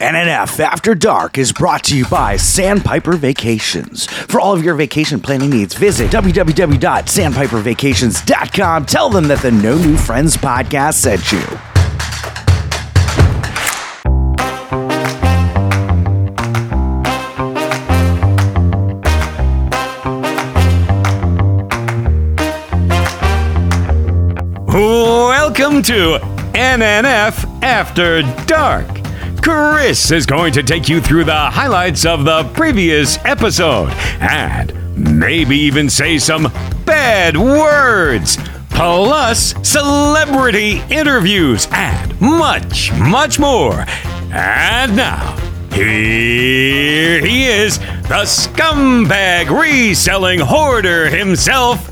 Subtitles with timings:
[0.00, 4.06] NNF After Dark is brought to you by Sandpiper Vacations.
[4.06, 8.86] For all of your vacation planning needs, visit www.sandpipervacations.com.
[8.86, 11.42] Tell them that the No New Friends podcast sent you.
[24.66, 26.18] Welcome to
[26.54, 28.99] NNF After Dark.
[29.42, 33.90] Chris is going to take you through the highlights of the previous episode
[34.20, 34.72] and
[35.18, 36.52] maybe even say some
[36.84, 38.36] bad words,
[38.68, 43.86] plus celebrity interviews and much, much more.
[44.32, 45.36] And now,
[45.72, 51.90] here he is, the scumbag reselling hoarder himself,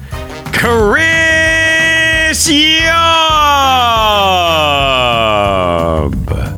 [0.53, 0.91] Chris
[2.51, 2.89] Yob.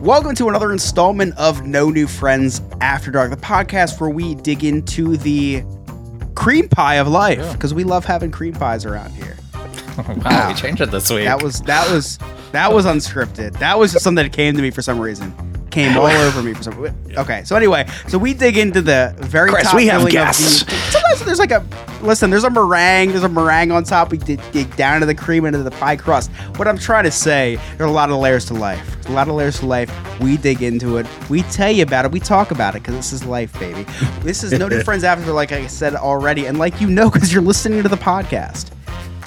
[0.00, 4.64] Welcome to another installment of No New Friends After Dark, the podcast where we dig
[4.64, 5.62] into the
[6.34, 9.36] cream pie of life because we love having cream pies around here.
[10.24, 11.24] Wow, we changed it this week.
[11.24, 12.18] That was that was
[12.52, 13.58] that was unscripted.
[13.58, 15.34] That was just something that came to me for some reason.
[15.70, 16.96] Came all over me for some.
[17.16, 20.24] Okay, so anyway, so we dig into the very Chris, top we have filling of
[20.24, 20.64] guests.
[20.64, 21.64] the- sometimes there's like a
[22.02, 22.28] listen.
[22.30, 23.10] There's a meringue.
[23.10, 24.10] There's a meringue on top.
[24.10, 26.30] We dig, dig down into the cream into the pie crust.
[26.56, 28.84] What I'm trying to say, there's a lot of layers to life.
[28.94, 29.90] There's a lot of layers to life.
[30.20, 31.06] We dig into it.
[31.28, 32.10] We tell you about it.
[32.10, 33.84] We talk about it because this is life, baby.
[34.22, 37.32] This is no new friends after, like I said already, and like you know, because
[37.32, 38.70] you're listening to the podcast.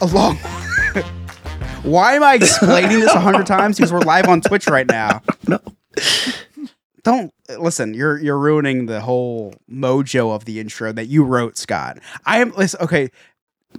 [0.02, 0.36] Along.
[1.84, 3.78] Why am I explaining this a hundred times?
[3.78, 5.22] Because we're live on Twitch right now.
[5.48, 5.60] No.
[7.04, 7.94] Don't listen.
[7.94, 12.00] You're you're ruining the whole mojo of the intro that you wrote, Scott.
[12.26, 12.80] I am listen.
[12.82, 13.10] Okay,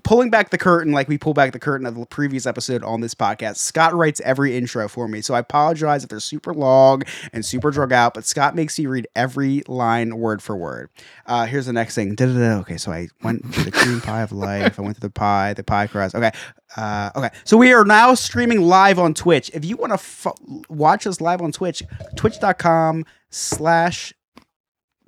[0.03, 3.01] pulling back the curtain, like we pull back the curtain of the previous episode on
[3.01, 3.57] this podcast.
[3.57, 7.71] Scott writes every intro for me, so I apologize if they're super long and super
[7.71, 8.15] drug out.
[8.15, 10.91] But Scott makes me read every line word for word.
[11.27, 12.15] Uh, here's the next thing.
[12.15, 12.61] Da-da-da.
[12.61, 14.79] Okay, so I went to the cream pie of life.
[14.79, 16.15] I went to the pie, the pie crust.
[16.15, 16.33] Okay,
[16.77, 17.31] uh, okay.
[17.45, 19.51] So we are now streaming live on Twitch.
[19.55, 20.27] If you want to f-
[20.69, 21.83] watch us live on Twitch,
[22.17, 24.13] twitch.com slash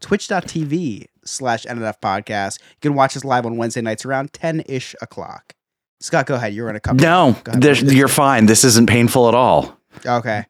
[0.01, 2.61] twitch.tv slash NNF podcast.
[2.61, 5.55] You can watch us live on Wednesday nights around 10 ish o'clock.
[6.01, 6.55] Scott, go ahead.
[6.55, 7.03] You're in a couple.
[7.03, 7.93] No, ahead.
[7.93, 8.47] you're fine.
[8.47, 9.79] This isn't painful at all.
[10.05, 10.45] Okay.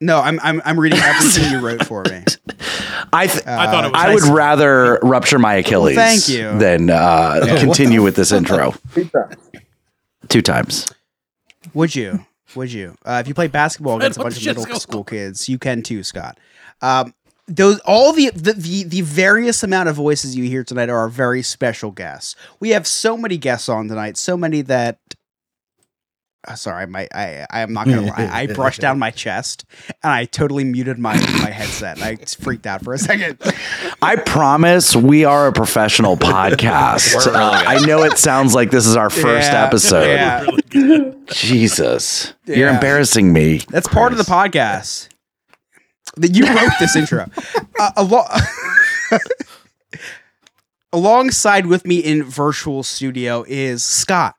[0.00, 2.24] No, I'm, I'm, I'm reading everything you wrote for me.
[3.12, 6.58] I th- I thought it was I would rather rupture my Achilles thank you.
[6.58, 8.74] than uh, continue with this intro.
[10.28, 10.88] Two times.
[11.74, 12.26] Would you?
[12.56, 12.96] Would you?
[13.04, 16.02] Uh, if you play basketball against a bunch of middle school kids, you can too,
[16.02, 16.38] Scott.
[16.82, 17.14] Um,
[17.46, 21.08] those all the, the the the various amount of voices you hear tonight are our
[21.08, 22.36] very special guests.
[22.60, 24.98] We have so many guests on tonight, so many that.
[26.46, 28.28] Uh, sorry, my I I am not gonna lie.
[28.30, 29.64] I brushed down my chest
[30.02, 31.96] and I totally muted my my headset.
[31.96, 33.38] And I freaked out for a second.
[34.02, 37.26] I promise we are a professional podcast.
[37.26, 37.32] Uh.
[37.66, 40.04] I know it sounds like this is our first Yeah, episode.
[40.74, 41.12] yeah.
[41.28, 42.34] Jesus.
[42.44, 43.62] You're embarrassing me.
[43.70, 45.08] That's part of the podcast.
[46.16, 47.26] That you wrote this intro.
[47.76, 48.28] Uh, alo-
[50.92, 54.36] alongside with me in virtual studio is Scott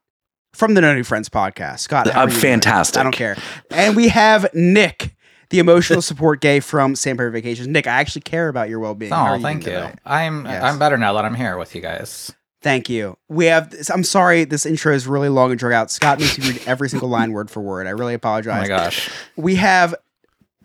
[0.54, 1.80] from the No New Friends podcast.
[1.80, 2.40] Scott, how are doing?
[2.40, 2.98] fantastic.
[3.00, 3.36] I don't care.
[3.72, 5.16] And we have Nick,
[5.50, 7.68] the emotional support gay from Sandpiper Vacations.
[7.68, 9.12] Nick, I actually care about your well being.
[9.14, 9.86] Oh, thank you.
[10.06, 10.64] I'm Yes.
[10.64, 12.32] I'm better now that I'm here with you guys.
[12.62, 13.16] Thank you.
[13.30, 13.70] We have.
[13.70, 15.92] This, I'm sorry, this intro is really long and drag out.
[15.92, 17.86] Scott needs to read every single line word for word.
[17.86, 18.70] I really apologize.
[18.70, 18.80] Oh apologize.
[18.80, 19.10] my gosh.
[19.36, 19.94] we have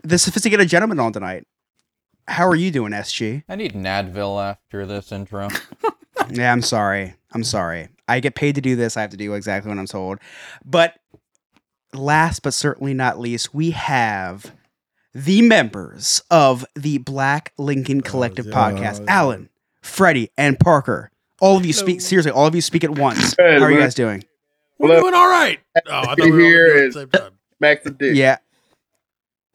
[0.02, 1.46] the sophisticated gentleman on tonight.
[2.28, 3.44] How are you doing, SG?
[3.48, 5.48] I need an Advil after this intro.
[6.32, 7.14] Yeah, I'm sorry.
[7.32, 7.88] I'm sorry.
[8.06, 8.96] I get paid to do this.
[8.96, 10.18] I have to do exactly what I'm told.
[10.64, 10.94] But
[11.92, 14.54] last but certainly not least, we have
[15.12, 19.04] the members of the Black Lincoln oh, Collective podcast.
[19.08, 19.48] Alan,
[19.82, 21.10] Freddie, and Parker.
[21.40, 23.34] All of you speak seriously, all of you speak at once.
[23.36, 24.22] Hey, How are you guys doing?
[24.78, 25.58] We're Well, doing all right.
[25.76, 27.32] Oh, I thought we were all here doing at is- the same time.
[27.58, 28.14] Max the dick.
[28.14, 28.36] Yeah.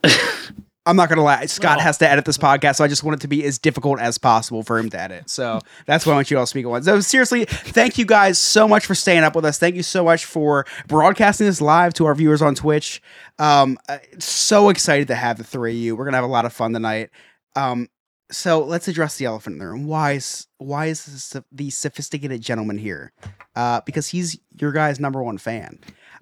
[0.88, 1.48] I'm not gonna lie.
[1.48, 1.84] Scott No.
[1.84, 4.20] has to edit this podcast, so I just want it to be as difficult as
[4.20, 5.32] possible for him to edit.
[5.32, 6.86] So that's why I want you all to speak at once.
[6.86, 9.58] So seriously, thank you guys so much for staying up with us.
[9.58, 13.02] Thank you so much for broadcasting this live to our viewers on Twitch.
[13.40, 15.96] Um, uh, so excited to have the three of you.
[15.96, 17.10] We're gonna have a lot of fun tonight.
[17.56, 17.90] Um,
[18.32, 19.86] so let's address the elephant in the room.
[19.88, 23.12] Why is why is this, the sophisticated gentleman here?
[23.56, 25.80] Uh, because he's your guy's number one fan.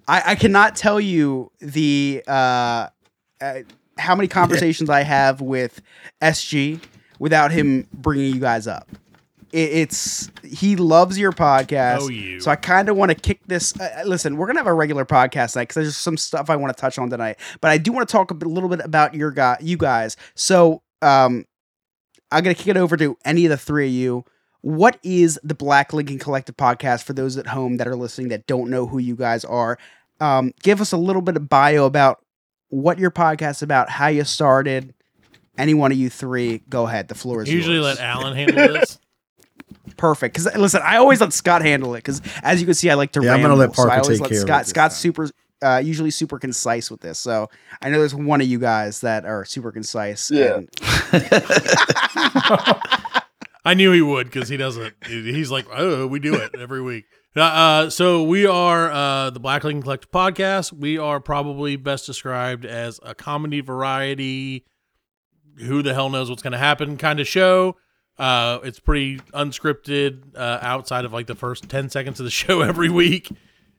[0.08, 2.88] I, I cannot tell you the uh,
[3.44, 3.62] uh,
[3.98, 5.80] how many conversations I have with
[6.22, 6.80] SG
[7.18, 8.88] without him bringing you guys up.
[9.52, 12.12] It, it's he loves your podcast.
[12.12, 12.40] You.
[12.40, 13.78] So I kind of want to kick this.
[13.78, 16.56] Uh, uh, listen, we're gonna have a regular podcast night because there's some stuff I
[16.56, 17.38] want to touch on tonight.
[17.60, 20.16] But I do want to talk a bit- little bit about your guy, you guys.
[20.34, 21.44] So um,
[22.32, 24.24] I'm gonna kick it over to any of the three of you.
[24.62, 28.46] What is the Black Lincoln Collective podcast for those at home that are listening that
[28.46, 29.78] don't know who you guys are?
[30.20, 32.23] Um, give us a little bit of bio about
[32.68, 34.94] what your podcast about, how you started.
[35.56, 37.06] Any one of you three, go ahead.
[37.08, 37.98] The floor is Usually yours.
[37.98, 38.98] let Alan handle this.
[39.96, 40.34] perfect.
[40.34, 41.98] Because listen, I always let Scott handle it.
[41.98, 43.22] Because as you can see, I like to.
[43.22, 44.66] Yeah, I'm gonna let Parker so I always take let care of Scott.
[44.66, 45.00] Scott's time.
[45.00, 45.30] super,
[45.62, 47.20] uh, usually super concise with this.
[47.20, 47.48] So
[47.80, 50.28] I know there's one of you guys that are super concise.
[50.30, 50.56] Yeah.
[50.56, 50.68] and-
[53.66, 54.94] I knew he would because he doesn't.
[55.06, 57.04] He's like, oh, we do it every week.
[57.36, 60.72] Uh, so we are uh, the Black Lincoln Collective podcast.
[60.72, 64.64] We are probably best described as a comedy variety.
[65.56, 66.96] Who the hell knows what's going to happen?
[66.96, 67.76] Kind of show.
[68.16, 72.60] Uh, it's pretty unscripted uh, outside of like the first ten seconds of the show
[72.60, 73.28] every week,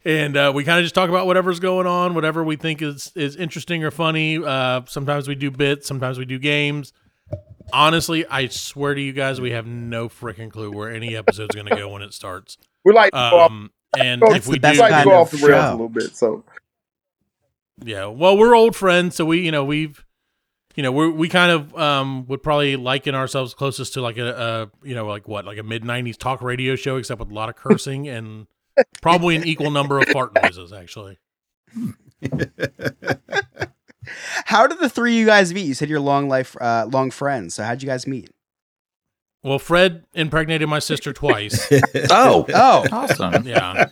[0.04, 3.13] and uh, we kind of just talk about whatever's going on, whatever we think is
[3.16, 4.38] is interesting or funny.
[4.44, 6.92] Uh, sometimes we do bits, sometimes we do games
[7.74, 11.68] honestly, I swear to you guys, we have no freaking clue where any episode's going
[11.68, 12.57] to go when it starts.
[12.85, 15.15] We like to go off, Um, and That's if we do, we like to go
[15.15, 15.69] off the rails show.
[15.69, 16.15] a little bit.
[16.15, 16.43] So
[17.83, 20.05] yeah, well, we're old friends, so we, you know, we've,
[20.75, 24.69] you know, we we kind of um would probably liken ourselves closest to like a,
[24.83, 27.33] a you know, like what, like a mid '90s talk radio show, except with a
[27.33, 28.47] lot of cursing and
[29.01, 31.17] probably an equal number of fart noises, actually.
[34.45, 35.65] How did the three of you guys meet?
[35.65, 37.55] You said you're long life, uh, long friends.
[37.55, 38.29] So how'd you guys meet?
[39.45, 41.71] Well, Fred impregnated my sister twice.
[42.09, 43.45] Oh, Oh, Awesome.
[43.47, 43.86] Yeah,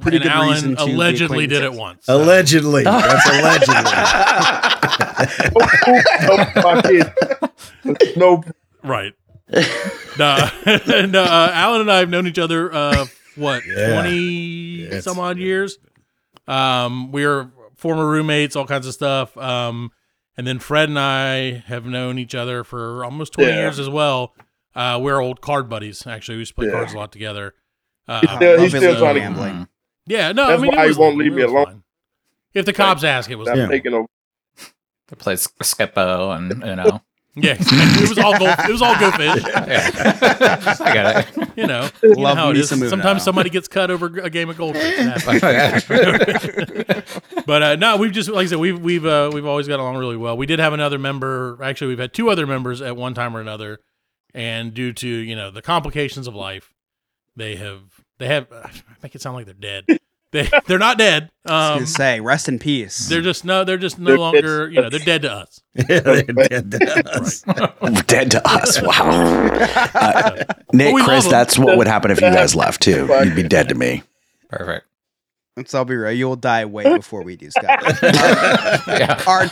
[0.00, 1.80] pretty and good Alan reason to be allegedly did it acquaintances.
[1.80, 2.04] once.
[2.06, 2.82] so- allegedly.
[2.90, 3.92] That's allegedly.
[6.56, 8.42] no, my kid, no,
[8.82, 9.12] Right.
[10.18, 13.06] no, no uh, Alan and I have known each other uh
[13.36, 13.92] what Yeah.
[13.94, 15.78] twenty It's- some odd years.
[16.48, 19.36] Um, we are former roommates, all kinds of stuff.
[19.36, 19.92] Um,
[20.36, 23.60] and then Fred and I have known each other for almost twenty Yeah.
[23.62, 24.34] years as well.
[24.74, 26.06] Uh, we're old card buddies.
[26.06, 26.72] Actually, we used to play Yeah.
[26.72, 27.54] cards a lot together.
[28.08, 29.54] Uh, He's still- he's still trying to- gambling.
[29.54, 29.68] Mm.
[30.06, 31.64] yeah, no, I mean, it why he won't leave me alone.
[31.66, 31.82] fine.
[32.54, 33.68] If the cops ask, it was stop Yeah.
[33.68, 34.06] taking over.
[35.08, 37.00] They play Skip-Bo and you know.
[37.36, 37.56] yeah.
[37.58, 38.54] It was all gold.
[38.68, 39.42] It was all go fish.
[39.54, 40.76] Yeah.
[40.80, 41.48] I got it.
[41.56, 42.68] You know, you know Love how it me is.
[42.68, 42.90] some Uno.
[42.90, 44.96] Sometimes somebody gets cut over a game of goldfish.
[47.46, 49.96] But uh, no, we've just like I said, we've we've uh, we've always got along
[49.96, 50.36] really well.
[50.36, 51.58] We did have another member.
[51.62, 53.80] Actually, we've had two other members at one time or another,
[54.34, 56.72] and due to you know the complications of life,
[57.36, 57.80] they have
[58.18, 58.46] they have.
[58.52, 58.70] I
[59.02, 59.84] make it sound like they're dead.
[60.32, 61.28] They they're not dead.
[61.44, 63.08] I was Um, gonna say, rest in peace.
[63.08, 64.70] they're just no, they're just no They're longer.
[64.70, 65.60] You know, they're dead to us.
[65.74, 67.40] Yeah, they're dead to us.
[68.06, 68.80] dead to us.
[68.80, 69.10] Wow.
[69.92, 73.08] Uh, Nick, Chris, that's what would happen if you guys left too.
[73.24, 74.04] You'd be dead to me.
[74.48, 74.86] Perfect.
[75.60, 76.10] Let's all be real.
[76.12, 77.82] You'll die way before we do, Scott.
[78.88, 79.22] Yeah.
[79.26, 79.50] our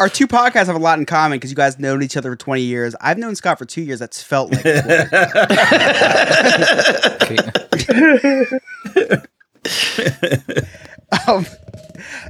[0.00, 2.36] our two podcasts have a lot in common because you guys known each other for
[2.36, 2.96] 20 years.
[3.00, 4.00] I've known Scott for two years.
[4.00, 4.64] That's felt like
[11.28, 11.46] um,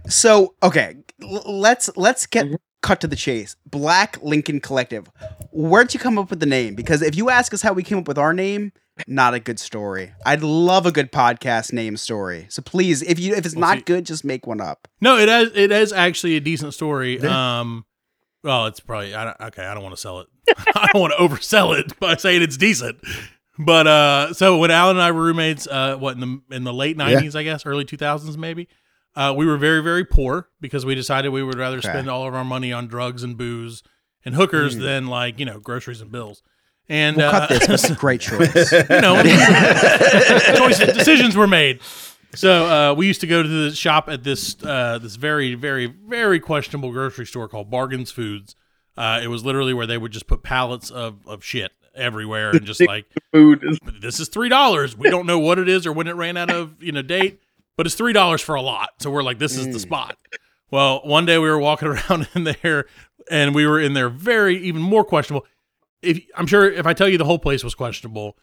[0.08, 2.46] so okay, l- let's let's get
[2.82, 3.56] cut to the chase.
[3.66, 5.08] Black Lincoln Collective.
[5.52, 6.74] Where'd you come up with the name?
[6.74, 8.72] Because if you ask us how we came up with our name,
[9.06, 10.12] not a good story.
[10.24, 12.46] I'd love a good podcast name story.
[12.48, 14.88] So please, if you if it's Well, not see- good, just make one up.
[15.00, 17.20] No, it is it is actually a decent story.
[17.20, 17.84] Um,
[18.42, 19.64] well, it's probably I don't, okay.
[19.64, 20.28] I don't want to sell it.
[20.74, 22.98] I don't want to oversell it by saying it's decent.
[23.58, 26.72] But uh, so when Alan and I were roommates, uh, what in the in the
[26.74, 28.68] late nineties, I guess, early two thousands, maybe.
[29.14, 31.88] Uh, we were very very poor because we decided we would rather Okay.
[31.88, 33.82] spend all of our money on drugs and booze
[34.26, 36.42] and hookers than like you know groceries and bills.
[36.88, 38.72] And We'll uh, cut this, but great choice.
[38.72, 39.20] you know,
[40.56, 41.80] choices, decisions were made.
[42.34, 45.86] So uh, we used to go to the shop at this uh, this very very
[45.86, 48.54] very questionable grocery store called Bargains Foods.
[48.96, 52.64] Uh, it was literally where they would just put pallets of, of shit everywhere and
[52.64, 54.96] just like Food is this is three dollars.
[54.96, 57.40] We don't know what it is or when it ran out of you know date,
[57.76, 58.90] but it's three dollars for a lot.
[59.00, 60.16] So we're like, this is the spot.
[60.70, 62.86] Well, one day we were walking around in there,
[63.30, 65.46] and we were in there very even more questionable.
[66.02, 68.36] If I'm sure if I tell you the whole place was questionable,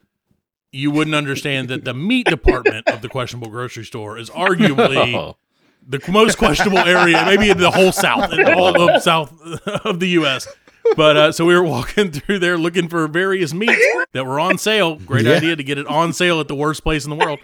[0.72, 5.38] you wouldn't understand that the meat department of the questionable grocery store is arguably Oh.
[5.88, 9.32] the most questionable area, maybe in the whole South, in all of South
[9.86, 10.48] of the U.S.
[10.98, 13.82] But uh, so we were walking through there looking for various meats
[14.14, 14.96] that were on sale.
[14.98, 15.34] Great Yeah.
[15.36, 17.40] idea to get it on sale at the worst place in the world.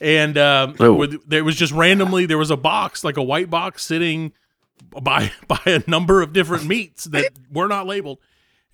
[0.00, 0.92] And um, Oh.
[0.94, 4.32] with, there was just randomly there was a box, like a white box, sitting
[5.02, 8.18] by by a number of different meats that were not labeled,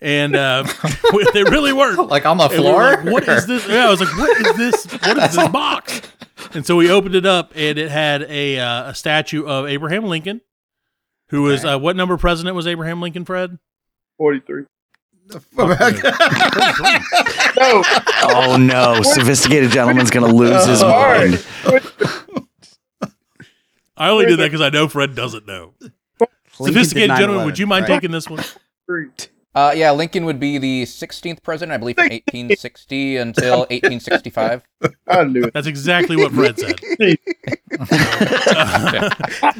[0.03, 0.63] and uh,
[1.33, 2.09] they really weren't.
[2.09, 2.83] Like on the And we floor?
[2.97, 3.67] like, what is this?
[3.67, 4.85] Yeah, I was like, what is this?
[5.01, 6.01] What is this box?
[6.53, 10.03] And so we opened it up, and it had a uh, a statue of Abraham
[10.05, 10.41] Lincoln,
[11.29, 13.23] who was uh, what number president was Abraham Lincoln?
[13.25, 13.57] Fred,
[14.17, 14.65] 43.
[15.29, 15.39] No,
[18.25, 21.43] Oh no, sophisticated gentleman's gonna lose his mind.
[23.95, 25.73] I only did that because I know Fred doesn't know.
[25.79, 25.93] Lincoln
[26.51, 27.95] Sophisticated gentleman, would you mind right?
[27.95, 28.43] taking this one?
[29.55, 34.63] Uh, yeah, Lincoln would be the 16th president, I believe, from 1860 until 1865.
[35.07, 35.53] I knew it.
[35.53, 36.79] That's exactly what Fred said.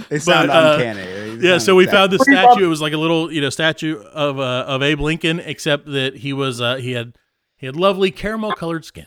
[0.09, 1.03] They sound uh, uncanny.
[1.37, 2.65] They Yeah, sound so we exact- found the statue.
[2.65, 6.17] It was like a little, you know, statue of uh, of Abe Lincoln, except that
[6.17, 7.15] he was uh, he had
[7.57, 9.05] he had lovely caramel colored skin,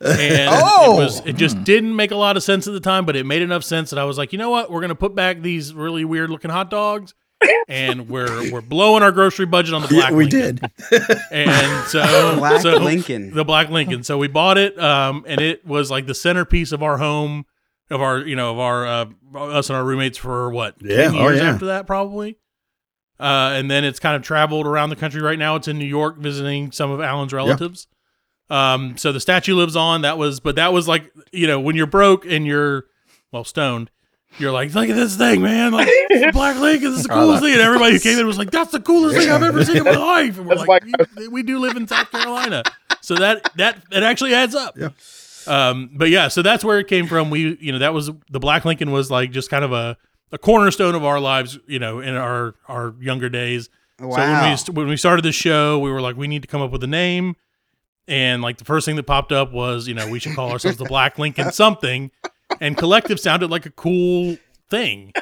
[0.00, 0.94] and Oh!
[0.94, 3.24] it was it just didn't make a lot of sense at the time, but it
[3.26, 5.74] made enough sense that I was like, you know what, we're gonna put back these
[5.74, 7.14] really weird looking hot dogs,
[7.68, 10.10] and we're we're blowing our grocery budget on the black.
[10.10, 10.70] Yeah, we Lincoln.
[10.90, 11.18] did.
[11.30, 12.00] and so
[12.38, 13.34] Black so- Lincoln.
[13.34, 14.02] the black Lincoln.
[14.02, 17.44] So we bought it, um, and it was like the centerpiece of our home,
[17.90, 21.14] of our you know of our uh, us and our roommates for what Yeah, ten
[21.16, 21.50] oh, years yeah.
[21.52, 22.38] after that probably.
[23.18, 25.22] Uh, and then it's kind of traveled around the country.
[25.22, 27.86] Right now, it's in New York visiting some of Alan's relatives.
[28.50, 30.02] Um, so the statue lives on.
[30.02, 32.84] That was, but that was like you know when you're broke and you're
[33.32, 33.90] well stoned.
[34.38, 35.72] You're like, look at this thing, man!
[35.72, 35.88] Like
[36.32, 37.52] Black Lincoln, is the coolest thing.
[37.52, 39.84] And everybody who came in was like, "That's the coolest thing I've ever seen in
[39.84, 42.62] my life." And we're That's like, like- "We- "We do live in South Carolina,
[43.00, 44.90] so that that it actually adds up." Yeah.
[45.46, 47.30] Um, but yeah, so that's where it came from.
[47.30, 49.96] We, you know, that was the Black Lincoln was like just kind of a,
[50.32, 53.70] a cornerstone of our lives, you know, in our our younger days.
[54.00, 54.54] Wow.
[54.56, 56.60] So when we when we started the show, we were like, we need to come
[56.60, 57.36] up with a name,
[58.08, 60.76] and like the first thing that popped up was, you know, we should call ourselves
[60.78, 62.10] the Black Lincoln something,
[62.60, 64.36] and collective sounded like a cool
[64.70, 65.12] thing.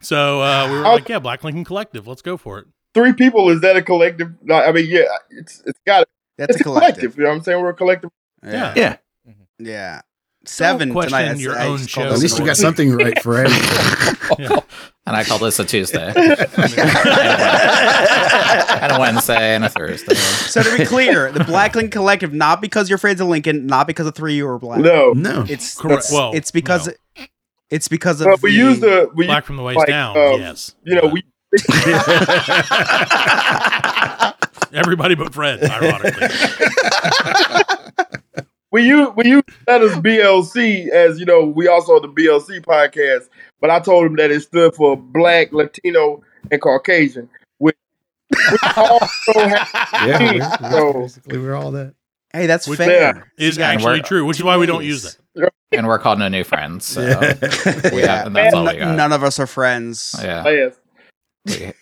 [0.00, 2.66] So uh, we were like, yeah, Black Lincoln Collective, let's go for it.
[2.94, 4.32] Three people is that a collective?
[4.42, 7.16] No, I mean, yeah, it's it's got That's it's a collective.
[7.16, 7.62] You know what I'm saying?
[7.62, 8.10] We're a collective.
[8.44, 8.74] Yeah.
[8.76, 8.96] Yeah.
[9.58, 10.00] Yeah.
[10.44, 11.38] Seven question tonight.
[11.38, 12.12] Your I own just called show.
[12.14, 14.58] At least you got something right for everything.
[15.04, 16.38] And I call this a Tuesday, and
[18.92, 20.14] a Wednesday, and a Thursday.
[20.14, 23.88] So to be clear, the Black Lincoln Collective, not because you're friends of Lincoln, not
[23.88, 24.78] because of three you were black.
[24.78, 25.44] No, No.
[25.48, 26.04] It's Correct.
[26.04, 26.92] It's, Well, it's because no.
[27.68, 30.16] it's because of but we the, use the we Black from the waist like, down,
[30.16, 30.76] um, yes.
[30.84, 31.24] you know we
[34.72, 36.28] Everybody but Fred, ironically.
[38.72, 42.60] We use we use that as BLC as you know we also have the BLC
[42.64, 43.28] podcast,
[43.60, 47.76] but I told him that it stood for Black, Latino, and Caucasian, which,
[48.30, 51.94] which also have Yeah, we're, so basically we're all that.
[52.32, 53.30] Hey, that's Which- fair.
[53.38, 53.68] is Yeah.
[53.68, 55.02] actually true, which is why we don't use
[55.34, 55.52] that.
[55.70, 56.86] And we're called No New Friends.
[56.86, 57.34] So Yeah.
[57.92, 58.96] we have, and that's all we got.
[58.96, 60.14] none of us are friends.
[60.18, 60.48] Yeah.
[60.48, 60.74] yes.
[61.46, 61.72] We-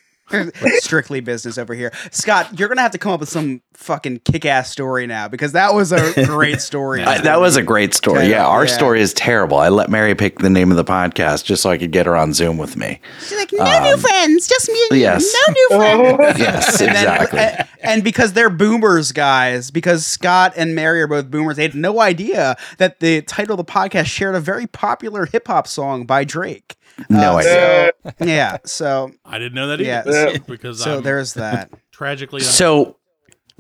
[0.78, 1.92] Strictly business over here.
[2.10, 5.74] Scott, you're gonna have to come up with some fucking kick-ass story now because that
[5.74, 7.02] was a great story.
[7.02, 8.18] Uh, that was a great story.
[8.20, 8.72] Kind Yeah, our yeah.
[8.74, 9.56] story is terrible.
[9.58, 12.14] I let Mary pick the name of the podcast just so I could get her
[12.16, 13.00] on Zoom with me.
[13.20, 15.00] She's like, no new friends, just me.
[15.00, 15.34] yes.
[15.48, 15.68] No new
[16.08, 16.38] friends.
[16.38, 17.38] Yes, And then- exactly.
[17.40, 21.74] and, and because they're boomers, guys, because Scott and Mary are both boomers, they had
[21.74, 26.04] no idea that the title of the podcast shared a very popular hip hop song
[26.04, 26.76] by Drake.
[27.08, 27.92] No Uh, idea.
[28.04, 30.02] Uh, Yeah, so I didn't know that Yeah.
[30.06, 30.30] either.
[30.32, 30.38] Yeah.
[30.46, 31.70] Because so I'm there's that.
[31.92, 32.96] tragically So,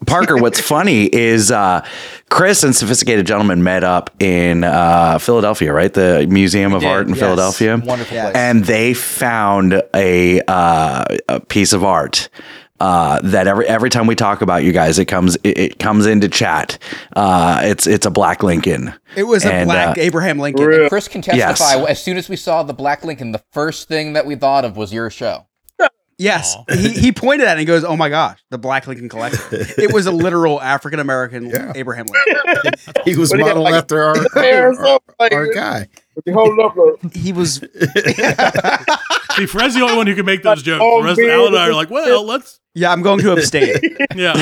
[0.06, 1.84] Parker, what's funny is uh,
[2.30, 5.92] Chris and Sophisticated Gentleman met up in uh, Philadelphia, right?
[5.92, 7.18] The Museum of did, Art in yes.
[7.18, 7.76] Philadelphia.
[7.84, 8.32] Wonderful Yes.
[8.32, 8.36] place.
[8.36, 12.28] and they found a, uh, a piece of art
[12.80, 16.06] uh, that every every time we talk about you guys, it comes it, it comes
[16.06, 16.78] into chat.
[17.14, 18.94] Uh, it's it's a black Lincoln.
[19.16, 20.64] It was a black uh, Abraham Lincoln.
[20.66, 20.88] Real.
[20.88, 21.74] Chris can testify.
[21.76, 21.88] Yes.
[21.88, 24.76] As soon as we saw the Black Lincoln, the first thing that we thought of
[24.76, 25.46] was your show.
[26.22, 26.74] Yes, Aw.
[26.74, 29.90] he, he pointed at it and goes, "Oh my gosh, the Black Lincoln Collective." it
[29.90, 31.72] was a literal African American Yeah.
[31.74, 32.72] Abraham Lincoln.
[33.06, 35.88] He was What do you got, modeled like, after our, hair or our, our guy.
[36.28, 36.76] Hold it up.
[36.76, 37.14] Look.
[37.14, 37.54] He was
[39.36, 40.82] see, Fred's the only one who can make those jokes.
[40.84, 41.34] Oh, the rest of man.
[41.36, 42.92] Alan and I are like, well, let's yeah.
[42.92, 43.74] I'm going to abstain.
[44.14, 44.32] yeah.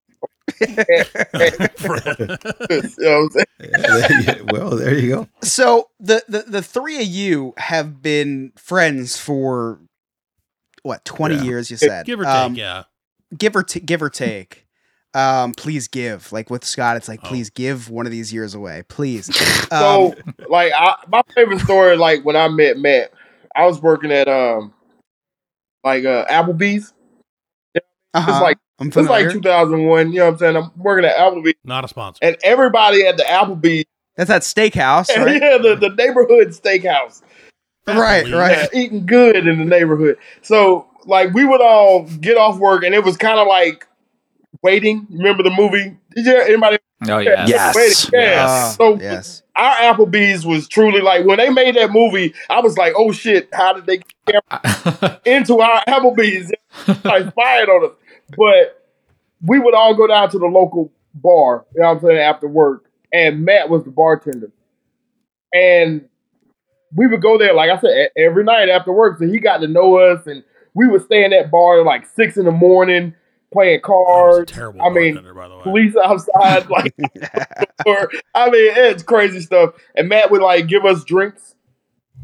[0.00, 0.50] Yeah, there-
[4.52, 5.29] well, there you go.
[5.43, 9.81] So the, the the three of you have been friends for
[10.83, 11.43] what twenty Yeah.
[11.43, 11.71] years?
[11.71, 12.85] You said Give or take, Um, yeah.
[13.37, 14.67] give or t- give or take.
[15.12, 16.31] Um, please give.
[16.33, 17.29] Like with Scott, it's like Oh.
[17.29, 19.26] please give one of these years away, please.
[19.71, 23.12] So, Um, like, I, my favorite story, like when I met Matt,
[23.55, 24.73] I was working at um,
[25.85, 26.93] like uh, Applebee's.
[28.14, 28.40] uh-huh.
[28.43, 29.31] like- I'm It was like familiar.
[29.41, 30.13] 2001.
[30.13, 30.57] You know what I'm saying?
[30.57, 32.19] I'm working at Applebee's, Not a sponsor.
[32.23, 33.85] and everybody at the Applebee's,
[34.17, 35.41] That's that steakhouse, right?
[35.41, 37.23] yeah, the, the neighborhood steakhouse,
[37.87, 38.33] right, Applebee's.
[38.33, 38.69] right.
[38.73, 40.17] eating good in the neighborhood.
[40.43, 43.87] So, like, we would all get off work, and it was kind of like
[44.63, 45.07] Waiting.
[45.11, 45.97] Remember the movie?
[46.15, 46.77] Did you anybody?
[47.09, 47.47] Oh yeah.
[47.47, 47.75] Yes.
[47.75, 48.21] Waiting.
[48.21, 48.45] Yeah.
[48.47, 49.43] Uh, so yes.
[49.57, 52.35] our Applebee's was truly like when they made that movie.
[52.51, 56.53] I was like, oh shit, how did they get into our Applebee's?
[56.87, 57.93] I fired on us.
[58.37, 58.87] But
[59.43, 61.67] we would all go down to the local bar.
[61.75, 64.51] You know what I'm saying after work, and Matt was the bartender,
[65.53, 66.09] and
[66.95, 69.19] we would go there like I said every night after work.
[69.19, 70.43] So he got to know us, and
[70.75, 73.15] we would stay in that bar at like six in the morning
[73.53, 74.53] playing cards.
[74.53, 75.63] terrible I mean, by the way.
[75.63, 76.95] police outside, like,
[77.87, 79.75] or I mean, it's crazy stuff.
[79.95, 81.55] And Matt would like give us drinks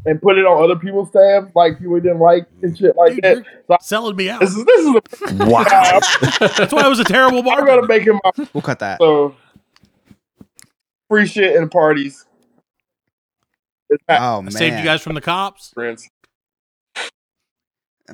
[0.07, 3.13] and put it on other people's tabs, like people we didn't like and shit like
[3.15, 3.37] Dude, that.
[3.37, 4.41] you're So selling me out.
[4.41, 6.01] this is this is a Wow.
[6.41, 8.99] That's why I was a terrible I'm gonna make him my We'll cut that.
[9.01, 9.35] so
[11.09, 12.25] free shit and parties.
[13.89, 15.71] It's Oh I man, saved you guys from the cops.
[15.71, 16.09] friends.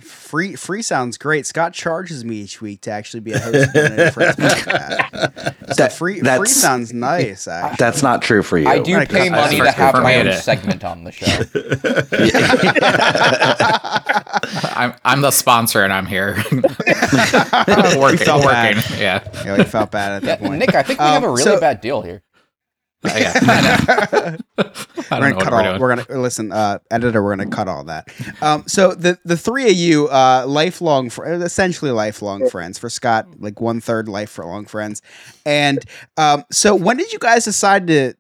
[0.01, 1.47] Free free sounds great.
[1.47, 4.21] Scott charges me each week to actually be a host of Donated So
[5.75, 7.47] That- free free sounds nice.
[7.49, 7.77] Actually.
[7.79, 8.69] That's not true for you.
[8.69, 11.27] I do Right, pay money to have my own segment on the show.
[14.75, 16.37] I'm I'm the sponsor and I'm here.
[16.53, 16.63] working,
[18.19, 18.81] felt working.
[18.81, 18.85] bad.
[18.99, 19.43] Yeah.
[19.45, 20.59] Yeah, we felt bad at Yeah, that point.
[20.59, 22.23] Nick, I think we Um, have a really so- bad deal here.
[23.05, 23.33] Oh, yeah.
[23.43, 24.37] I know.
[25.11, 25.65] I we're gonna know cut we're all.
[25.65, 25.81] doing.
[25.81, 27.23] We're gonna listen, uh, editor.
[27.23, 28.09] We're gonna cut all that.
[28.41, 32.79] Um, so the the three of you, uh, lifelong, fr- essentially lifelong friends.
[32.79, 35.03] For Scott, like one third lifelong friends,
[35.45, 35.85] and
[36.17, 38.15] um, so when did you guys decide to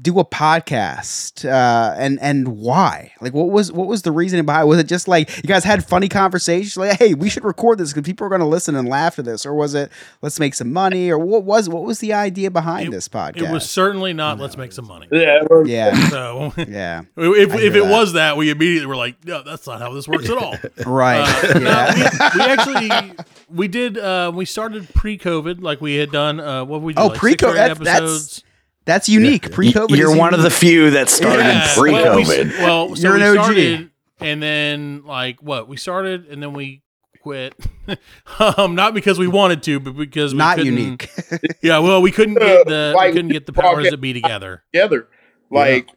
[0.00, 1.44] do a podcast?
[1.44, 3.12] Uh, and and why?
[3.20, 4.64] Like, what was what was the reasoning behind?
[4.64, 4.68] it?
[4.68, 7.92] Was it just like you guys had funny conversations, like, hey, we should record this
[7.92, 9.90] because people are gonna listen and laugh at this, or was it
[10.22, 13.42] let's make some money, or what was what was the idea behind It- this podcast?
[13.42, 14.38] It was certainly not.
[14.38, 15.08] Let's make some money.
[15.10, 17.90] Yeah, yeah, So yeah, if, if it that.
[17.90, 20.56] was that, we immediately were like, no, that's not how this works at all.
[20.86, 21.20] right,
[21.54, 21.94] Uh, no, yeah.
[21.94, 23.14] we, we actually
[23.50, 27.08] we did uh, we started pre-COVID like we had done uh, what we did Oh,
[27.08, 28.44] like pre-covid six or eight that's- that's- episodes.
[28.84, 29.50] That's unique.
[29.52, 29.96] Pre-COVID.
[29.96, 32.58] You're is one of the few that started Yeah, pre-COVID.
[32.60, 33.44] Well, we, well so You're we an OG.
[33.44, 33.90] started
[34.20, 36.82] and then like what we started and then we
[37.22, 37.54] quit.
[38.40, 41.08] um, not because we wanted to, but because we not couldn't- unique.
[41.62, 44.64] Yeah, well, we couldn't get the we couldn't get the powers that be together.
[44.72, 45.06] together.
[45.50, 45.88] Like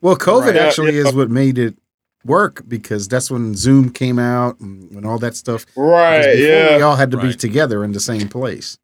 [0.00, 0.56] Well, COVID Right.
[0.56, 1.08] actually Yeah, yeah.
[1.08, 1.76] is what made it
[2.24, 5.66] work because that's when Zoom came out and when all that stuff.
[5.76, 6.76] right, yeah.
[6.78, 8.78] We all had to be together in the same place.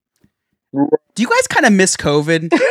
[1.20, 2.50] Do you guys kind of miss COVID?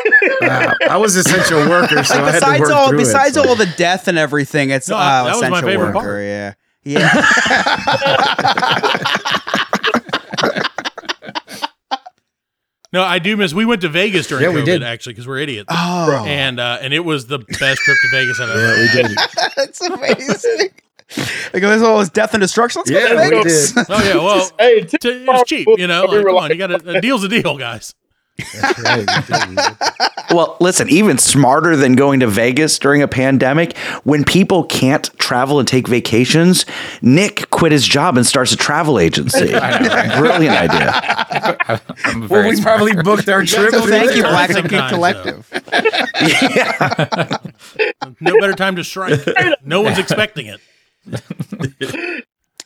[0.41, 3.49] Uh, I was essential worker, so I had to besides work all, besides it, so-
[3.49, 5.99] all the death and everything, it's No, uh, that was my essential favorite worker.
[5.99, 6.23] part.
[6.23, 6.53] Yeah,
[6.85, 7.25] yeah.
[12.91, 13.53] No, I do miss.
[13.53, 14.83] We went to Vegas during Yeah, we COVID did.
[14.83, 15.67] actually because we're idiots.
[15.69, 18.83] oh, And uh, and it was the best trip to Vegas I've ever.
[18.83, 19.17] Yeah, we did.
[19.55, 20.69] that's amazing.
[21.53, 22.81] Like there's all this death and destruction.
[22.85, 23.71] Let's Yeah, go to we did.
[23.89, 26.05] Oh yeah, well, Hey, t- it was cheap, you know.
[26.05, 27.93] Like, come on, you got a, a deal's a deal, guys.
[28.61, 29.05] That's right, we
[29.37, 29.77] did, we did.
[30.31, 35.57] Well, listen, even smarter than going to Vegas during a pandemic, when people can't travel
[35.59, 36.65] and take vacations,
[37.01, 39.55] Nick quit his job and starts a travel agency.
[39.55, 40.17] I know, right?
[40.19, 41.81] Brilliant idea.
[42.05, 42.77] I'm Well, we smart.
[42.77, 43.71] probably booked our trip.
[43.71, 44.61] So thank you, Sometimes, Black though.
[44.61, 45.49] Ticket Collective.
[48.21, 49.19] No better time to strike.
[49.63, 50.59] No one's expecting it.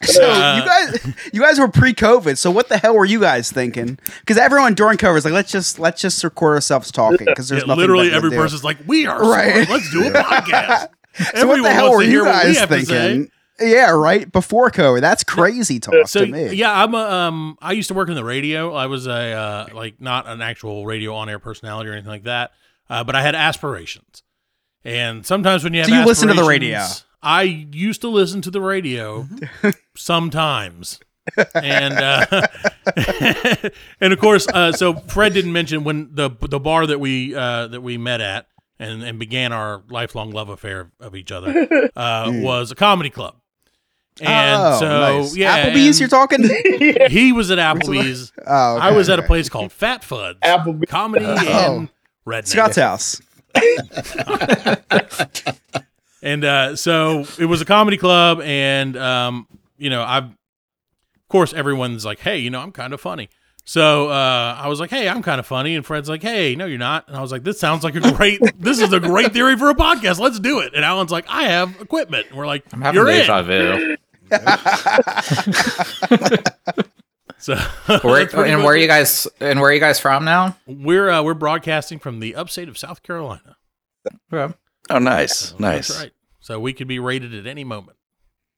[0.13, 2.38] So Uh, you guys, you guys were pre-COVID.
[2.38, 3.98] So what the hell were you guys thinking?
[4.20, 7.66] Because everyone during COVID is like, let's just let's just record ourselves talking because there's
[7.66, 9.66] Yeah, literally every person's like, "We are Right.
[9.66, 9.70] smart.
[9.70, 10.88] Let's do a podcast."
[11.36, 12.66] So what the hell were you we guys say.
[12.66, 13.30] thinking?
[13.60, 15.02] Yeah, right before COVID.
[15.02, 16.56] That's crazy talk So to me.
[16.56, 17.56] yeah, I'm a um.
[17.62, 18.74] I used to work in the radio.
[18.74, 22.24] I was a uh, like not an actual radio on air personality or anything like
[22.24, 22.52] that.
[22.89, 24.24] Uh, but I had aspirations,
[24.84, 26.84] and sometimes when you have So you listen to the radio?
[27.24, 29.28] Aspirations, I used to listen to the radio
[29.96, 31.00] sometimes.
[31.56, 32.48] and uh,
[34.02, 37.68] and of course, uh, so Fred didn't mention when the the bar that we uh,
[37.68, 42.30] that we met at and, and began our lifelong love affair of each other uh,
[42.34, 43.36] was a comedy club.
[44.22, 44.88] And Oh, so
[45.22, 45.36] nice.
[45.36, 46.00] yeah, Applebee's.
[46.02, 46.44] You're talking.
[47.10, 48.34] he was at Applebee's.
[48.46, 50.40] Oh, okay, I was at a place called Fat Fuds.
[50.42, 50.90] Applebee's.
[50.92, 51.78] Comedy Oh.
[51.78, 51.90] and
[52.28, 52.48] redneck.
[52.48, 53.22] Scott's house.
[56.24, 59.46] And uh, so it was a comedy club, and um,
[59.78, 63.28] you know, I've of course everyone's like, "Hey, you know, I'm kind of funny."
[63.66, 66.66] So uh, I was like, "Hey, I'm kind of funny," and Fred's like, "Hey, no,
[66.66, 68.40] you're not." And I was like, "This sounds like a great.
[68.58, 70.20] this is a great theory for a podcast.
[70.20, 73.10] Let's do it." And Alan's like, "I have equipment." And we're like, I'm having "You're
[73.10, 73.98] in." deja vu.
[77.44, 77.56] So
[78.04, 79.28] Where, and where are you guys?
[79.42, 80.56] And where are you guys from now?
[80.66, 83.58] We're uh, we're broadcasting from the upstate of South Carolina.
[84.89, 85.58] Oh, nice.
[85.60, 85.88] Nice.
[85.88, 86.12] That's right.
[86.39, 87.98] So we could be raided at any moment.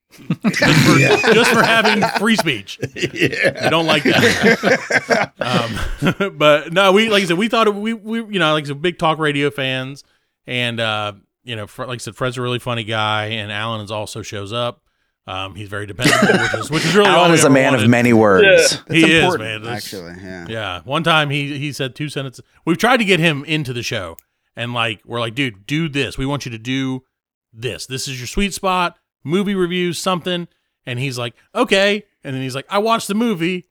[0.16, 2.78] just, for, just for having free speech.
[3.12, 3.60] Yeah.
[3.66, 5.32] I don't like that.
[5.40, 8.64] um, but no, we like I said, we thought it, we we you know like
[8.64, 10.04] I said, big talk radio fans,
[10.46, 11.12] and uh,
[11.44, 14.22] you know, Fre- like I said, Fred's a really funny guy, and Alan is also
[14.22, 14.80] shows up.
[15.26, 17.74] Um, he's very dependable, which is which is really all Alan is a ever man
[17.74, 18.72] of many words.
[18.88, 19.62] He It's is important, man.
[19.62, 20.46] That's- Actually, yeah.
[20.48, 20.80] yeah.
[20.84, 22.44] One time he he said two sentences.
[22.64, 24.16] We've tried to get him into the show,
[24.56, 26.16] and like we're like, dude, do this.
[26.18, 27.04] We want you to do
[27.52, 27.86] this.
[27.86, 28.98] This is your sweet spot.
[29.24, 30.48] Movie reviews, something.
[30.84, 32.04] And he's like, okay.
[32.24, 33.66] And then he's like, I watched the movie.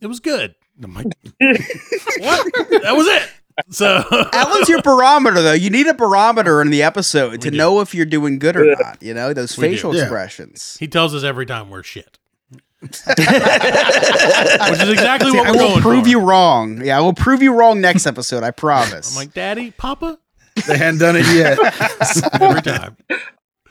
[0.00, 0.54] It was good.
[0.76, 1.06] And I'm like,
[1.40, 2.52] what?
[2.82, 3.28] That was it.
[3.70, 5.52] So Alan's your barometer, though.
[5.52, 7.56] You need a barometer in the episode to do.
[7.56, 9.02] know if you're doing good or not.
[9.02, 9.72] You know those We do.
[9.74, 10.02] facial Yeah.
[10.02, 10.76] expressions.
[10.80, 12.18] he tells us every time we're shit.
[12.90, 16.08] Which is exactly See, what I we're will going prove for.
[16.10, 16.84] you wrong.
[16.84, 18.42] Yeah, I will prove you wrong next episode.
[18.42, 19.10] I promise.
[19.12, 20.18] I'm like, Daddy, Papa,
[20.66, 21.58] They hadn't done it yet.
[22.40, 22.96] every time.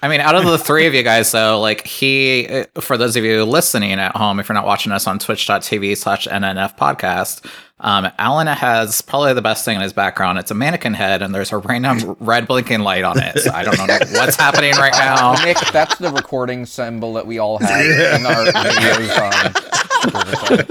[0.03, 3.15] I mean, out of the three of you guys, though, like he, uh, for those
[3.15, 7.45] of you listening at home, if you're not watching us on twitch.tv slash NNF podcast,
[7.81, 10.39] um, Alan has probably the best thing in his background.
[10.39, 13.39] It's a mannequin head and there's a random red blinking light on it.
[13.39, 13.85] So I don't know
[14.19, 15.33] what's happening right now.
[15.45, 19.17] Nick, that's the recording symbol that we all have in our videos.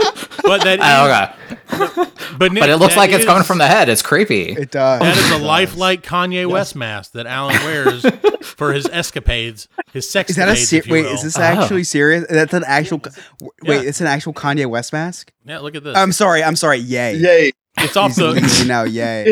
[0.06, 2.10] Um, But that ah, is, Oh, okay.
[2.38, 3.88] but, Nick, But it looks that like it's is- coming from the head.
[3.88, 4.50] It's creepy.
[4.50, 5.00] it does.
[5.00, 8.04] That is a lifelike Kanye West mask that Alan wears
[8.42, 11.04] for his escapades, his sex Is that a escapades, ser- wait?
[11.04, 11.12] will.
[11.12, 11.42] Is this oh.
[11.42, 12.26] actually serious?
[12.28, 12.98] That's an actual.
[12.98, 13.16] w-
[13.62, 13.88] Wait, Yeah.
[13.88, 15.32] it's an actual Kanye West mask.
[15.44, 15.96] Yeah, look at this.
[15.96, 16.42] I'm sorry.
[16.42, 16.78] I'm sorry.
[16.78, 17.16] Yay.
[17.16, 17.52] Yay.
[17.78, 18.84] it's off He's the leaving now.
[18.84, 19.24] Yay.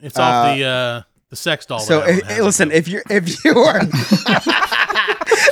[0.00, 1.78] it's off the uh, uh the sex doll.
[1.80, 3.80] So eh, if, listen, if you're if you are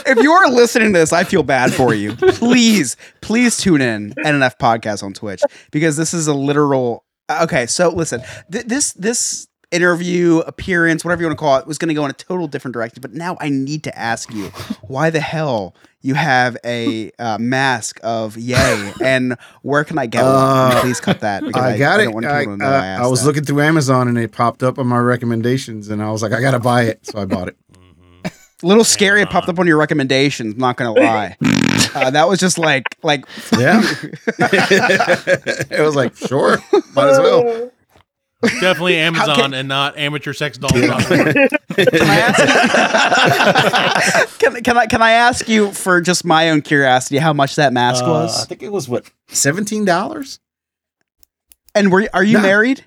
[0.08, 2.14] if you are listening to this, I feel bad for you.
[2.16, 7.04] Please, please tune in NNF podcast on Twitch because this is a literal.
[7.30, 11.76] Okay, so listen, th- this this interview appearance, whatever you want to call it, was
[11.76, 13.00] going to go in a total different direction.
[13.02, 14.46] But now I need to ask you,
[14.82, 20.22] why the hell you have a uh, mask of Yay, and where can I get
[20.22, 20.32] one?
[20.34, 21.42] Uh, Please cut that.
[21.44, 22.04] because I got it.
[22.04, 23.26] don't want I, know I, I, I was that.
[23.26, 26.40] looking through Amazon and it popped up on my recommendations, and I was like, I
[26.40, 27.56] gotta buy it, so I bought it.
[28.62, 29.22] A little scary.
[29.22, 30.56] It popped up on your recommendations.
[30.56, 31.36] Not gonna lie.
[31.94, 33.24] Uh, that was just like like
[33.56, 33.80] Yeah,
[34.38, 36.58] it was like, sure,
[36.94, 37.70] might as well.
[38.60, 40.70] definitely Amazon can- and not amateur sex doll.
[40.70, 41.48] can I
[42.20, 47.56] ask can, can I can I ask you for just my own curiosity how much
[47.56, 50.40] that mask Uh, I think it was what seventeen dollars.
[51.74, 52.42] And were are you No.
[52.42, 52.84] married?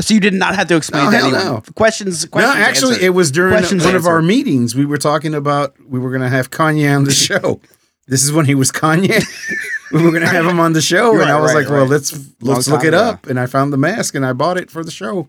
[0.00, 1.44] So you did not have to explain No, to anyone.
[1.44, 1.62] no.
[1.74, 2.24] Questions.
[2.24, 3.04] No, questions actually, answered.
[3.06, 4.74] it was during Questions one of our meetings.
[4.74, 7.60] We were talking about we were going to have Kanye on the show.
[8.06, 9.22] this is when he was Kanye.
[9.92, 11.70] we were going to have him on the show, Right, and I was right, like,
[11.70, 11.90] "Well, right.
[11.90, 12.98] let's let's look it ago.
[12.98, 15.28] up." And I found the mask, and I bought it for the show.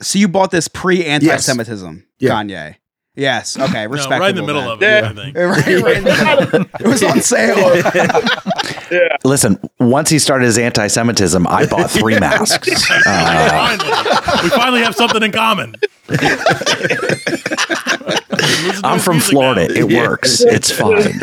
[0.00, 2.30] So you bought this pre anti-Semitism, Yeah.
[2.30, 2.76] Kanye.
[3.16, 3.56] Yes.
[3.58, 3.86] Okay.
[3.86, 4.70] No, right in the middle then.
[4.72, 4.86] of it.
[4.86, 5.10] Yeah.
[5.10, 5.36] I think.
[5.36, 6.66] Right, right in the middle.
[6.80, 7.56] It was on sale.
[9.24, 12.90] Listen, once he started his anti-Semitism, I bought three masks.
[13.06, 15.74] Uh, finally, we finally have something in common.
[18.84, 19.68] I'm from Florida.
[19.68, 19.74] now.
[19.74, 20.40] It works.
[20.42, 21.20] It's fine.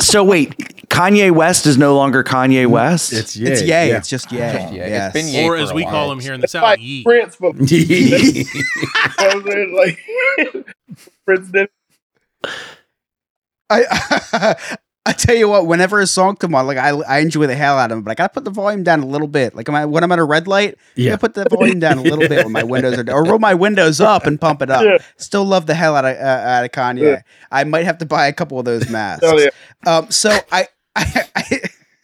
[0.00, 0.56] So wait,
[0.88, 3.12] Kanye West is no longer Kanye West.
[3.12, 3.68] It's It's yay.
[3.68, 3.88] yay.
[3.90, 3.96] Yeah.
[3.98, 4.38] It's just yay.
[4.38, 5.12] Yeah, it's Yes.
[5.12, 5.44] been yay.
[5.46, 5.92] Or as we while.
[5.92, 7.04] call him here in the South, like Yee.
[7.04, 7.68] Prince for like
[11.24, 11.68] Prince did.
[13.70, 17.54] I I tell you what, whenever a song come on, like I I enjoy the
[17.54, 19.54] hell out of them, but I gotta put the volume down a little bit.
[19.54, 21.16] Like am I, when I'm at a red light, yeah, Yeah.
[21.16, 23.52] put the volume down a little bit when my windows are, down, or roll my
[23.52, 24.82] windows up and pump it up.
[24.84, 24.98] Yeah.
[25.18, 27.02] Still love the hell out of uh, out of Kanye.
[27.02, 27.22] Yeah.
[27.50, 29.24] I might have to buy a couple of those masks.
[29.24, 29.50] Oh yeah.
[29.86, 31.60] Um, so I, I, I,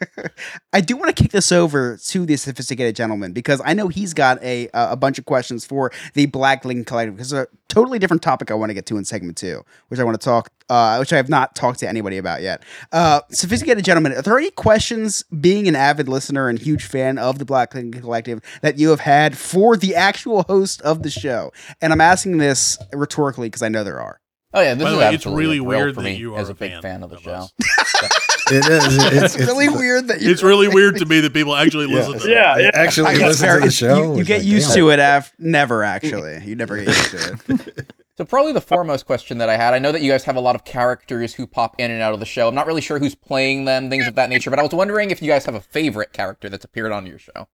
[0.73, 4.15] I do want to kick this over to the sophisticated gentleman because I know he's
[4.15, 7.99] got a a bunch of questions for the Black Lincoln Collective because it's a totally
[7.99, 10.51] different topic I want to get to in segment two, which I want to talk,
[10.69, 12.63] uh, which I have not talked to anybody about yet.
[12.93, 17.39] Uh, sophisticated gentleman, are there any questions, being an avid listener and huge fan of
[17.39, 21.53] the Black Lincoln Collective, that you have had for the actual host of the show?
[21.81, 24.20] And I'm asking this rhetorically because I know there are.
[24.53, 26.37] Oh yeah, this By the is way, it's really a weird for that me you
[26.37, 27.47] as are a big a fan, fan of the of show.
[28.53, 28.97] It is.
[28.99, 31.95] It's, It's really weird that you It's really weird to me that people actually Yeah.
[32.09, 32.63] listen to Yeah, it.
[32.63, 32.71] yeah.
[32.75, 34.13] Actually, listen very- to the show.
[34.15, 34.77] You, you get like, used damn.
[34.79, 36.45] to it af- never actually.
[36.45, 37.93] You never get used to it.
[38.19, 39.73] So probably the foremost question that I had.
[39.73, 42.13] I know that you guys have a lot of characters who pop in and out
[42.13, 42.49] of the show.
[42.49, 44.51] I'm not really sure who's playing them, things of that nature.
[44.51, 47.19] But I was wondering if you guys have a favorite character that's appeared on your
[47.21, 47.47] show.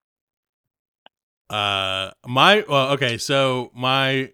[1.51, 4.33] Uh, my well, okay, so my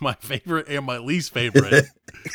[0.00, 1.84] my favorite and my least favorite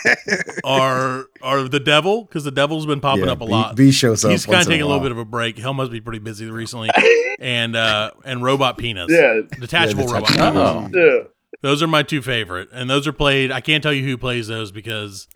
[0.64, 3.76] are are the devil because the devil's been popping Yeah, up a B- lot.
[3.76, 4.32] B shows up.
[4.32, 5.58] He's kind of taking a little bit of a break.
[5.58, 6.90] Hell must be pretty busy recently,
[7.40, 9.42] and uh and robot penis, Yeah.
[9.60, 10.28] detachable Yeah, robot.
[10.30, 10.82] detachable.
[10.90, 10.92] penis.
[10.96, 11.18] Oh.
[11.18, 11.24] Yeah.
[11.62, 13.50] Those are my two favorite, and those are played.
[13.52, 15.28] I can't tell you who plays those because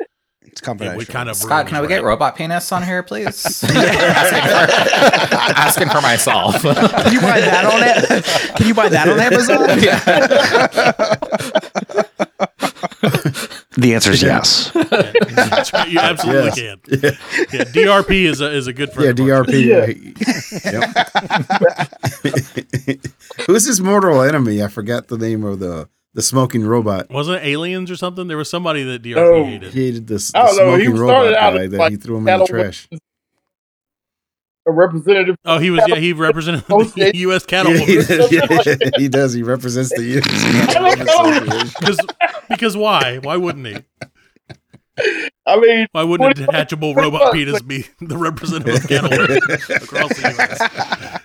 [0.57, 0.97] It's it confidential.
[0.97, 3.63] would kind of Scott, can we it, get robot penis on here, please?
[3.69, 4.71] asking, for,
[5.55, 6.59] asking for myself.
[6.63, 8.25] Can you buy that on it?
[8.55, 9.67] Can you buy that on Amazon?
[13.77, 14.71] The answer is yes.
[14.73, 16.55] That's you absolutely Yes.
[16.55, 16.79] can.
[17.53, 19.19] Yeah, DRP is a is a good friend.
[19.19, 19.47] Yeah, of ours.
[19.47, 20.17] DRP.
[22.97, 23.05] Yep.
[23.45, 24.63] Who's his mortal enemy?
[24.63, 27.09] I forgot the name of the the smoking robot.
[27.11, 28.27] Wasn't it aliens or something?
[28.27, 29.43] There was somebody that DRP Oh.
[29.45, 29.71] hated.
[29.71, 31.97] He hated this I the don't know, he smoking robot guy as that like he
[31.97, 32.87] threw him in the trash.
[32.91, 35.35] A representative.
[35.45, 35.95] Oh, he was yeah.
[35.95, 37.11] He represented the Okay.
[37.13, 37.45] U.S.
[37.45, 37.97] cattle Yeah, he,
[38.49, 38.91] woman.
[38.97, 39.31] he does.
[39.33, 41.73] He represents the U.S.
[41.79, 41.99] because
[42.49, 43.19] because why?
[43.19, 43.77] Why wouldn't he?
[45.45, 49.13] I mean, Why wouldn't a detachable robot penis be the representative of cattle
[49.75, 51.21] across the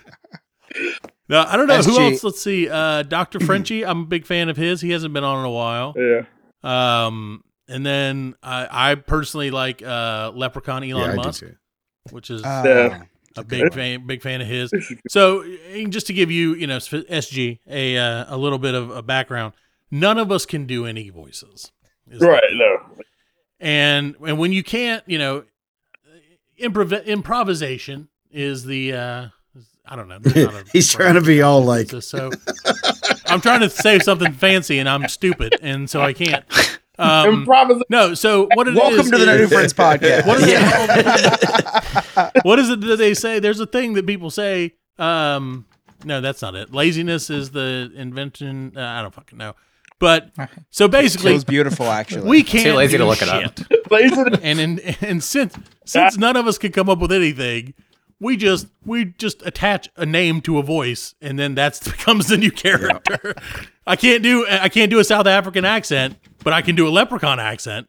[0.75, 1.03] U.S.?
[1.33, 2.23] Now, I don't know who else.
[2.23, 2.69] Let's see.
[2.69, 3.39] Uh, Dr.
[3.45, 4.81] Frenchie, I'm a big fan of his.
[4.81, 5.93] He hasn't been on in a while.
[5.97, 6.25] yeah.
[6.63, 11.43] Um, and then I, I personally like uh, Leprechaun Elon Yeah, Musk,
[12.11, 12.41] which is.
[12.43, 13.03] Yeah.
[13.35, 14.71] a big fan, big fan of his.
[15.09, 15.43] So,
[15.89, 19.53] just to give you, you know, SG a uh, a little bit of a background,
[19.89, 21.71] none of us can do any voices,
[22.07, 22.41] Right.
[22.47, 22.57] thing.
[22.59, 22.77] No.
[23.59, 25.45] And and when you can't, you know,
[26.61, 29.27] improv- improvisation is the uh,
[29.85, 30.17] I don't know.
[30.17, 32.31] not a He's trying to be all like, so, so
[33.27, 36.45] I'm trying to say something fancy and I'm stupid and so I can't.
[36.97, 37.47] Um,
[37.89, 40.25] no, so what it Welcome is to the No is- New Friends podcast.
[40.27, 43.39] what is, it, what is it that they say?
[43.39, 44.75] There's a thing that people say.
[44.97, 45.65] Um,
[46.05, 46.71] no, that's not it.
[46.73, 48.73] Laziness is the invention.
[48.77, 49.55] Uh, I don't fucking know.
[49.99, 50.31] But
[50.69, 52.29] so It basically, was beautiful, actually.
[52.29, 53.57] we can't Too lazy do to look it up.
[53.57, 53.67] shit.
[53.91, 57.73] Lazy- And in, and since since none of us can come up with anything,
[58.19, 62.37] we just we just attach a name to a voice, and then that becomes the
[62.37, 63.35] new character.
[63.85, 66.91] I can't do I can't do a South African accent, but I can do a
[66.91, 67.87] leprechaun accent.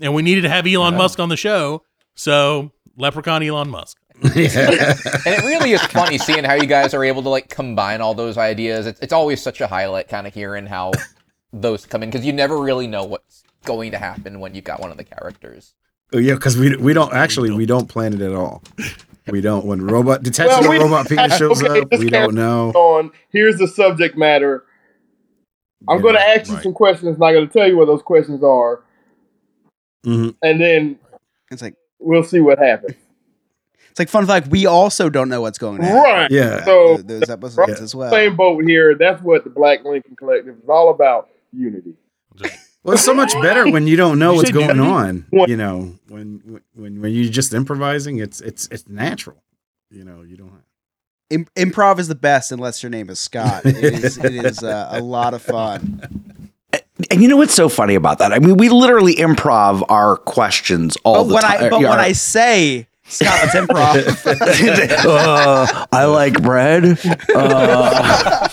[0.00, 1.84] And we needed to have Elon Musk on the show,
[2.14, 3.98] so leprechaun Elon Musk.
[4.24, 8.14] And it really is funny seeing how you guys are able to like combine all
[8.14, 8.86] those ideas.
[8.86, 10.92] It's, it's always such a highlight kind of hearing how
[11.52, 14.80] those come in because you never really know what's going to happen when you've got
[14.80, 15.74] one of the characters.
[16.12, 18.62] oh, yeah, because we we don't actually we don't plan it at all.
[19.28, 19.64] We don't.
[19.64, 22.70] When robot detachable we- robot penis shows okay, up, we don't know.
[22.72, 23.12] on.
[23.30, 24.64] Here's the subject matter.
[25.88, 26.62] I'm Yeah, going to ask you right.
[26.62, 27.16] some questions.
[27.16, 28.82] and I'm going to tell you what those questions are,
[30.06, 30.34] Mhm.
[30.42, 30.98] and then
[31.50, 32.96] It's like we'll see what happens.
[33.90, 34.48] it's like fun fact.
[34.48, 35.92] We also don't know what's going on.
[35.92, 36.30] Right.
[36.30, 36.64] Yeah.
[36.64, 38.10] So those episodes as well.
[38.10, 38.94] same boat here.
[38.96, 41.28] That's what the Black Lincoln Collective is all about.
[41.52, 41.94] Unity.
[42.84, 44.88] Well, it's so much better when you don't know You what's going unity?
[44.88, 45.26] on.
[45.30, 45.48] What?
[45.48, 49.42] You know, when when when you're just improvising, it's it's it's natural.
[49.90, 50.50] You know, you don't.
[50.50, 50.62] Have,
[51.30, 53.64] Im- improv is the best unless your name is Scott.
[53.64, 56.00] It is, it is uh, a lot of fun.
[57.10, 58.32] And you know what's so funny about that?
[58.32, 61.64] I mean, we literally improv our questions all But the when time.
[61.64, 65.06] I but Yeah, when our- I say Scott, it's improv.
[65.06, 66.98] uh, I like bread.
[67.34, 68.48] Uh,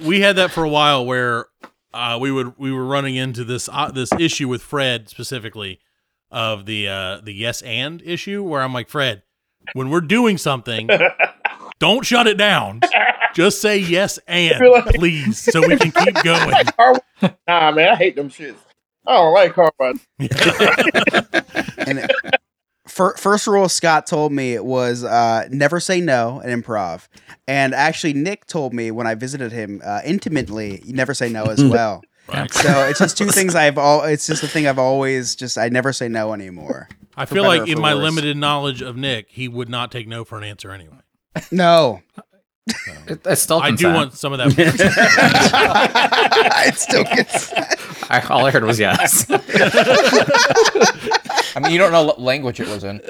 [0.00, 1.46] we had that for a while where
[1.94, 5.80] uh, we would we were running into this uh, this issue with Fred specifically
[6.30, 9.22] of the uh, the yes and issue where I'm like Fred,
[9.72, 10.88] when we're doing something,
[11.78, 12.80] don't shut it down.
[13.34, 16.52] Just say yes and like- please, so we can keep going.
[17.48, 18.56] Nah, man, I hate them shits.
[19.06, 20.06] I don't like car rides.
[20.18, 22.30] and fir-
[22.94, 27.08] first rule Scott told me was uh, never say no in improv.
[27.46, 31.62] And actually, Nick told me when I visited him uh, intimately, never say no as
[31.64, 32.02] well.
[32.28, 32.52] Right.
[32.52, 34.02] So it's just two things I've all.
[34.04, 35.58] It's just a thing I've always just.
[35.58, 36.88] I never say no anymore.
[37.16, 38.04] I feel like in my worse.
[38.04, 40.98] limited knowledge of Nick, he would not take no for an answer anyway.
[41.52, 42.00] No,
[42.66, 43.94] It, it's still I do consent.
[43.94, 44.54] want some of that.
[46.66, 47.52] it still gets.
[48.10, 49.26] I, all I heard was yes.
[51.56, 53.00] I mean, you don't know what language it was in.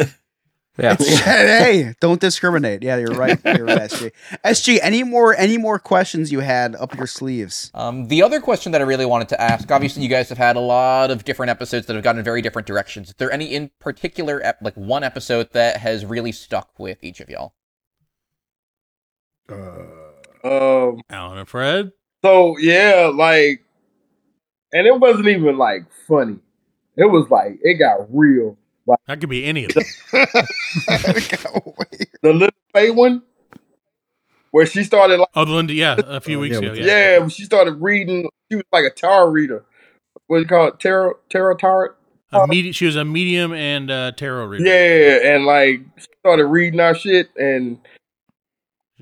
[0.77, 0.97] yeah.
[0.99, 2.83] hey, don't discriminate.
[2.83, 3.38] Yeah, you're right.
[3.45, 4.11] You're right, SG.
[4.45, 7.71] SG, any more any more questions you had up your sleeves?
[7.75, 10.57] Um, the other question that I really wanted to ask, obviously, you guys have had
[10.57, 13.11] a lot of different episodes that have gone in very different directions.
[13.11, 17.21] Is there any in particular, ep- like one episode that has really stuck with each
[17.21, 17.55] of y'all?
[19.48, 21.92] Um, Alan and Fred.
[22.24, 23.64] so yeah, like,
[24.72, 26.38] and it wasn't even like funny.
[26.96, 28.57] It was like it got real.
[29.07, 29.85] That could be any of them.
[32.22, 33.22] The little Faye one,
[34.50, 36.70] where she started like, Oh, the Linda, yeah, a few Oh, weeks yeah, ago.
[36.70, 36.87] with Yeah.
[36.87, 38.28] yeah, when she started reading.
[38.50, 39.64] She was like a tarot reader.
[40.26, 40.80] What do you call it?
[40.80, 41.94] Tarot, tarot, tarot.
[42.33, 44.64] A medi- she was a medium and uh, tarot reader.
[44.64, 47.78] Yeah, and like she started reading our shit and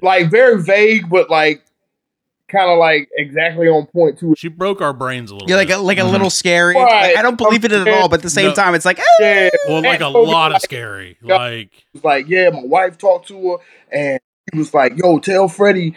[0.01, 1.63] like very vague, but like
[2.49, 4.35] kind of like exactly on point too.
[4.37, 5.49] She broke our brains a little.
[5.49, 6.75] You're like a, like a little scary.
[6.75, 7.09] Right.
[7.09, 8.55] Like, I don't believe it at all, but at the same No.
[8.55, 9.03] time, it's like, eh.
[9.21, 11.17] Yeah, well, like a And- lot of scary.
[11.23, 13.57] Like was like, yeah, my wife talked to her,
[13.91, 14.21] and
[14.53, 15.95] he was like, yo, tell Freddie,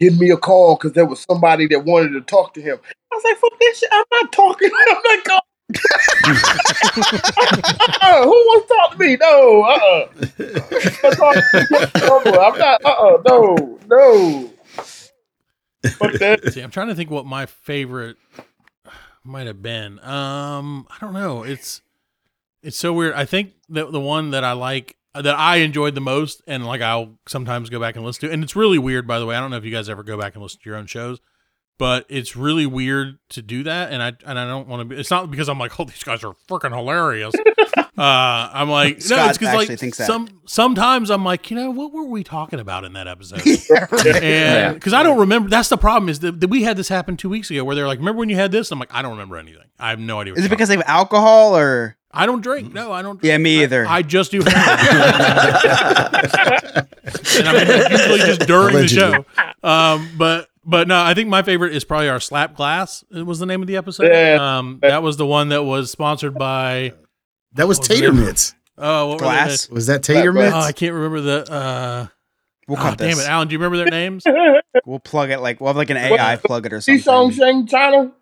[0.00, 2.78] give me a call because there was somebody that wanted to talk to him.
[3.12, 4.70] I was like, fuck this shit, I'm not talking.
[4.90, 5.40] I'm not calling.
[5.70, 5.76] Uh,
[8.22, 9.16] who wants to talk to me?
[9.16, 10.06] No, uh,
[11.04, 11.32] uh
[12.40, 12.84] I'm not.
[12.84, 14.50] Uh, uh no, no.
[15.90, 16.52] Fuck that.
[16.52, 18.16] See, I'm trying to think what my favorite
[19.24, 19.98] might have been.
[20.00, 21.42] Um, I don't know.
[21.42, 21.80] It's
[22.62, 23.14] it's so weird.
[23.14, 26.80] I think that the one that I like that I enjoyed the most, and like
[26.80, 29.06] I'll sometimes go back and listen to, and it's really weird.
[29.06, 30.68] By the way, I don't know if you guys ever go back and listen to
[30.68, 31.20] your own shows,
[31.78, 34.96] but it's really weird to do that, and I and I don't want to be.
[34.96, 37.34] It's not because I'm like, oh, these guys are freaking hilarious.
[37.76, 40.06] uh, I'm like, no, Scott it's because actually like thinks that.
[40.06, 43.42] some sometimes I'm like, you know, what were we talking about in that episode?
[43.70, 44.22] Yeah, right.
[44.22, 47.16] And because I don't remember, that's the problem is that, that we had this happen
[47.16, 48.70] two weeks ago where they're like, remember when you had this?
[48.70, 49.64] I'm like, I don't remember anything.
[49.78, 50.32] I have no idea.
[50.32, 51.96] What Is it you're because they have alcohol or?
[52.12, 52.72] I don't drink?
[52.72, 53.18] No, I don't.
[53.20, 53.24] Drink.
[53.30, 53.86] Yeah, me either.
[53.86, 54.38] I, I just do.
[54.46, 54.48] and
[57.48, 58.82] I mean, usually just during Allegedly.
[58.82, 59.24] the
[59.64, 59.68] show.
[59.68, 63.04] Um, but but no, I think my favorite is probably our slap glass.
[63.10, 64.06] It was the name of the episode.
[64.08, 64.58] Yeah.
[64.58, 66.92] Um, that was the one that was sponsored by.
[67.54, 68.14] That was was Tater it?
[68.14, 68.54] Mitts.
[68.76, 69.68] Oh, what Glass?
[69.70, 70.54] Was that Tater That- Mitts?
[70.54, 71.50] Oh, I can't remember the.
[71.52, 72.06] Uh,
[72.66, 73.20] We'll oh, cut damn this.
[73.26, 73.46] it, Alan.
[73.46, 74.24] Do you remember their names?
[74.86, 77.66] We'll plug it like we'll have like an AI plug it or See Song something.
[77.66, 78.12] Shang China?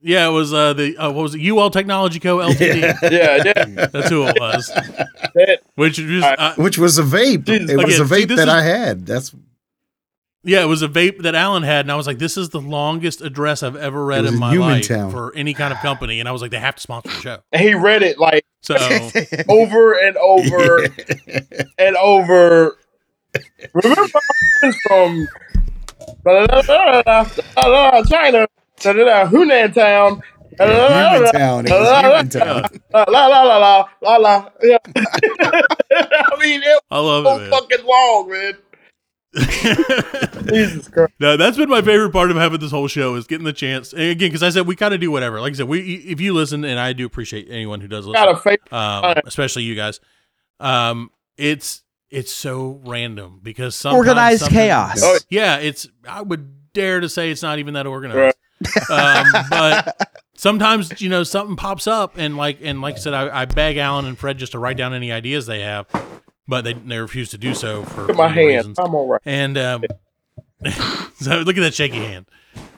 [0.00, 1.46] Yeah, it was uh, the uh, what was it?
[1.46, 2.38] UL Technology Co.
[2.38, 2.80] Ltd.
[3.10, 3.86] Yeah, yeah.
[3.86, 4.70] That's who it was.
[5.74, 7.44] Which was uh, Which was a vape.
[7.44, 7.70] Jesus.
[7.70, 9.06] It was Again, a vape this that is- I had.
[9.06, 9.34] That's
[10.42, 12.60] yeah, it was a vape that Alan had, and I was like, "This is the
[12.60, 15.10] longest address I've ever read in in my life Humantown.
[15.10, 17.38] for any kind of company." And I was like, "They have to sponsor the show."
[17.52, 18.74] and he read it like So
[19.48, 20.86] over and over
[21.78, 22.76] and over.
[23.74, 24.06] Remember
[24.88, 25.28] from
[26.24, 28.46] da- da- da- China,
[28.80, 30.22] Hunan Town.
[30.56, 34.48] da- da- da- da- It was La la la la la la la.
[34.62, 34.78] Yeah.
[34.84, 38.54] I mean, it I love was it, so fucking long, man.
[39.34, 39.46] Man.
[40.48, 41.12] Jesus Christ.
[41.20, 43.92] no, that's been my favorite part of having this whole show is getting the chance.
[43.92, 45.40] And again, because I said we kind of do whatever.
[45.40, 48.24] Like I said, we if you listen, and I do appreciate anyone who does listen.
[48.24, 48.72] Got a favorite.
[48.72, 50.00] um, especially you guys.
[50.58, 55.00] Um, it's it's so random because sometimes Organized something- chaos.
[55.02, 58.36] Oh, Yeah, it's I would dare to say it's not even that organized.
[58.90, 63.42] um, but sometimes you know something pops up and like and like I said, I,
[63.42, 65.86] I beg Alan and Fred just to write down any ideas they have,
[66.50, 68.56] but they they refuse to do so for Look at my many hand.
[68.56, 68.78] reasons.
[68.78, 69.20] I'm all right.
[69.24, 69.84] And um,
[71.20, 72.26] so look at that shaky hand.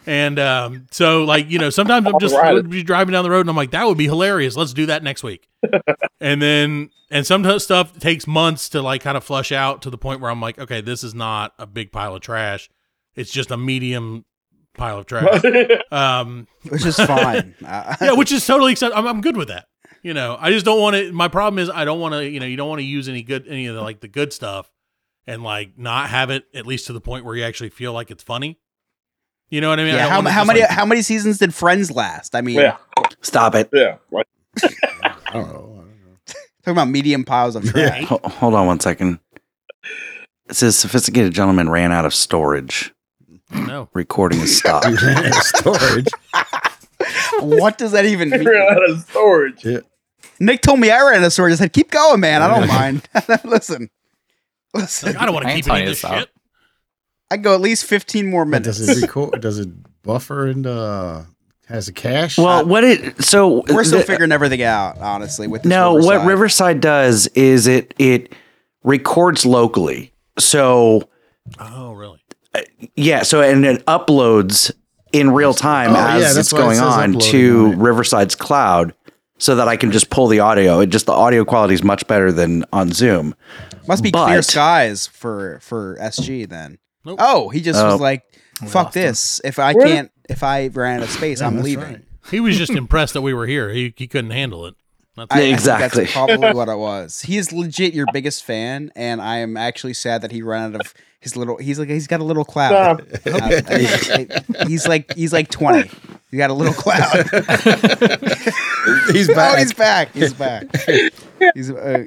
[0.07, 2.55] And um, so like you know sometimes I'm just Alright.
[2.55, 4.57] would be driving down the road and I'm like that would be hilarious.
[4.57, 5.49] Let's do that next week.
[6.21, 9.99] and then and sometimes stuff takes months to like kind of flush out to the
[9.99, 12.69] point where I'm like, okay, this is not a big pile of trash.
[13.15, 14.25] It's just a medium
[14.75, 15.43] pile of trash.
[15.93, 17.55] um, which is fine.
[17.61, 19.67] Yeah, which is totally accept- I'm, I'm good with that.
[20.03, 21.13] You know, I just don't want to.
[21.13, 22.29] My problem is I don't want to.
[22.29, 24.33] You know, you don't want to use any good any of the like the good
[24.33, 24.71] stuff
[25.27, 28.11] and like not have it at least to the point where you actually feel like
[28.11, 28.59] it's funny.
[29.49, 29.95] You know what I mean?
[29.95, 32.35] Yeah, don't how, how many like- how many seasons did Friends last?
[32.35, 32.79] I mean, Yeah,
[33.21, 33.69] Stop it.
[33.73, 33.99] yeah.
[34.11, 34.27] Right.
[34.65, 35.85] I don't know.
[36.65, 38.05] talking about medium piles of trash.
[38.07, 39.21] Ho- hold on one second.
[40.49, 42.93] It says sophisticated gentleman ran out of storage.
[43.53, 43.89] no.
[43.95, 44.87] Recording is stopped.
[45.45, 46.09] Storage.
[47.41, 48.45] what does that even mean?
[48.49, 49.65] Ran out of storage.
[50.41, 51.53] Nick told me I ran out of storage.
[51.53, 52.43] I said, "Keep going, man.
[52.43, 53.09] I don't mind."
[53.45, 53.91] Listen,
[54.75, 55.09] listen.
[55.13, 56.29] Like, I don't want to keep any telling of you this to shit.
[57.31, 58.79] I go at least fifteen more But minutes.
[58.79, 59.41] does it record?
[59.41, 59.69] Does it
[60.03, 61.23] buffer and uh
[61.69, 62.37] has a cache?
[62.39, 65.47] well, what it so We're still the- figuring everything out, honestly.
[65.47, 66.27] With this No, what Riverside.
[66.29, 68.35] Riverside does is it it
[68.85, 70.13] records locally.
[70.39, 71.09] So
[71.59, 72.21] Oh, really?
[72.97, 74.71] yeah, so and it uploads
[75.13, 77.79] in real time Oh, as that's it's why it going on uploading to on.
[77.79, 78.95] Riverside's cloud
[79.43, 80.79] so that I can just pull the audio.
[80.79, 83.35] It just the audio quality is much better than on Zoom.
[83.89, 86.79] must be clear skies for for SG then.
[87.05, 87.19] Nope.
[87.21, 87.93] Oh, he just Oh.
[87.93, 88.23] was like,
[88.69, 89.41] "Fuck this!
[89.45, 92.05] If I can't, if I ran out of space, Yeah, I'm leaving." right.
[92.31, 93.71] He was just impressed that we were here.
[93.71, 94.75] He, he couldn't handle it.
[95.17, 96.05] That's I, I think Exactly.
[96.05, 97.21] that's probably what it was.
[97.23, 100.81] He is legit your biggest fan, and I am actually sad that he ran out
[100.81, 101.59] of his little.
[101.59, 103.07] He's like he's got a little cloud.
[103.21, 103.27] Stop.
[103.27, 103.63] Uh, I-
[104.61, 105.91] I- he's like he's like twenty.
[106.31, 107.27] He got a little cloud.
[109.13, 109.59] He's oh, back.
[109.59, 110.13] he's back.
[110.15, 110.65] He's back.
[111.55, 111.71] He's.
[111.71, 112.05] Uh,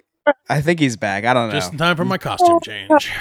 [0.49, 1.26] I think he's back.
[1.26, 1.53] I don't know.
[1.56, 3.12] just in time for my costume change.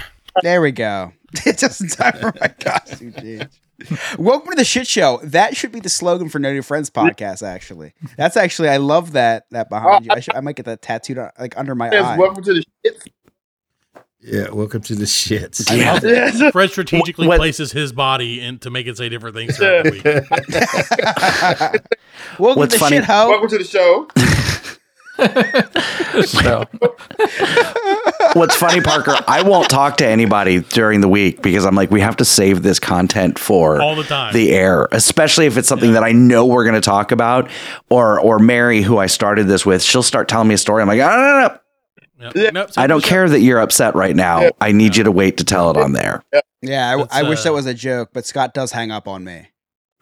[0.43, 1.13] There we go.
[1.57, 3.49] Just in time for my costume change.
[4.19, 5.19] Welcome to the shit show.
[5.25, 7.43] That should be the slogan for No New Friends podcast.
[7.47, 10.13] Actually, that's actually I love that that behind you.
[10.13, 12.17] I, should, I might get that tattooed on, like under my Yes, eye.
[12.19, 13.03] welcome to the shit.
[14.21, 15.71] Yeah, welcome to the shits.
[15.71, 16.11] I love it.
[16.41, 16.43] Yes.
[16.53, 19.91] Fred strategically What- places his body in to make it say different things throughout the
[19.91, 20.05] week.
[22.39, 23.29] Welcome What's to funny- shit ho.
[23.29, 24.09] Welcome to the show.
[26.25, 26.65] So,
[28.35, 32.01] What's funny, Parker, I won't talk to anybody during the week because I'm like, we
[32.01, 34.33] have to save this content for All the time.
[34.33, 37.49] the air, especially if it's something that I know we're going to talk about.
[37.91, 40.83] Or, or Mary, who I started this with, she'll start telling me a story.
[40.83, 42.55] I'm like, no, no, no, Yep.
[42.55, 44.51] Nope, I don't care that you're upset right now.
[44.61, 46.23] I need you to wait to tell it on there.
[46.63, 49.07] Yeah, I, That's, I wish uh, that was a joke, but Scott does hang up
[49.07, 49.49] on me.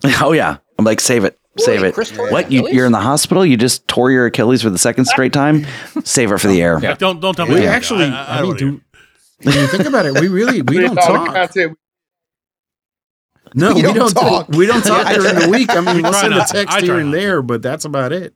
[0.20, 1.94] Oh yeah, I'm like, save it, save it.
[1.94, 2.50] Chris tore his What?
[2.52, 3.44] you you're in the hospital?
[3.44, 5.66] You just tore your Achilles for the second straight time?
[6.04, 6.78] Save it for the air.
[6.80, 7.54] Like, don't don't tell me.
[7.54, 8.80] We actually, I, I, I, I mean, don't do,
[9.42, 11.50] when you think about it, we really we don't talk.
[13.54, 14.46] No, You we don't don't talk.
[14.46, 14.56] talk.
[14.56, 15.70] We don't talk during the week.
[15.70, 18.34] I mean, We we'll try send a text here and there, but that's about it.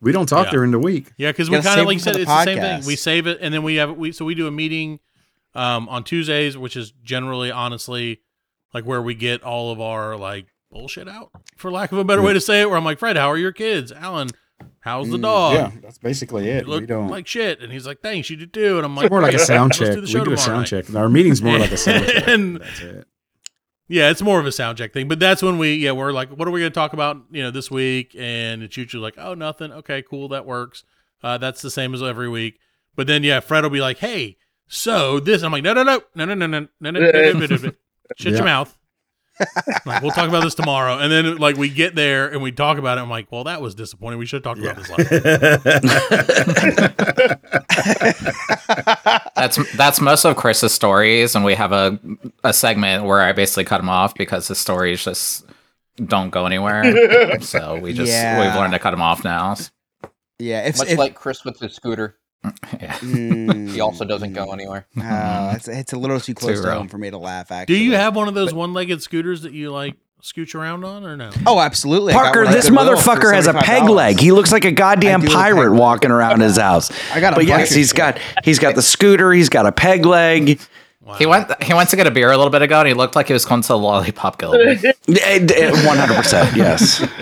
[0.00, 0.52] We don't talk Yeah.
[0.52, 1.10] during the week.
[1.16, 2.84] Yeah, because we Gotta kind of like you said, the it's the same thing.
[2.86, 5.00] We save it, and then we have we so we do a meeting
[5.54, 8.20] um, on Tuesdays, which is generally, honestly,
[8.74, 12.22] like where we get all of our like bullshit out, for lack of a better
[12.22, 12.68] way to say it.
[12.68, 13.90] Where I'm like, Fred, how are your kids?
[13.92, 14.28] Alan,
[14.80, 15.54] how's the dog?
[15.54, 16.66] yeah, that's basically You it.
[16.68, 17.08] We don't.
[17.08, 18.76] like shit, and he's like, thanks, you do too.
[18.76, 20.20] And I'm like, more like a sound let's do check.
[20.22, 20.94] We do a sound night." check.
[20.94, 22.28] Our meeting's more like a sound check.
[22.28, 23.06] And- That's it.
[23.90, 26.28] Yeah, it's more of a sound check thing, but that's when we yeah we're like,
[26.28, 28.14] what are we going to talk about you know this week?
[28.18, 30.84] And it's usually like, oh nothing, okay, cool, that works.
[31.22, 32.58] Uh, that's the same as every week.
[32.96, 35.42] But then yeah, Fred will be like, hey, so this.
[35.42, 37.46] I'm like, no, no, no, no, no, no, no, no, no, no, no, no, no,
[37.46, 37.56] no.
[38.18, 38.36] shut Yeah.
[38.36, 38.76] your mouth.
[39.86, 42.78] like we'll talk about this tomorrow, and then like we get there and we talk
[42.78, 43.02] about it.
[43.02, 44.18] I'm like, well, that was disappointing.
[44.18, 45.08] We should have talked about this last.
[49.36, 51.98] that's that's most of Chris's stories, and we have a
[52.44, 55.44] a segment where I basically cut him off because his stories just
[56.04, 57.40] don't go anywhere.
[57.40, 58.40] so we just Yeah.
[58.40, 59.56] we've learned to cut him off now.
[60.38, 62.92] Yeah, if, Much if like Chris with the scooter, Yeah.
[62.98, 64.86] Mm, he also doesn't go anywhere.
[64.96, 66.76] oh, it's, it's a little too close to real.
[66.78, 67.50] home for me to laugh.
[67.50, 71.04] Actually, Do you have one of those one-legged scooters that you like scooch around on,
[71.04, 71.30] or no?
[71.46, 72.12] Oh, absolutely.
[72.12, 74.20] Parker, this motherfucker has a peg leg.
[74.20, 76.90] He looks like a goddamn I do have a peg pirate walking around his house.
[77.12, 77.96] I got a But yes, bunch of he's shit.
[77.96, 79.32] got he's got the scooter.
[79.32, 80.60] He's got a peg leg.
[81.16, 83.16] He went he went to get a beer a little bit ago, and he looked
[83.16, 84.56] like he was going to the Lollipop Guild.
[85.06, 86.56] One hundred percent.
[86.56, 87.06] Yes.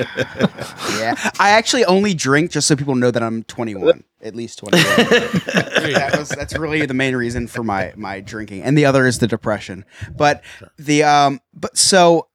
[0.99, 4.82] Yeah, I actually only drink just so people know that I'm 21, at least 21.
[4.97, 9.18] that was, that's really the main reason for my my drinking, and the other is
[9.18, 9.84] the depression.
[10.16, 10.43] But
[10.78, 12.28] the um, but so,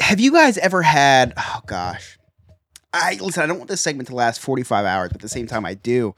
[0.00, 1.34] have you guys ever had?
[1.36, 2.18] Oh gosh,
[2.92, 3.42] I listen.
[3.42, 5.74] I don't want this segment to last 45 hours, but at the same time, I
[5.74, 6.14] do.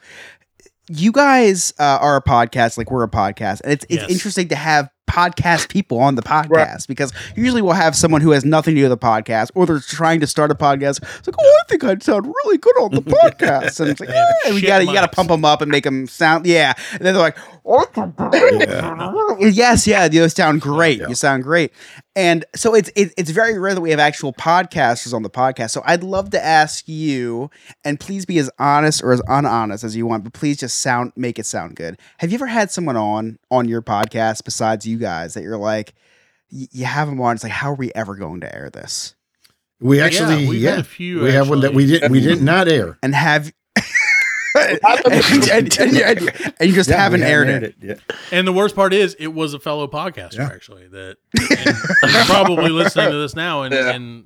[0.93, 4.11] You guys uh, are a podcast, like we're a podcast, and it's it's Yes.
[4.11, 8.45] interesting to have podcast people on the podcast because usually we'll have someone who has
[8.45, 11.03] nothing to do with the podcast, or they're trying to start a podcast.
[11.19, 14.11] It's like, oh, I think I'd sound really good on the podcast, and it's like,
[14.11, 16.75] eh, we got to you got to pump them up and make them sound, yeah.
[16.93, 21.01] And then they're like, oh, yes, yeah, you sound great.
[21.01, 21.73] You sound great.
[22.17, 25.71] And so it's it, it's very rare that we have actual podcasters on the podcast.
[25.71, 27.51] So I'd love to ask you,
[27.85, 31.13] and please be as honest or as unhonest as you want, but please just sound
[31.17, 31.99] make it sound good.
[32.19, 35.95] Have you ever had someone on on your podcast besides you guys that you're like,
[36.53, 37.35] y- you have them on?
[37.35, 39.17] It's like, how are we ever going to air this?
[39.81, 41.99] We Yeah, actually, we've yeah, had a few, we have one that we actually.
[42.01, 42.99] did we did not air.
[43.03, 43.51] And have
[44.55, 47.75] and, and- and- and- and you just Yeah, haven't we aired it.
[47.81, 47.95] Yeah.
[48.33, 50.51] And the worst part is, it was a fellow podcaster Yeah.
[50.53, 51.77] actually that and
[52.13, 53.91] he's probably listening to this now, and, Yeah.
[53.91, 54.25] and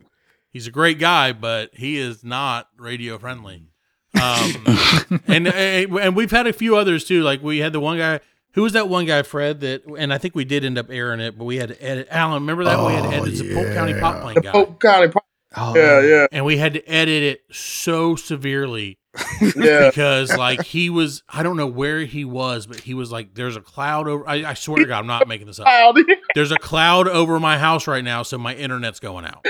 [0.51, 3.69] he's a great guy, but he is not radio friendly.
[4.23, 7.23] Um, and and we've had a few others too.
[7.25, 8.21] Like we had the one guy.
[8.55, 9.61] Who was that one guy, Fred?
[9.61, 12.09] That and I think we did end up airing it, but we had to edit.
[12.11, 15.09] Alan, remember that we had to edit the Polk County Pop Playing guy, Polk County.
[15.09, 15.25] Pop-
[15.57, 18.99] Oh, Yeah, yeah, and we had to edit it so severely
[19.57, 19.89] yeah.
[19.89, 23.55] because like he was I don't know where he was, but he was like, "There's
[23.55, 25.95] a cloud over." I, I swear to God, I'm not making this up.
[26.35, 29.47] There's a cloud over my house right now, so my internet's going out.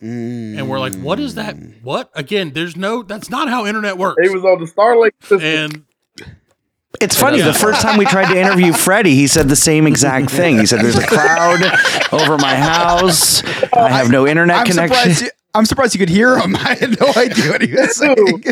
[0.00, 0.58] Mm.
[0.58, 1.56] And we're like, "What is that?
[1.82, 3.02] What?" Again, there's no.
[3.02, 4.20] That's not how internet works.
[4.22, 5.40] He was on the Starlink system.
[5.40, 5.84] And
[7.04, 7.38] It's funny.
[7.38, 7.44] Yeah.
[7.44, 10.58] The first time we tried to interview Freddie, he said the same exact thing.
[10.58, 11.60] He said, "There's a cloud
[12.12, 13.42] over my house.
[13.74, 15.22] Oh, I have no internet I'm connection." surprised.
[15.22, 16.56] You, I'm surprised you could hear him.
[16.58, 18.44] I had no idea what he was saying.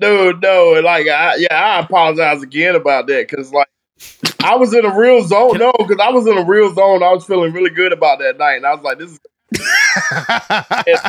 [0.00, 3.68] Dude, no, like, I, yeah, I apologize again about that because, like,
[4.42, 5.58] I was in a real zone.
[5.58, 7.04] No, because I was in a real zone.
[7.04, 9.31] I was feeling really good about that night, and I was like, "This is it's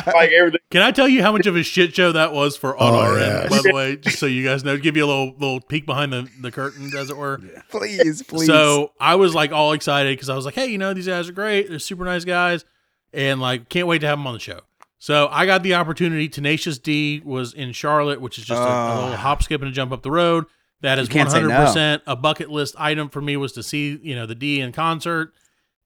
[0.06, 2.76] like everything." can I tell you how much of a shit show that was for
[2.76, 3.40] on Oh, our yeah.
[3.42, 3.50] end?
[3.50, 6.12] By the way, just so you guys know, give you a little little peek behind
[6.12, 7.40] the the curtain, as it were.
[7.70, 8.46] please, please.
[8.46, 11.28] So I was like all excited because I was like, hey, you know, these guys
[11.28, 11.68] are great.
[11.68, 12.64] They're super nice guys.
[13.12, 14.60] And like, can't wait to have them on the show.
[14.98, 16.28] So I got the opportunity.
[16.28, 19.00] Tenacious D was in Charlotte, which is just a, a Ah.
[19.02, 20.46] little hop, skip, and a jump up the road.
[20.80, 21.48] That is You can't say no.
[21.48, 24.72] 100% a bucket list item for me was to see, you know, the D in
[24.72, 25.32] concert.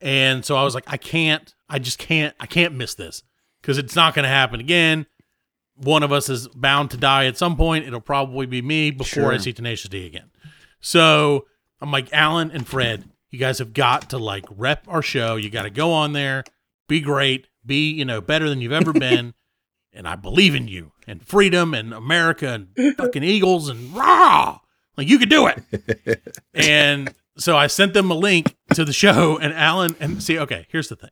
[0.01, 3.23] And so I was like, I can't, I just can't, I can't miss this
[3.61, 5.07] because it's not going to happen again.
[5.77, 7.87] One of us is bound to die at some point.
[7.87, 10.31] It'll probably be me before I see Tenacious D again.
[10.81, 11.47] So
[11.81, 15.37] I'm like, Alan and Fred, you guys have got to like rep our show.
[15.37, 16.45] You got to go on there,
[16.89, 19.35] be great, be, you know, better than you've ever been.
[19.93, 24.59] and I believe in you and freedom and America and fucking Eagles and rah.
[24.97, 26.23] Like you could do it.
[26.55, 30.67] and so I sent them a link to the show and Alan and see, okay,
[30.71, 31.11] here's the thing.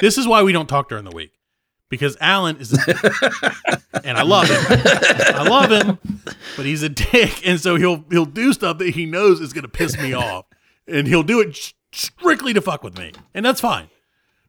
[0.00, 1.32] This is why we don't talk during the week.
[1.90, 2.72] Because Alan is
[4.04, 4.58] and I love him.
[4.68, 5.98] I love him,
[6.56, 7.46] but he's a dick.
[7.46, 10.46] And so he'll he'll do stuff that he knows is gonna piss me off.
[10.88, 13.12] And he'll do it strictly to fuck with me.
[13.32, 13.88] And that's fine.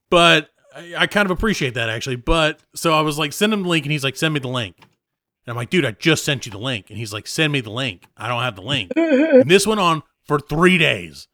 [0.09, 2.15] But I, I kind of appreciate that actually.
[2.15, 4.47] But so I was like, send him the link, and he's like, send me the
[4.47, 4.77] link.
[4.79, 6.89] And I'm like, dude, I just sent you the link.
[6.89, 8.05] And he's like, send me the link.
[8.17, 8.91] I don't have the link.
[8.95, 11.27] and this went on for three days.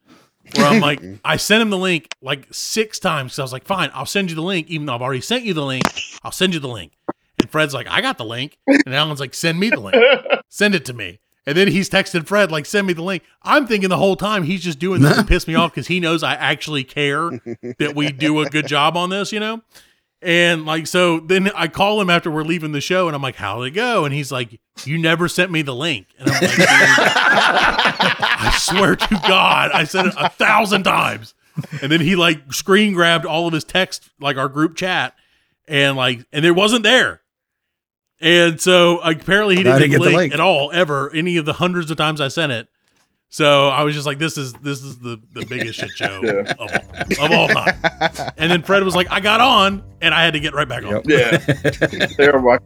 [0.56, 3.34] Where I'm like, I sent him the link like six times.
[3.34, 5.44] So I was like, fine, I'll send you the link, even though I've already sent
[5.44, 5.84] you the link.
[6.22, 6.92] I'll send you the link.
[7.38, 8.58] And Fred's like, I got the link.
[8.66, 9.96] And Alan's like, send me the link.
[10.48, 11.18] Send it to me.
[11.46, 13.22] And then he's texting Fred, like, send me the link.
[13.42, 15.98] I'm thinking the whole time he's just doing this to piss me off because he
[15.98, 17.30] knows I actually care
[17.78, 19.62] that we do a good job on this, you know?
[20.22, 23.34] And like, so then I call him after we're leaving the show and I'm like,
[23.34, 24.04] how did it go?
[24.04, 26.06] And he's like, you never sent me the link.
[26.18, 31.34] And I'm like, I swear to God, I said it a thousand times.
[31.82, 35.14] And then he like screen grabbed all of his text, like our group chat,
[35.66, 37.20] and like, and it wasn't there.
[38.20, 40.34] And so apparently he didn't didn't get get the link link.
[40.34, 42.68] at all, ever, any of the hundreds of times I sent it.
[43.32, 46.60] So I was just like, this is this is the, the biggest shit show of,
[46.60, 47.74] all, of all time.
[48.36, 50.84] And then Fred was like, I got on and I had to get right back
[50.84, 51.00] on.
[51.06, 51.38] Yeah.
[52.16, 52.50] Terrible.
[52.50, 52.58] Yeah,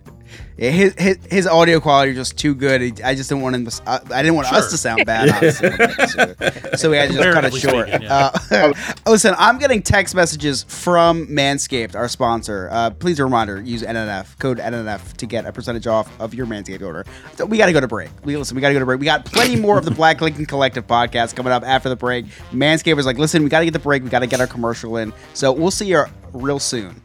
[0.56, 3.00] his, his his audio quality was just too good.
[3.02, 3.66] I just didn't want him.
[3.66, 5.28] To, I, I didn't want us to sound bad.
[5.28, 5.70] honestly.
[6.06, 7.88] so, so we had to just cut it short.
[7.88, 8.30] speaking, yeah.
[8.50, 8.72] uh,
[9.06, 12.68] listen, I'm getting text messages from Manscaped, our sponsor.
[12.70, 16.46] Uh, please a reminder: use NNF code NNF to get a percentage off of your
[16.46, 17.04] Manscaped order.
[17.34, 18.10] So we got to go to break.
[18.24, 18.54] We listen.
[18.54, 19.00] We got to go to break.
[19.00, 22.26] We got plenty more of the Black Lincoln Collective podcast coming up after the break.
[22.52, 24.02] Manscaped was like, listen, we got to get the break.
[24.02, 25.12] We got to get our commercial in.
[25.34, 27.02] So we'll see you real soon.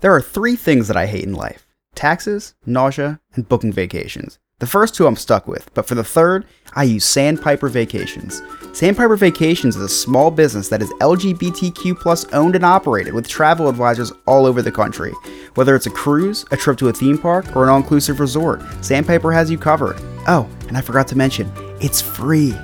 [0.00, 4.38] There are three things that I hate in life taxes, nausea, and booking vacations.
[4.58, 8.42] The first two I'm stuck with, but for the third, I use Sandpiper Vacations.
[8.74, 13.68] Sandpiper Vacations is a small business that is LGBTQ plus owned and operated with travel
[13.68, 15.12] advisors all over the country.
[15.54, 18.62] Whether it's a cruise, a trip to a theme park, or an all inclusive resort,
[18.82, 19.96] Sandpiper has you covered.
[20.26, 22.54] Oh, and I forgot to mention, it's free.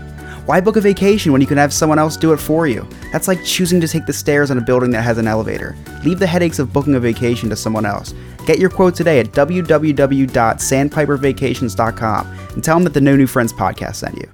[0.44, 2.84] Why book a vacation when you can have someone else do it for you?
[3.12, 5.76] That's like choosing to take the stairs in a building that has an elevator.
[6.04, 8.12] Leave the headaches of booking a vacation to someone else.
[8.44, 13.94] Get your quote today at www.sandpipervacations.com and tell them that the No New Friends podcast
[13.96, 14.28] sent you.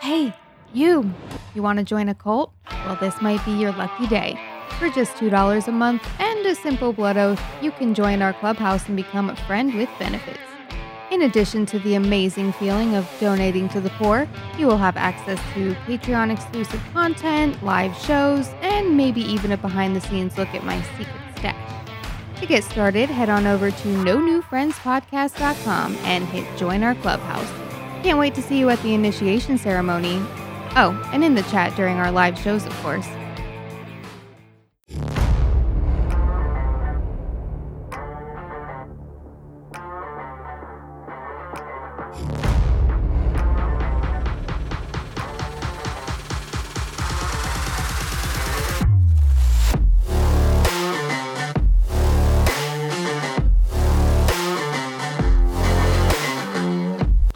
[0.00, 0.34] Hey,
[0.72, 1.12] you!
[1.54, 2.54] You want to join a cult?
[2.86, 4.38] Well, this might be your lucky day.
[4.78, 8.88] For just $2 a month and a simple blood oath, you can join our clubhouse
[8.88, 10.40] and become a friend with benefits.
[11.12, 15.38] In addition to the amazing feeling of donating to the poor, you will have access
[15.52, 20.64] to Patreon exclusive content, live shows, and maybe even a behind the scenes look at
[20.64, 21.86] my secret stash.
[22.40, 26.94] To get started, head on over to no new friends newfriendspodcast.com and hit join our
[26.94, 27.50] clubhouse.
[28.02, 30.16] Can't wait to see you at the initiation ceremony.
[30.76, 33.06] Oh, and in the chat during our live shows, of course.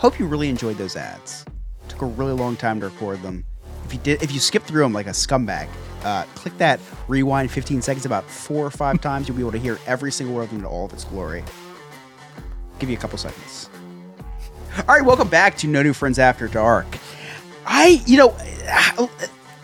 [0.07, 1.45] Hope you really enjoyed those ads.
[1.89, 3.45] Took a really long time to record them.
[3.87, 5.67] If you did, if you skip through them like a scumbag,
[6.05, 6.79] uh, click that
[7.09, 9.27] rewind 15 seconds about four or five times.
[9.27, 11.43] You'll be able to hear every single word of them in all of its glory.
[12.79, 13.69] Give you a couple seconds.
[14.77, 16.87] All right, welcome back to No New Friends After Dark.
[17.67, 18.29] I, you know,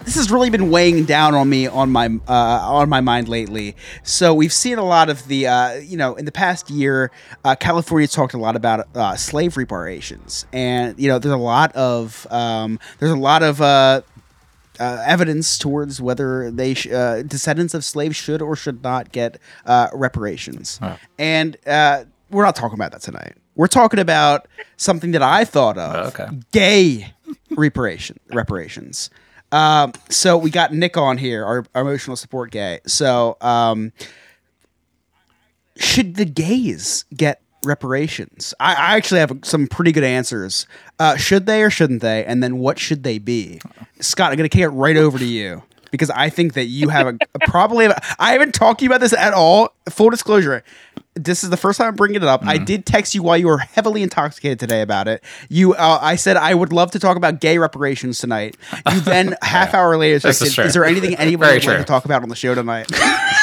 [0.04, 3.76] this has really been weighing down on me on my uh, on my mind lately.
[4.02, 7.10] So we've seen a lot of the, uh, you know, in the past year,
[7.44, 11.72] uh, California talked a lot about uh, slave reparations, and you know, there's a lot
[11.76, 14.02] of um, there's a lot of uh,
[14.80, 19.38] uh, evidence towards whether they sh- uh, descendants of slaves should or should not get
[19.66, 20.80] uh, reparations.
[21.18, 23.34] And uh, we're not talking about that tonight.
[23.54, 24.48] We're talking about
[24.78, 26.26] something that I thought of: Okay.
[26.52, 27.12] gay
[27.50, 29.10] reparation reparations.
[29.52, 32.80] Um, so we got Nick on here, our, our emotional support gay.
[32.86, 33.92] So, um,
[35.76, 38.54] should the gays get reparations?
[38.58, 40.66] I, I actually have some pretty good answers.
[40.98, 42.24] Uh, should they or shouldn't they?
[42.24, 43.60] And then what should they be?
[44.00, 46.88] Scott, I'm going to kick it right over to you because I think that you
[46.88, 47.88] have a, probably.
[48.18, 49.74] I haven't talked to you about this at all.
[49.88, 50.64] Full disclosure.
[51.14, 52.44] This is the first time I'm bringing it up.
[52.46, 55.22] I did text you while you were heavily intoxicated today about it.
[55.50, 58.56] You, uh, I said I would love to talk about gay reparations tonight.
[58.90, 61.78] You then half hour later This texted, is "Is there anything anybody Very would like
[61.78, 62.90] to talk about on the show tonight?"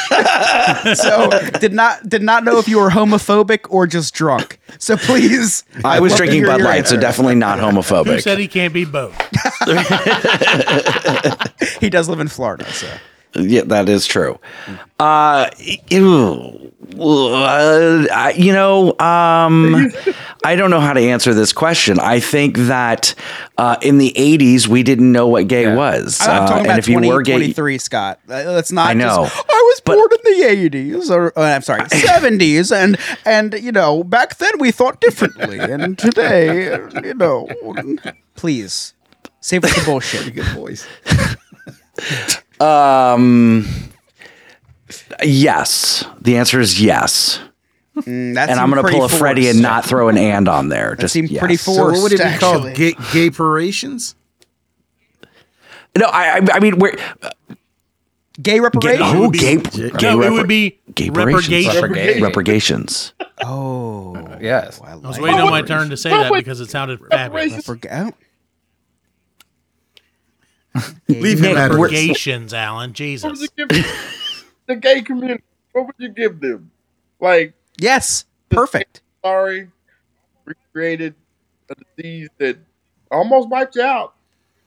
[0.96, 4.60] so did not did not know if you were homophobic or just drunk.
[4.80, 8.22] So please, I I'd was drinking Bud your Light, so definitely not Who homophobic.
[8.22, 9.16] said he can't be both?
[11.80, 12.66] he does live in Florida.
[12.74, 12.88] So
[13.36, 14.40] Yeah, that is true.
[15.00, 15.50] Uh,
[15.90, 16.72] ew.
[16.98, 19.92] Uh, I- you know, um,
[20.44, 22.00] I don't know how to answer this question.
[22.00, 23.14] I think that
[23.60, 26.80] uh, in the '80s we didn't know what gay was, I'm uh, talking and about
[26.80, 28.20] if you were gay, 23, Scott.
[28.28, 28.90] Uh, Let's not.
[28.90, 32.76] I know, Just, I was but- born in the 80s, or uh, I'm sorry, 70s,
[32.76, 37.48] and and you know back then we thought differently, and today, uh, you know,
[38.36, 38.96] please
[39.42, 40.34] save us the bullshit.
[40.34, 40.88] Good voice.
[42.60, 43.66] Um,
[45.24, 46.04] yes.
[46.22, 47.40] The answer is yes.
[47.96, 50.70] Mm, that and I'm going to pull a Freddie and not throw an and on
[50.70, 50.92] there.
[50.92, 51.40] That Just seemed yes.
[51.40, 52.02] pretty So forced.
[52.02, 52.68] what would it be called?
[52.68, 52.92] actually.
[52.94, 54.16] Gay, gay parations?
[55.98, 56.96] No, I, I, I mean, we're
[58.42, 59.02] Gay reparations.
[59.12, 61.68] it oh, would be- gay, No, gay it would be gay reparations.
[61.68, 61.82] reparations.
[62.22, 62.22] Reparations.
[62.24, 63.14] reparations.
[63.42, 64.80] Oh, Yes.
[64.82, 67.68] I, I was waiting on my turn to say that because it sounded fabulous.
[70.80, 71.22] Forget.
[71.22, 72.00] Leave him Nick, out of we're- this.
[72.02, 72.94] Reparations, Alan.
[72.94, 73.48] Jesus.
[74.68, 75.44] the gay community?
[75.72, 76.72] What would you give them?
[77.20, 79.02] Like, Yes, perfect.
[79.24, 79.70] sorry,
[80.46, 81.16] recreated
[81.70, 82.58] a disease that
[83.12, 84.14] almost wiped you out,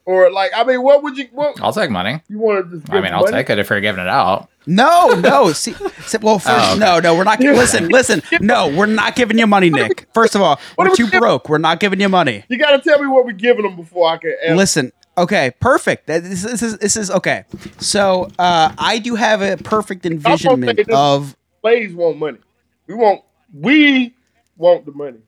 [0.05, 1.29] or like, I mean, what would you?
[1.33, 2.23] What I'll take money.
[2.29, 2.87] you want to just?
[2.87, 3.33] Give I mean, I'll money?
[3.33, 4.49] take it if you're giving it out.
[4.67, 5.53] No, no.
[5.53, 5.73] See,
[6.07, 6.79] see- well, oh, first, Oh, okay.
[6.79, 7.17] no, no.
[7.17, 7.41] We're not.
[7.41, 8.23] Listen, listen.
[8.41, 10.07] No, we're not giving you money, Nick.
[10.15, 11.49] First of all, What we're are we too broke.
[11.49, 12.45] We're not giving you money.
[12.49, 14.35] You got to tell me what we're giving them before I can.
[14.45, 14.57] Answer.
[14.57, 14.93] Listen.
[15.19, 16.07] Okay, perfect.
[16.07, 17.45] That- This, this is this is okay.
[17.79, 21.37] So uh, I do have a perfect envisionment of.
[21.61, 22.39] Slaves want money.
[22.87, 23.23] We want.
[23.55, 24.15] We
[24.57, 25.19] want the money.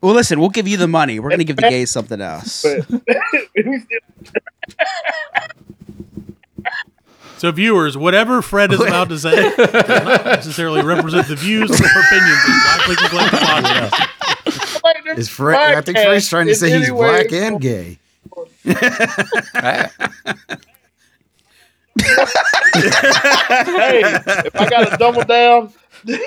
[0.00, 0.38] Well, listen.
[0.38, 1.18] We'll give you the money.
[1.18, 2.62] We're gonna give the gays something else.
[2.62, 2.88] But
[3.56, 3.98] we still,
[7.38, 11.74] So, viewers, whatever Fred is about to say does not necessarily represent the views or
[11.74, 15.18] opinions of Black Lincoln Collective Podcast.
[15.18, 17.98] Is Fred, I think Fred's trying to say he's black and gay.
[18.66, 19.88] Hey,
[23.64, 24.02] Hey,
[24.44, 25.72] if I got a double down,
[26.04, 26.18] Yeah,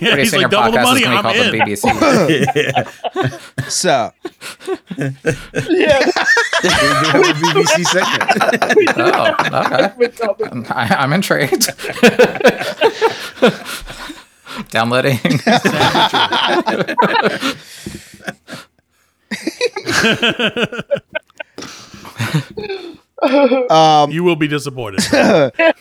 [0.00, 1.50] pretty he's soon like, your double the podcast money, is going to I'm in.
[1.50, 1.84] the BBC.
[3.68, 4.12] So
[5.68, 5.98] yeah,
[6.62, 6.68] We
[7.08, 8.22] have a BBC segment.
[8.96, 9.34] oh,
[10.40, 10.72] okay.
[10.72, 11.66] I, I'm intrigued.
[14.70, 15.18] Downloading.
[23.70, 25.02] um, You will be disappointed.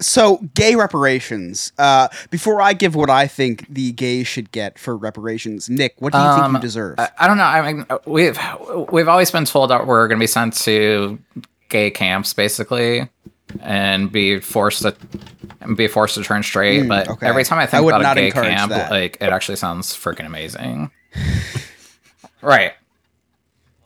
[0.00, 1.72] so gay reparations.
[1.78, 6.12] Uh, before I give what I think the gays should get for reparations, Nick, what
[6.12, 6.98] do you think Um, you deserve?
[6.98, 7.44] I, I don't know.
[7.44, 8.38] I mean, we've
[8.90, 11.18] we've always been told that we're going to be sent to
[11.68, 13.08] gay camps, basically,
[13.60, 14.94] and be forced to
[15.60, 16.88] and be forced to turn straight.
[16.88, 17.26] but okay.
[17.26, 18.90] every time I I think would about not a gay camp, that.
[18.90, 20.90] like it actually sounds freaking amazing.
[22.42, 22.72] right.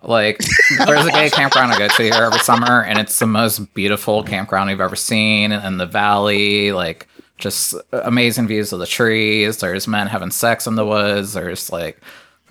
[0.05, 0.39] Like
[0.87, 4.23] there's a gay campground I go to here every summer, and it's the most beautiful
[4.23, 6.73] campground we've ever seen in the valley.
[6.73, 9.59] Like just amazing views of the trees.
[9.59, 11.33] There's men having sex in the woods.
[11.33, 12.01] There's like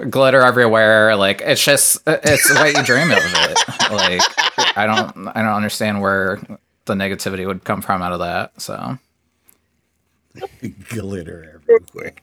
[0.10, 1.16] glitter everywhere.
[1.16, 3.60] Like it's just it's what you dream of it.
[3.92, 4.22] Like
[4.78, 6.40] I don't I don't understand where
[6.86, 8.60] the negativity would come from out of that.
[8.62, 8.98] So
[10.90, 12.14] Glitter everywhere.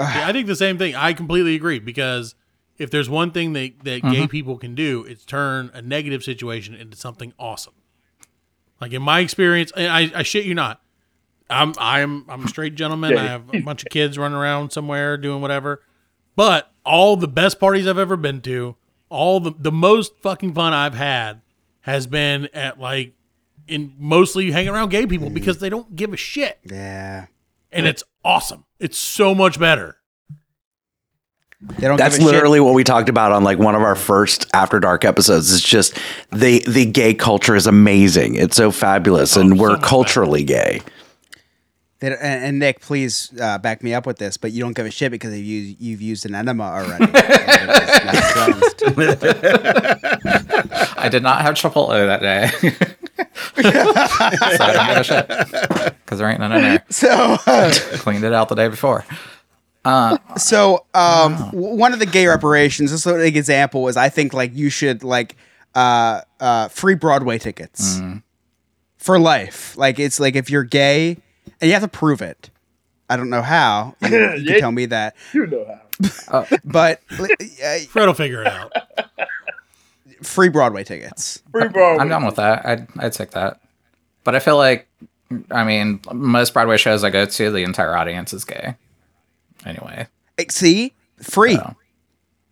[0.00, 0.94] Yeah, I think the same thing.
[0.94, 2.34] I completely agree because
[2.78, 4.26] if there's one thing that, that gay mm-hmm.
[4.26, 7.74] people can do, it's turn a negative situation into something awesome.
[8.80, 10.80] Like in my experience, and I, I shit you not.
[11.50, 13.16] I'm I'm I'm a straight gentleman.
[13.16, 15.82] I have a bunch of kids running around somewhere doing whatever.
[16.36, 18.76] But all the best parties I've ever been to,
[19.08, 21.40] all the the most fucking fun I've had
[21.80, 23.14] has been at like
[23.66, 25.34] in mostly hanging around gay people mm.
[25.34, 26.58] because they don't give a shit.
[26.64, 27.26] yeah,
[27.70, 28.64] And it's awesome.
[28.80, 29.96] It's so much better.
[31.60, 31.96] they don't.
[31.96, 32.34] That's give a shit.
[32.34, 35.52] literally what we talked about on like one of our first After Dark episodes.
[35.52, 35.98] It's just
[36.30, 38.36] the the gay culture is amazing.
[38.36, 39.88] It's so fabulous, and so we're much better.
[39.88, 40.80] culturally gay.
[42.00, 44.86] They, and, and Nick, please uh, back me up with this, but you don't give
[44.86, 47.06] a shit because you've used, you've used an enema already.
[47.58, 48.98] And it's not cleansed.
[50.98, 52.50] I did not have Chipotle that day.
[53.62, 55.28] so I don't give a shit.
[56.04, 56.84] Because there ain't none in there.
[56.90, 57.08] so,
[57.46, 59.04] uh, Cleaned it out the day before.
[60.36, 64.32] so um, w- one of the gay reparations, this is an example, is I think
[64.34, 65.36] like you should like
[65.74, 68.00] uh, uh, free Broadway tickets
[68.98, 69.76] for life.
[69.76, 71.16] Like it's like if you're gay
[71.60, 72.50] and you have to prove it.
[73.10, 73.94] I don't know how.
[74.02, 74.52] You, you Yeah.
[74.52, 75.80] can tell me that, You know
[76.28, 76.46] how.
[76.62, 78.70] but uh, Fred will figure it out.
[80.22, 81.42] Free Broadway tickets.
[81.50, 82.02] Free Broadway.
[82.02, 82.64] I'm done with that.
[82.66, 83.60] I'd, I'd take that.
[84.24, 84.88] But I feel like,
[85.50, 88.76] I mean, most Broadway shows I go to, the entire audience is gay.
[89.64, 90.06] Anyway.
[90.38, 91.56] Eh, See, free.
[91.56, 91.76] So.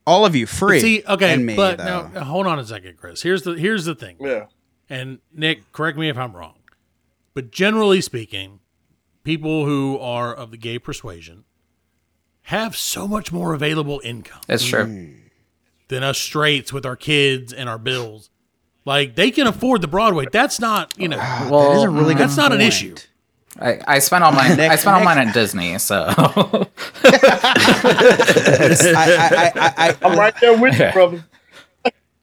[0.07, 0.81] All of you, free.
[0.81, 2.09] See, okay, and me, but though.
[2.15, 3.23] now hold on a second, Chris.
[3.23, 4.17] Here's the here's the thing.
[4.21, 4.47] Yeah.
[4.89, 6.55] And Nick, correct me if I'm wrong.
[7.35, 8.61] But generally speaking,
[9.25, 11.45] people who are of the gay persuasion
[12.43, 14.85] have so much more available income It's true.
[14.85, 15.17] Mm.
[15.89, 18.31] Than us straights with our kids and our bills.
[18.85, 20.27] Like they can afford the Broadway.
[20.31, 21.17] That's not, you know,
[21.51, 22.95] Well, that is a really good that's not an issue.
[23.59, 24.57] I, I spent all mine.
[24.57, 26.69] Nick- I spent all Nick- mine at Disney, so I,
[28.95, 31.25] I, I, I, I'm right there with you, brother.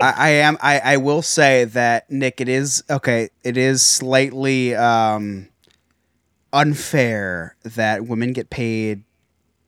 [0.00, 0.56] I, I am.
[0.60, 3.30] I, I will say that Nick, it is okay.
[3.42, 5.48] It is slightly um,
[6.52, 9.02] unfair that women get paid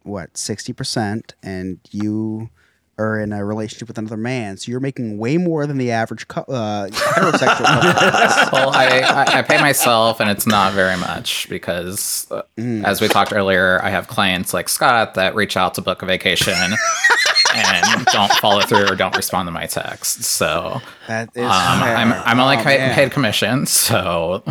[0.03, 2.51] what sixty percent, and you
[2.99, 6.27] are in a relationship with another man, so you're making way more than the average
[6.29, 8.59] cou- uh, heterosexual couple.
[8.59, 12.43] well, I, I, I pay myself, and it's not very much because, uh,
[12.85, 16.07] as we talked earlier, I have clients like Scott that reach out to book a
[16.07, 16.55] vacation
[17.57, 20.27] and don't follow through or don't respond to my texts.
[20.27, 21.51] So That is um.
[21.51, 22.95] I'm I'm only Oh, man.
[22.95, 24.43] paid commission, so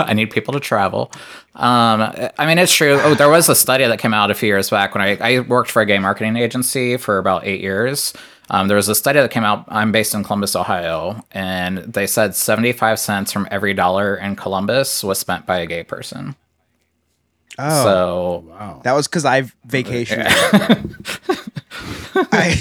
[0.00, 1.10] I need people to travel.
[1.54, 2.02] Um,
[2.38, 2.98] I mean, it's true.
[3.02, 5.40] Oh, there was a study that came out a few years back when I, I
[5.40, 8.12] worked for a gay marketing agency for about eight years.
[8.50, 9.64] Um, there was a study that came out.
[9.68, 15.02] I'm based in Columbus, Ohio, and they said 75 cents from every dollar in Columbus
[15.02, 16.36] was spent by a gay person.
[17.58, 20.26] Oh, So that was because I've vacationed.
[22.32, 22.58] I,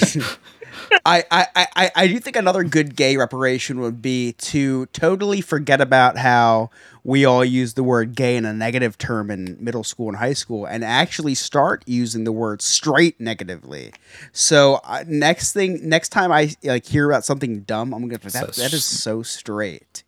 [1.06, 5.82] I, I, I, I do think another good gay reparation would be to totally forget
[5.82, 6.70] about how
[7.04, 10.34] we all use the word gay in a negative term in middle school and high
[10.34, 13.93] school and actually start using the word straight negatively.
[14.32, 18.32] So uh, next thing, next time I like hear about something dumb, I'm gonna that,
[18.56, 20.04] So that is so straight.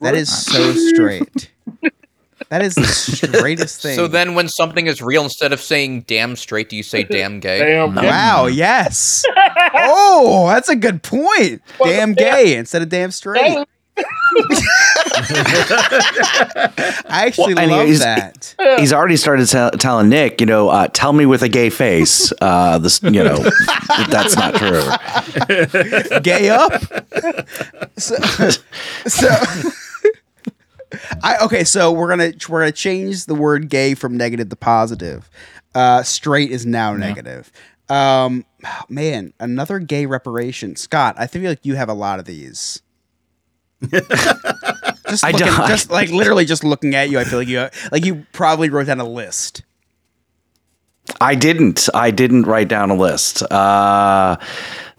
[0.00, 1.50] That is so straight.
[2.50, 3.94] That is the straightest thing.
[3.94, 7.38] So then, when something is real, instead of saying "damn straight," do you say "damn
[7.40, 7.60] gay"?
[7.60, 7.94] Damn.
[7.94, 9.24] Wow, yes.
[9.74, 11.62] oh, that's a good point.
[11.82, 13.64] Damn gay instead of damn straight.
[15.52, 18.54] I actually Well, love anyways, that.
[18.78, 22.32] He's already started tell telling Nick, you know, uh, tell me with a gay face.
[22.40, 23.36] Uh, this, you know,
[24.08, 24.82] that's not true.
[26.20, 26.72] Gay up.
[27.98, 28.16] So,
[29.06, 29.28] so
[31.22, 35.30] I okay, so we're gonna we're gonna change the word gay from negative to positive.
[35.74, 37.52] Uh, straight is now negative.
[37.88, 38.44] Um,
[38.88, 40.76] man, another gay reparation.
[40.76, 42.82] Scott, I feel like you have a lot of these.
[43.90, 47.68] just I looking, don't- just like literally just looking at you, I feel like you
[47.90, 49.62] like you probably wrote down a list.
[51.20, 51.88] I didn't.
[51.94, 53.42] I didn't write down a list.
[53.50, 54.36] Uh,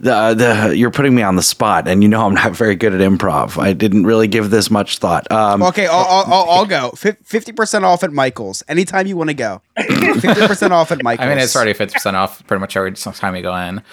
[0.01, 0.33] the
[0.67, 3.01] the you're putting me on the spot, and you know I'm not very good at
[3.01, 3.61] improv.
[3.61, 5.31] I didn't really give this much thought.
[5.31, 6.89] Um, Okay, I'll, I'll, I'll, I'll go.
[6.91, 9.61] Fifty percent off at Michael's anytime you want to go.
[9.77, 11.25] Fifty percent off at Michael's.
[11.25, 13.81] I mean, it's already 50% off pretty much every time you go in.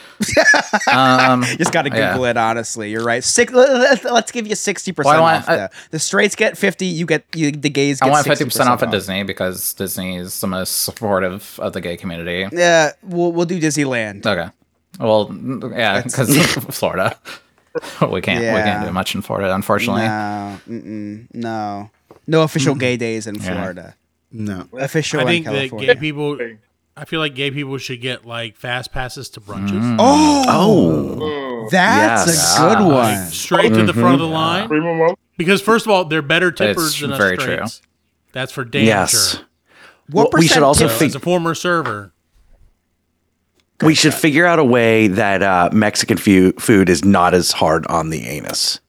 [0.91, 2.13] Um, Just got to Yeah.
[2.13, 2.37] Google it.
[2.37, 3.23] Honestly, you're right.
[3.23, 5.49] Six, let's, let's give you sixty percent Well, I off.
[5.49, 5.79] want- though.
[5.91, 6.87] the straights get fifty.
[6.87, 8.01] You get you, the gays.
[8.03, 11.97] I want 50% off at Disney because Disney is the most supportive of the gay
[11.97, 12.47] community.
[12.53, 14.25] Yeah, we'll we'll do Disneyland.
[14.27, 14.51] Okay.
[14.99, 15.35] Well,
[15.73, 16.35] yeah, because
[16.77, 17.19] Florida.
[18.11, 20.03] we can't we can't do much in Florida, unfortunately.
[20.03, 21.91] No, mm-mm, no,
[22.27, 23.53] no official gay days in Yeah.
[23.55, 23.95] Florida.
[24.33, 24.67] No.
[24.73, 26.39] Official I in think that gay people.
[26.97, 29.97] I feel like gay people should get like fast passes to brunches, Mm.
[30.01, 30.45] oh,
[31.21, 32.59] oh, that's Yes.
[32.59, 33.27] a good one.
[33.27, 34.67] straight to the front of the line.
[34.67, 35.15] Primo Mo.
[35.37, 37.65] Because first of all, they're better tippers It's than us very true.
[38.33, 39.35] That's for damn yes.
[39.37, 39.41] sure.
[40.11, 42.13] What Well, we should percent also tip- So, fig- as a former server,
[43.83, 47.87] we should figure out a way that uh, Mexican fu- food is not as hard
[47.87, 48.81] on the anus.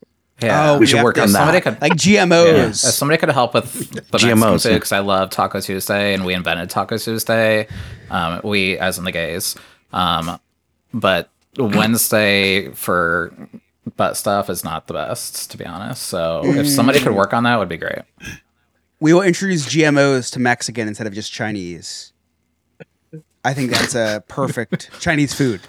[0.42, 0.72] Yeah.
[0.72, 1.40] Oh, We should have work to- on that.
[1.40, 2.24] Somebody could like Yeah.
[2.24, 2.76] If GMOs.
[2.94, 4.58] somebody could help with the GMOs, Mexican yeah.
[4.58, 7.68] food because I love Taco Tuesday and we invented Taco Tuesday.
[8.10, 9.56] Um, we, as in the gays.
[9.92, 10.40] Um,
[10.94, 13.34] but Wednesday for
[13.98, 16.04] butt stuff is not the best, to be honest.
[16.04, 18.00] So if somebody could work on that, would be great.
[19.02, 22.14] We will introduce GMOs to Mexican instead of just Chinese.
[23.46, 25.62] I think that's a perfect Chinese food.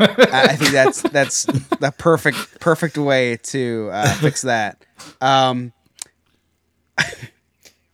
[0.00, 4.84] I I think that's that's the perfect perfect way to uh, fix that.
[5.20, 5.72] Um,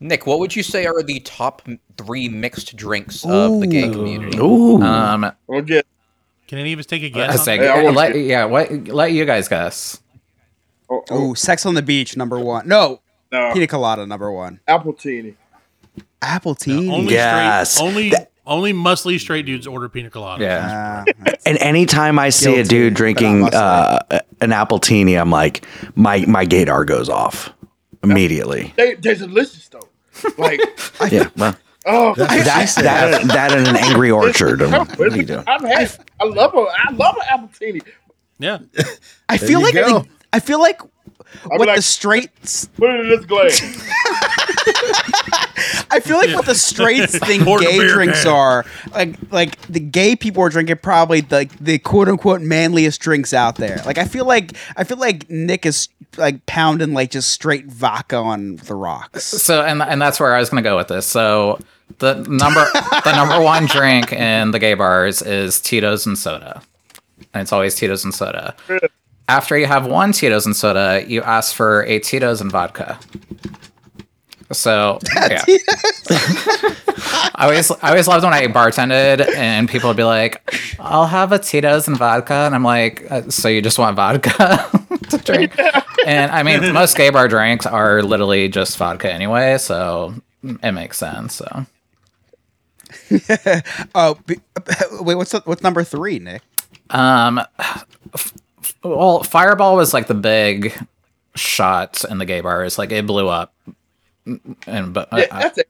[0.00, 1.62] Nick, what would you say are the top
[1.96, 4.36] three mixed drinks of the gay community?
[4.38, 4.82] Ooh.
[4.82, 5.82] Um, Okay.
[6.46, 7.38] Can any of us take a guess?
[7.38, 10.00] on say, Hey, I want let, yeah, what, let you guys guess.
[10.90, 12.68] Oh, oh, ooh, Sex on the Beach number one.
[12.68, 13.00] No,
[13.32, 13.52] no.
[13.54, 14.60] Pina Colada number one.
[14.68, 15.36] Appletini.
[16.20, 16.90] Apple tea.
[16.90, 17.76] Only Yes.
[17.76, 18.12] straight, only
[18.46, 20.44] only muscly straight dudes order pina colada.
[20.44, 21.04] Yeah.
[21.26, 25.64] Uh, And anytime I see a dude drinking not uh, an appletini, I'm like,
[25.94, 27.52] my my gaydar goes off
[28.02, 28.72] immediately.
[28.76, 29.88] They they're delicious though.
[30.38, 30.60] Like
[31.10, 34.60] Yeah, well, oh, that that that and an angry orchard.
[34.60, 35.44] What are you doing?
[35.46, 35.98] I've had.
[36.20, 36.58] I love a.
[36.58, 37.82] I love an appletini.
[38.38, 38.58] Yeah.
[39.28, 39.98] I feel like, go.
[39.98, 42.30] like I feel like I'll what like, the straight
[42.76, 43.60] put it in this glass.
[45.94, 48.32] I feel like what the straights think Pour the gay beer drinks can.
[48.32, 53.32] are like like the gay people are drinking probably the the quote unquote manliest drinks
[53.32, 53.80] out there.
[53.86, 58.16] Like I feel like I feel like Nick is like pounding like just straight vodka
[58.16, 59.24] on the rocks.
[59.24, 61.06] So, and and that's where I was going to go with this.
[61.06, 61.58] So,
[61.98, 62.64] the number
[63.04, 66.62] the number one drink in the gay bars is Tito's and soda,
[67.32, 68.54] and it's always Tito's and soda.
[69.28, 72.98] After you have one Tito's and soda, you ask for a Tito's and vodka.
[74.58, 75.42] So yeah,
[76.10, 81.32] I always I always loved when I bartended and people would be like, "I'll have
[81.32, 84.30] a Tito's and vodka," and I'm like, uh, "So you just want vodka
[85.10, 85.58] to drink?"
[86.06, 90.14] And I mean, most gay bar drinks are literally just vodka anyway, so
[90.62, 91.34] it makes sense.
[91.34, 91.66] So
[93.94, 94.40] Oh, be-
[95.00, 96.42] wait, what's the, what's number three, Nick?
[96.90, 98.34] Um, f-
[98.82, 100.72] well, Fireball was like the big
[101.34, 102.78] shot in the gay bars.
[102.78, 103.52] Like it blew up,
[104.26, 105.68] and but Yeah, I- that's it.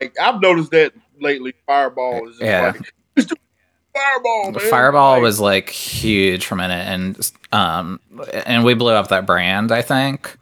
[0.00, 1.54] Like, I've noticed that lately.
[1.66, 2.72] Fireball is Yeah.
[2.74, 3.28] like
[3.94, 4.60] Fireball, man.
[4.70, 8.00] Fireball Like, was like huge for a minute, and um,
[8.46, 9.72] and we blew up that brand.
[9.72, 10.36] I think.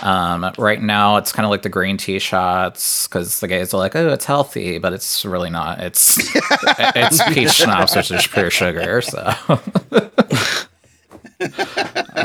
[0.00, 3.78] Um, right now it's kind of like the green tea shots because the guys are
[3.78, 5.80] like, oh, it's healthy, but it's really not.
[5.80, 9.00] It's it's peach schnapps, which is pure sugar.
[9.02, 9.32] So.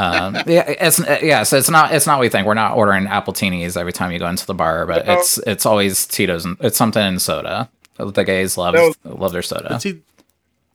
[0.02, 1.44] um, yeah, it's yeah.
[1.44, 2.48] So it's not it's not what we think.
[2.48, 5.66] We're not ordering apple appletinis every time you go into the bar, but it's it's
[5.66, 7.70] always Tito's and it's something in soda.
[7.98, 9.80] The gays love That love their soda.
[9.80, 10.02] See,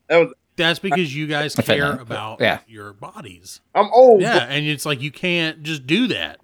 [0.08, 0.32] that was.
[0.56, 2.60] that's because you guys If it- care about yeah.
[2.68, 3.60] your bodies.
[3.74, 4.20] I'm old.
[4.20, 6.38] Yeah, and it's like you can't just do that.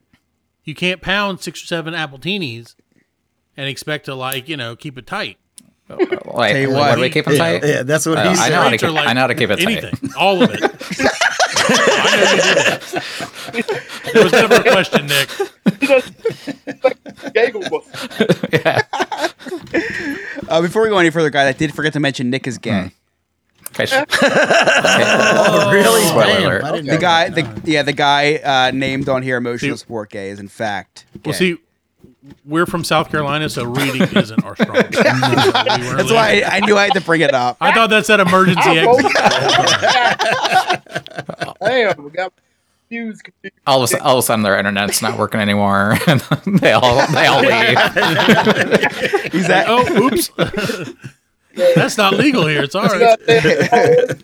[0.64, 2.74] You can't pound six or seven apple appletinis
[3.56, 5.38] and expect to like you know keep it tight.
[5.88, 7.64] Like, Tell what, what, do we keep them Yeah, tight?
[7.64, 8.48] yeah, that's what Uh, he I said.
[8.50, 9.84] know how to Straights are keep- I know how to keep it tight.
[9.84, 10.60] anything, all of it.
[10.62, 12.01] I know you did that.
[14.12, 15.28] There was never a question, Nick.
[18.52, 18.82] Yeah.
[20.48, 22.92] Uh, before we go any further, guys, I did forget to mention Nick is gay.
[23.70, 23.86] Okay.
[23.86, 26.02] sh- Oh, really?
[26.02, 26.64] Spoiler alert.
[26.64, 27.64] I didn't The guy, that.
[27.64, 31.06] the yeah, the guy uh, named on here, emotional See- support gay, is in fact.
[31.24, 31.56] Well, see,
[32.44, 34.76] we're from South Carolina, so reading isn't our strong.
[34.76, 34.92] suit.
[34.92, 37.56] that's why I, I knew I had to bring it up.
[37.60, 39.12] I thought that said emergency oh, exit.
[41.60, 42.32] Damn, we got
[42.88, 43.24] confused.
[43.24, 43.56] confused.
[43.66, 46.20] all of a sudden, all of a sudden, their internet's not working anymore, and
[46.60, 47.78] they all they all leave.
[49.32, 50.30] He's at, Oh, oops.
[51.74, 52.62] That's not legal here.
[52.62, 54.22] It's all right.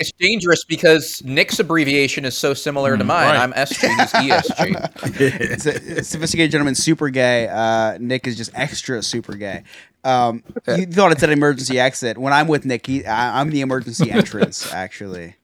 [0.00, 3.28] It's dangerous because Nick's abbreviation is so similar to mine.
[3.28, 3.38] right.
[3.40, 3.88] I'm SG,
[4.22, 5.20] he's ESG.
[5.20, 7.48] it's a, sophisticated gentleman, super gay.
[7.48, 9.62] Uh, Nick is just extra super gay.
[10.02, 12.18] Um, you thought it said emergency exit.
[12.18, 15.36] When I'm with Nick, he, I, I'm the emergency entrance, actually.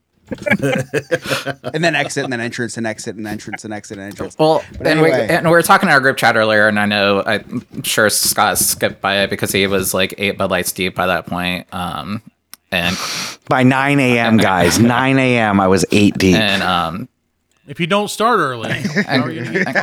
[0.53, 4.37] and then exit, and then entrance, and exit, and entrance, and exit, and entrance.
[4.37, 5.27] Well, But and we anyway.
[5.35, 8.57] and we were talking in our group chat earlier, and I know I'm sure Scott
[8.57, 11.67] skipped by it because he was like eight Bud Lights deep by that point.
[11.73, 12.21] Um,
[12.71, 12.97] and
[13.49, 16.35] By 9 a.m., guys, 9 a.m., I was eight deep.
[16.35, 17.09] and um,
[17.67, 19.75] If you don't start early, how are you gonna get-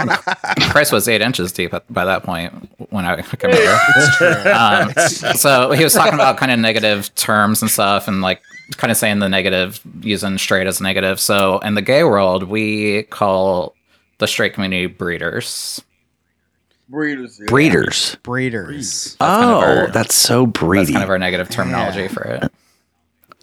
[0.59, 2.53] and Chris was eight inches deep at, by that point
[2.91, 3.79] when I came over.
[4.49, 4.93] Um,
[5.37, 8.43] so he was talking about kind of negative terms and stuff, and like
[8.77, 11.21] kind of saying the negative, using straight as negative.
[11.21, 13.75] So in the gay world, we call
[14.19, 15.83] the straight community breeders.
[16.89, 17.39] Breeders.
[17.39, 17.47] yeah.
[17.49, 18.17] Breeders.
[18.23, 19.17] Breeders.
[19.21, 20.93] Oh, kind of our- that's so That's breedy.
[20.93, 22.53] kind of our negative terminology for it.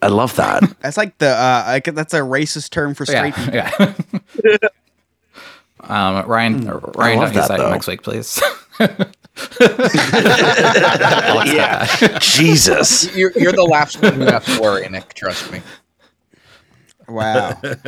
[0.05, 0.63] I love that.
[0.81, 3.53] That's like the uh, I could- that's a racist term for straight people.
[3.55, 3.71] Yeah,
[4.43, 4.57] yeah.
[6.19, 7.69] um, Ryan, Ryan, love don't use that, that though.
[7.71, 8.39] next week, please.
[11.45, 13.15] yeah, Jesus.
[13.15, 15.13] You're, you're the last one who has to worry, Nick.
[15.13, 15.61] Trust me.
[17.07, 17.59] Wow.
[17.63, 17.79] I'm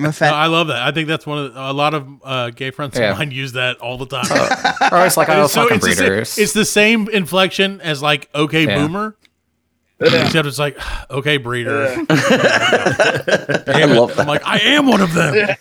[0.00, 0.10] No.
[0.20, 0.82] I love that.
[0.82, 3.12] I think that's one of the, a lot of uh, gay friends Yeah.
[3.12, 4.26] of mine use that all the time.
[4.92, 5.94] Or it's like, oh, It's so- fucking it's, the
[6.24, 8.76] same, it's the same inflection as like okay Yeah.
[8.86, 9.16] boomer,
[10.00, 10.78] except it's like
[11.10, 11.86] okay breeder.
[12.10, 14.20] I love that.
[14.20, 15.56] I'm like I am one of them.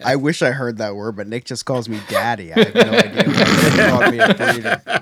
[0.04, 2.52] I wish I heard that word, but Nick just calls me daddy.
[2.52, 4.82] I have no idea why he called me a breeder.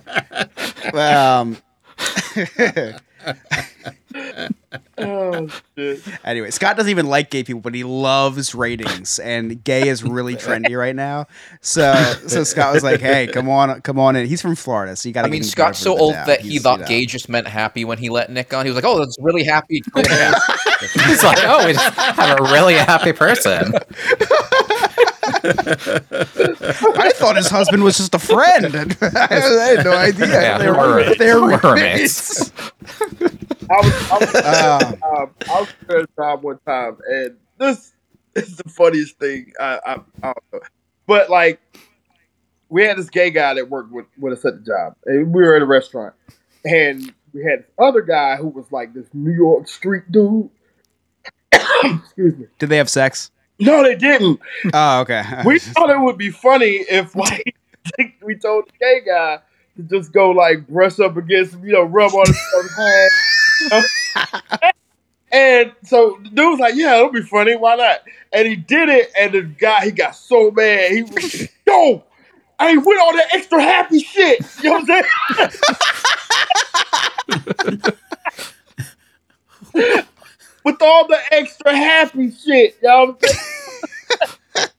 [0.95, 1.57] Um,
[4.99, 6.01] Oh shit.
[6.25, 10.37] anyway, Scott doesn't even like gay people, but he loves ratings, and gay is really
[10.37, 11.27] trendy right now.
[11.61, 11.93] So,
[12.27, 15.13] so Scott was like, "Hey, come on, come on in." He's from Florida, so you
[15.13, 15.29] got to.
[15.29, 18.31] I mean, Scott's so old that he thought gay just meant happy when he let
[18.31, 18.65] Nick on.
[18.65, 19.83] He was like, "Oh, that's really happy."
[21.07, 23.73] He's like, oh, we just have a really happy person.
[26.99, 28.75] I thought his husband was just a friend.
[28.75, 30.27] and I had no idea.
[30.27, 32.51] Yeah, they we're- were, they were we're roommates.
[33.71, 37.93] I was I was, Um, um, I was at a job one time, and this
[38.35, 39.53] is the funniest thing.
[39.59, 40.61] I, I, I don't know.
[41.07, 41.61] But like,
[42.69, 45.43] we had this gay guy that worked with, with us at the job, and we
[45.43, 46.15] were at a restaurant,
[46.65, 50.51] and we had this other guy who was like this New York street dude.
[51.53, 52.47] Excuse me.
[52.59, 53.31] Did they have sex?
[53.59, 54.41] No, they didn't.
[54.73, 55.23] Oh, okay.
[55.45, 57.57] We thought it would be funny if like
[58.23, 59.39] we told the gay guy
[59.77, 63.11] to just go like brush up against him, you know, rub on his hand.
[65.33, 67.57] and so the dude was like, "Yeah, it'll be funny.
[67.57, 68.01] Why not?"
[68.33, 70.91] And he did it, and the guy he got so mad.
[70.93, 72.05] He was, "Yo,
[72.59, 75.05] I ain't with all that extra happy shit." You know what I'm
[77.25, 77.91] saying?
[80.65, 82.77] with all the extra happy shit.
[82.83, 84.71] You know what I'm saying?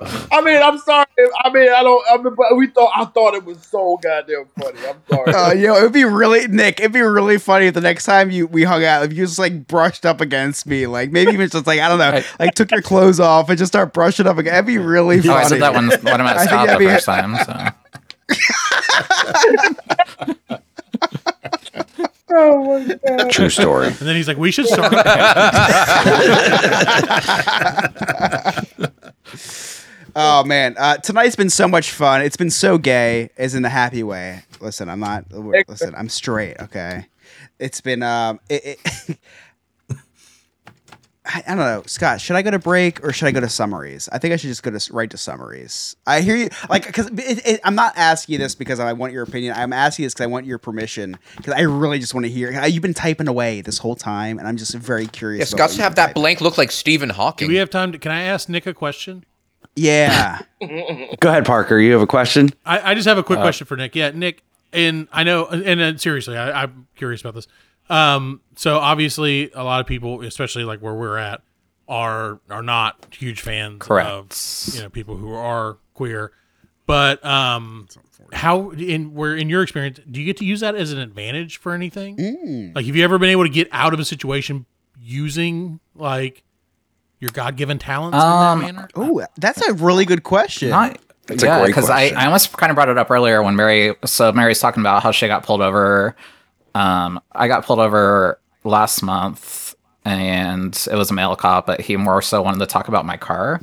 [0.00, 1.06] I mean, I'm sorry.
[1.44, 2.04] I mean, I don't.
[2.10, 4.80] I mean, but we thought I thought it was so goddamn funny.
[4.88, 5.32] I'm sorry.
[5.32, 6.80] Uh, yo, it'd be really Nick.
[6.80, 9.38] It'd be really funny if the next time you we hung out, if you just
[9.38, 12.72] like brushed up against me, like maybe even just like I don't know, like took
[12.72, 14.52] your clothes off and just start brushing up again.
[14.54, 15.34] That'd be really Oh, funny.
[15.34, 17.36] I said that when, when I'm I at think Scott that'd the first time.
[17.44, 17.68] So
[22.30, 23.30] oh my god.
[23.30, 23.86] True story.
[23.88, 24.92] And then he's like, we should start.
[30.16, 32.22] Oh man, uh, tonight's been so much fun.
[32.22, 34.42] It's been so gay, as in the happy way.
[34.60, 35.24] Listen, I'm not.
[35.32, 36.60] Listen, I'm straight.
[36.60, 37.06] Okay,
[37.58, 38.02] it's been.
[38.02, 39.18] Um, it, it
[41.26, 42.20] I, I don't know, Scott.
[42.20, 44.10] Should I go to break or should I go to summaries?
[44.12, 45.96] I think I should just go to s- right to summaries.
[46.06, 49.14] I hear you, like, because it, it, I'm not asking you this because I want
[49.14, 49.54] your opinion.
[49.56, 51.16] I'm asking you this because I want your permission.
[51.36, 52.52] Because I really just want to hear.
[52.66, 55.50] You've been typing away this whole time, and I'm just very curious.
[55.50, 56.14] Yeah, about Scott's have that typed.
[56.14, 57.48] blank look like Stephen Hawking.
[57.48, 57.92] Do we have time?
[57.92, 59.24] To, can I ask Nick a question?
[59.76, 60.40] Yeah.
[61.20, 61.78] Go ahead, Parker.
[61.78, 62.50] You have a question?
[62.64, 63.94] I, I just have a quick question for Nick.
[63.94, 67.48] Yeah, Nick, and I know, and, uh, seriously, I, I'm curious about this.
[67.90, 71.42] Um, so obviously, a lot of people, especially like where we're at,
[71.86, 74.08] are are not huge fans Correct.
[74.08, 76.32] of you know people who are queer.
[76.86, 77.88] But um,
[78.32, 81.58] how in where in your experience do you get to use that as an advantage
[81.58, 82.16] for anything?
[82.16, 82.74] Mm.
[82.74, 84.66] Like, have you ever been able to get out of a situation
[84.98, 86.42] using like
[87.20, 88.88] your God given talents Um, in that manner?
[88.94, 90.70] Oh, that's a really good question.
[90.70, 90.98] not.
[91.26, 92.08] That's yeah, because I.
[92.08, 93.94] I almost kind of brought it up earlier when Mary.
[94.04, 96.14] So Mary's talking about how she got pulled over.
[96.74, 101.96] Um, I got pulled over last month, and it was a male cop, but he
[101.96, 103.62] more so wanted to talk about my car.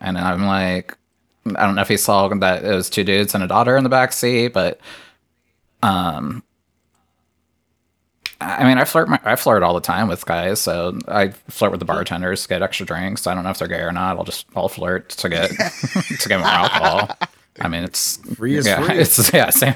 [0.00, 0.96] And I'm like,
[1.44, 3.84] I don't know if he saw that it was two dudes and a daughter in
[3.84, 4.80] the back seat, but
[5.82, 6.42] um,
[8.40, 10.60] I mean, I flirt, my, I flirt all the time with guys.
[10.60, 13.26] So I flirt with the bartenders, to get extra drinks.
[13.26, 14.16] I don't know if they're gay or not.
[14.16, 17.16] I'll just, I'll flirt to get, to get more alcohol.
[17.60, 18.98] I mean, it's Free is yeah, free.
[18.98, 19.74] it's yeah, same,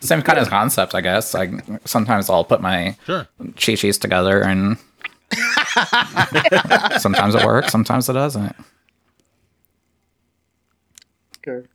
[0.00, 1.34] same kind of concept, I guess.
[1.34, 1.50] Like
[1.84, 3.26] sometimes I'll put my Sure.
[3.56, 4.76] chi-chis together and
[7.00, 8.54] sometimes it works, sometimes it doesn't.
[11.46, 11.66] Okay.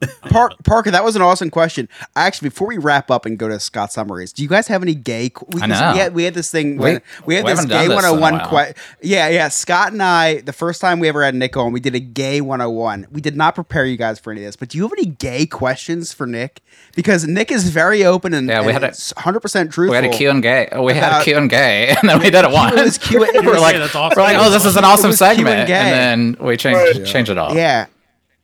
[0.30, 1.88] Par- Parker, that was an awesome question.
[2.16, 4.94] Actually, before we wrap up and go to Scott summaries, do you guys have any
[4.94, 5.28] gay?
[5.28, 5.92] qu- We, I know.
[5.92, 6.76] we had we had this thing.
[6.78, 8.64] We- when, we had we this gay this in a 101 while.
[8.66, 9.48] que- Yeah, yeah.
[9.48, 12.40] Scott and I, the first time we ever had Nick on, we did a gay
[12.40, 13.08] 101.
[13.12, 15.06] We did not prepare you guys for any of this, but do you have any
[15.06, 16.62] gay questions for Nick?
[16.96, 19.40] Because Nick is very open and, Yeah, we and had a- 100%
[19.70, 19.88] truthful.
[19.90, 20.68] We had a Q and gay.
[20.72, 22.72] Oh, We had About- a Q and gay, and then we did it once.
[22.74, 23.22] It was Q.
[23.24, 24.16] It we're was like, that's awesome.
[24.16, 26.98] we're like, oh, this is an awesome was Q and segment, and then we changed
[26.98, 27.06] Right.
[27.06, 27.54] change it all.
[27.54, 27.86] yeah.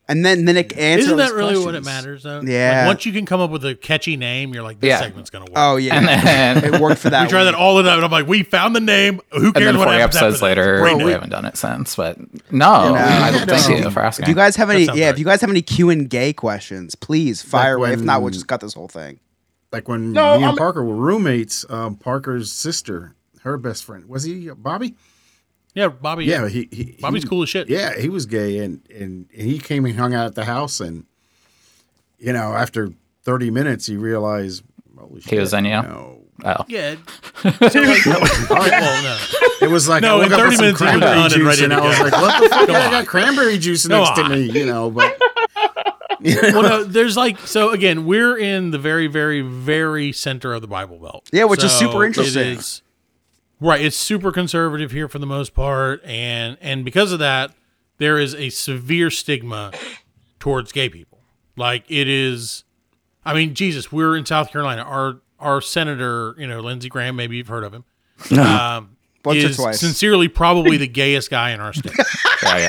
[0.09, 1.04] And then, then Nick answered.
[1.07, 2.40] Isn't that these really what it matters though?
[2.40, 2.82] Yeah.
[2.82, 5.00] Like, once you can come up with a catchy name, you're like, this Yeah.
[5.00, 5.54] segment's gonna work.
[5.57, 7.24] Oh yeah, And then it worked for that.
[7.24, 7.52] we try week.
[7.52, 9.20] that all the time, and I'm like, we found the name.
[9.32, 11.12] Who and cares then what 40 happens after episodes later, Great we name.
[11.12, 11.96] haven't done it since.
[11.96, 12.18] But
[12.52, 13.57] no, I, No.
[13.57, 14.24] thank you for asking.
[14.24, 15.00] If you guys have any, yeah, right.
[15.14, 17.74] if you guys have any Q and gay questions, please fire.
[17.74, 17.92] away.
[17.92, 19.18] if not, we'll just cut this whole thing.
[19.72, 24.04] Like when No, me and I'm- Parker were roommates, um, Parker's sister, her best friend
[24.09, 24.94] was he Bobby?
[25.76, 26.24] Yeah, Bobby.
[26.24, 27.68] Yeah, he, he Bobby's he- cool as shit.
[27.68, 30.80] Yeah, he was gay, and, and and he came and hung out at the house,
[30.80, 31.04] and
[32.18, 32.90] you know, after
[33.22, 34.64] thirty minutes, he realized
[34.98, 35.70] holy He was shit, in you?
[35.82, 36.64] No, Oh.
[36.68, 36.96] Yeah.
[37.42, 37.70] So like,
[38.50, 39.18] well, no.
[39.62, 41.14] it was like No, I in woke up 30 with some minutes he was cranberry
[41.14, 42.66] done and juice, ready and I was like, what the fuck?
[42.68, 45.18] Go I got cranberry juice Go next to me, you know, but.
[46.20, 50.66] well, no, there's like so again, we're in the very, very, very center of the
[50.68, 51.28] Bible Belt.
[51.32, 52.58] Yeah, which is super interesting.
[52.58, 52.82] is-
[53.61, 57.52] right, it's super conservative here for the most part, and and because of that,
[57.98, 59.72] there is a severe stigma
[60.38, 61.18] towards gay people.
[61.57, 62.64] Like it is,
[63.24, 64.82] I mean, Jesus, we're in South Carolina.
[64.82, 67.84] Our our senator, you know, Lindsey Graham, maybe you've heard of him.
[68.38, 69.80] Um, Once or is twice.
[69.80, 71.92] sincerely probably the gayest guy in our state,
[72.42, 72.68] Yeah, yeah.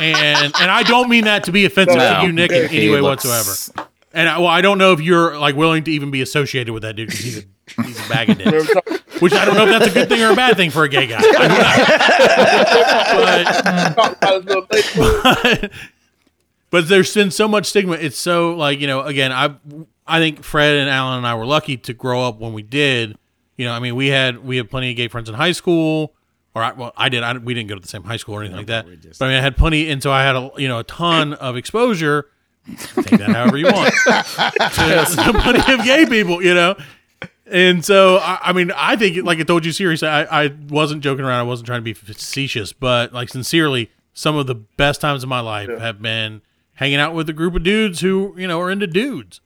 [0.00, 2.20] and and I don't mean that to be offensive No.
[2.20, 3.86] to you, Nick, in any way looks- whatsoever.
[4.14, 6.82] And I, well, I don't know if you're like willing to even be associated with
[6.82, 7.44] that dude because he's a
[7.84, 8.68] he's a bag of dicks.
[9.20, 10.88] Which I don't know if that's a good thing or a bad thing for a
[10.88, 11.18] gay guy.
[11.20, 11.48] I
[13.96, 14.82] Talk about his little lady.
[14.94, 15.62] don't know.
[15.70, 15.72] But,
[16.70, 17.94] but there's been so much stigma.
[17.94, 19.02] It's so like you know.
[19.02, 19.54] Again, I
[20.06, 23.16] I think Fred and Alan and I were lucky to grow up when we did.
[23.56, 26.14] You know, I mean, we had we had plenty of gay friends in high school.
[26.54, 27.22] Or I, well, I did.
[27.22, 28.86] I, we didn't go to the same high school or anything like that.
[29.18, 31.34] But I mean, I had plenty, and so I had a you know a ton
[31.34, 32.28] of exposure.
[32.94, 33.94] Take that however you want.
[34.04, 36.76] to plenty of gay people, you know.
[37.50, 41.02] And so, I, I mean, I think, like I told you, seriously, I, I wasn't
[41.02, 41.40] joking around.
[41.40, 45.28] I wasn't trying to be facetious, but like sincerely, some of the best times of
[45.28, 46.42] my life have been
[46.74, 49.40] hanging out with a group of dudes who, you know, are into dudes.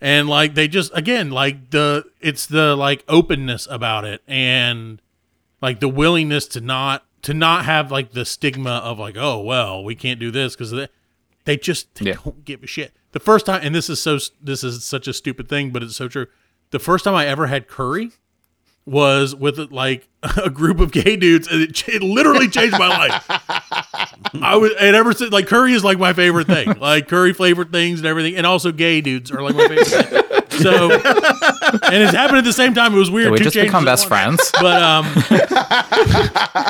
[0.00, 5.00] And like they just again, like the it's the like openness about it and
[5.60, 9.84] like the willingness to not to not have like the stigma of like, oh well,
[9.84, 10.88] we can't do this because they,
[11.44, 12.16] they just they Yeah.
[12.24, 12.92] don't give a shit.
[13.12, 15.94] The first time, and this is so this is such a stupid thing, but it's
[15.96, 16.26] so true.
[16.72, 18.10] The first time I ever had curry
[18.84, 20.08] was with like
[20.42, 23.24] a group of gay dudes, and it, it literally changed my life.
[24.42, 27.70] I was, and ever since, like curry is like my favorite thing, like curry flavored
[27.70, 29.86] things and everything, and also gay dudes are like my favorite.
[29.86, 30.41] thing.
[30.58, 32.94] So, and it's happened at the same time.
[32.94, 33.26] It was weird.
[33.26, 34.50] Did we Two just become best friends?
[34.60, 35.04] But um,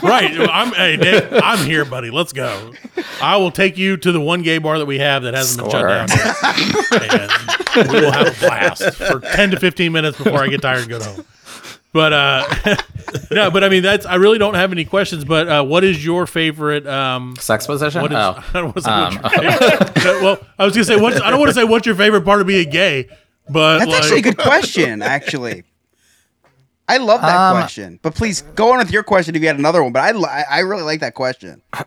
[0.03, 2.11] right, I'm hey Nick, I'm here, buddy.
[2.11, 2.73] Let's go.
[3.21, 5.87] I will take you to the one gay bar that we have that hasn't Score.
[5.87, 6.59] been shut down
[7.01, 10.63] yet, and we will have a blast for ten to fifteen minutes before I get
[10.63, 11.25] tired and go home.
[11.93, 12.77] But uh,
[13.31, 15.25] no, but I mean that's I really don't have any questions.
[15.25, 16.87] But uh, what is your favorite?
[16.87, 18.01] Um, Sex position?
[18.01, 18.43] what is, oh.
[18.49, 21.51] I don't want to say Um, well, I was gonna say what's I don't want
[21.51, 23.09] to say what's your favorite part of being gay,
[23.49, 25.03] but That's like, actually a good question.
[25.03, 25.65] Actually,
[26.89, 27.99] I love that Um, question.
[28.03, 29.93] But please go on with your question if you had another one.
[29.93, 31.63] But I, I really like that question.
[31.73, 31.87] I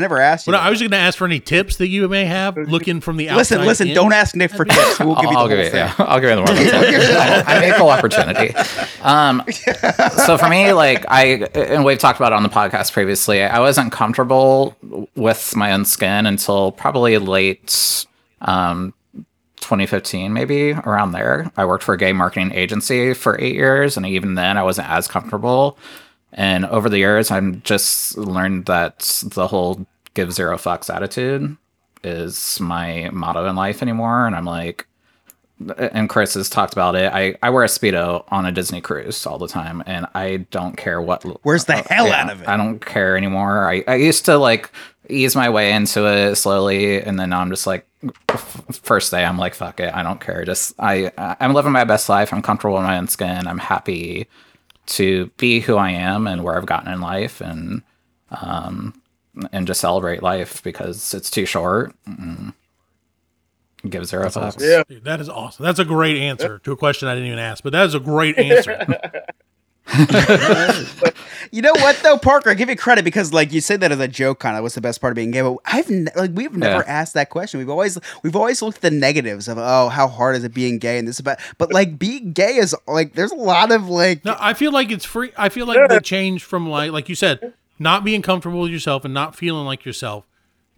[0.00, 0.52] never asked you.
[0.52, 3.28] But I was gonna ask for any tips that you may have looking from the
[3.28, 3.36] outside.
[3.38, 3.88] listen, listen.
[3.88, 3.94] in.
[3.94, 4.98] Don't ask Nick for tips.
[4.98, 5.74] We'll give I'll, you the I'll give you, thing.
[5.76, 7.44] yeah, I'll give you the one.
[7.46, 8.54] I'm equal opportunity.
[9.02, 9.42] Um,
[10.24, 13.60] so for me, like I, and we've talked about it on the podcast previously, I
[13.60, 14.74] wasn't comfortable
[15.14, 18.06] with my own skin until probably late,
[18.40, 18.94] um,
[19.70, 21.50] 2015, maybe around there.
[21.56, 24.90] I worked for a gay marketing agency for eight years, and even then, I wasn't
[24.90, 25.78] as comfortable.
[26.32, 31.56] And over the years, I'm just learned that the whole give zero fucks attitude
[32.02, 34.26] is my motto in life anymore.
[34.26, 34.86] And I'm like,
[35.78, 37.12] and Chris has talked about it.
[37.12, 40.76] I, I wear a speedo on a Disney cruise all the time, and I don't
[40.76, 41.22] care what.
[41.44, 42.48] Where's the uh, hell Yeah, out of it?
[42.48, 43.70] I don't care anymore.
[43.70, 44.70] I, I used to like
[45.08, 47.86] ease my way into it slowly, and then now I'm just like,
[48.82, 50.44] first day, I'm like, fuck it, I don't care.
[50.44, 52.32] Just I I'm living my best life.
[52.32, 53.46] I'm comfortable in my own skin.
[53.46, 54.26] I'm happy
[54.86, 57.82] to be who I am and where I've gotten in life, and
[58.30, 59.00] um
[59.52, 61.94] and just celebrate life because it's too short.
[62.08, 62.54] Mm.
[63.88, 64.60] Give zero fucks.
[64.60, 64.82] Yeah.
[64.86, 65.64] Dude, that is awesome.
[65.64, 68.00] That's a great answer to a question I didn't even ask, but that is a
[68.00, 68.84] great answer.
[71.52, 72.50] You know what though, Parker?
[72.50, 74.62] I give you credit because like you say that as a joke, kind of.
[74.62, 75.40] What's the best part of being gay?
[75.40, 76.92] But I've ne- like we've never Yeah.
[76.92, 77.58] asked that question.
[77.58, 80.78] We've always we've always looked at the negatives of oh how hard is it being
[80.78, 81.38] gay and this about.
[81.58, 84.92] But like being gay is like there's a lot of like No, I feel like
[84.92, 85.32] it's free.
[85.36, 89.04] I feel like the change from like like you said, not being comfortable with yourself
[89.04, 90.24] and not feeling like yourself,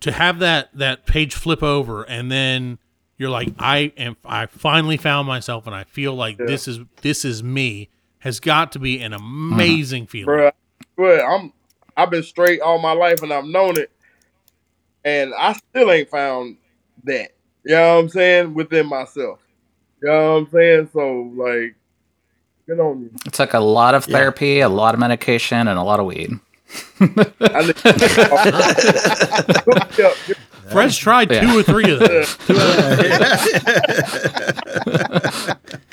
[0.01, 2.79] to have that that page flip over and then
[3.19, 4.17] you're like, I am.
[4.25, 7.91] I finally found myself and I feel like this is this is me.
[8.23, 9.53] Has got to be an mm-hmm.
[9.53, 10.29] amazing feeling.
[10.29, 10.53] Bruh,
[10.97, 11.53] bruh, I'm
[11.97, 13.91] I've been straight all my life and I've known it,
[15.05, 16.57] and I still ain't found
[17.05, 17.33] that.
[17.65, 19.41] You know what I'm saying within myself.
[20.01, 20.91] You know what I'm saying?
[20.93, 21.75] So like,
[22.67, 23.11] good on you.
[23.27, 26.31] It took a lot of therapy, a lot of medication, and a lot of weed.
[27.01, 27.77] I need-
[29.67, 30.15] Hook me up.
[30.71, 31.57] Fred's tried two Yeah.
[31.57, 32.39] or three of those.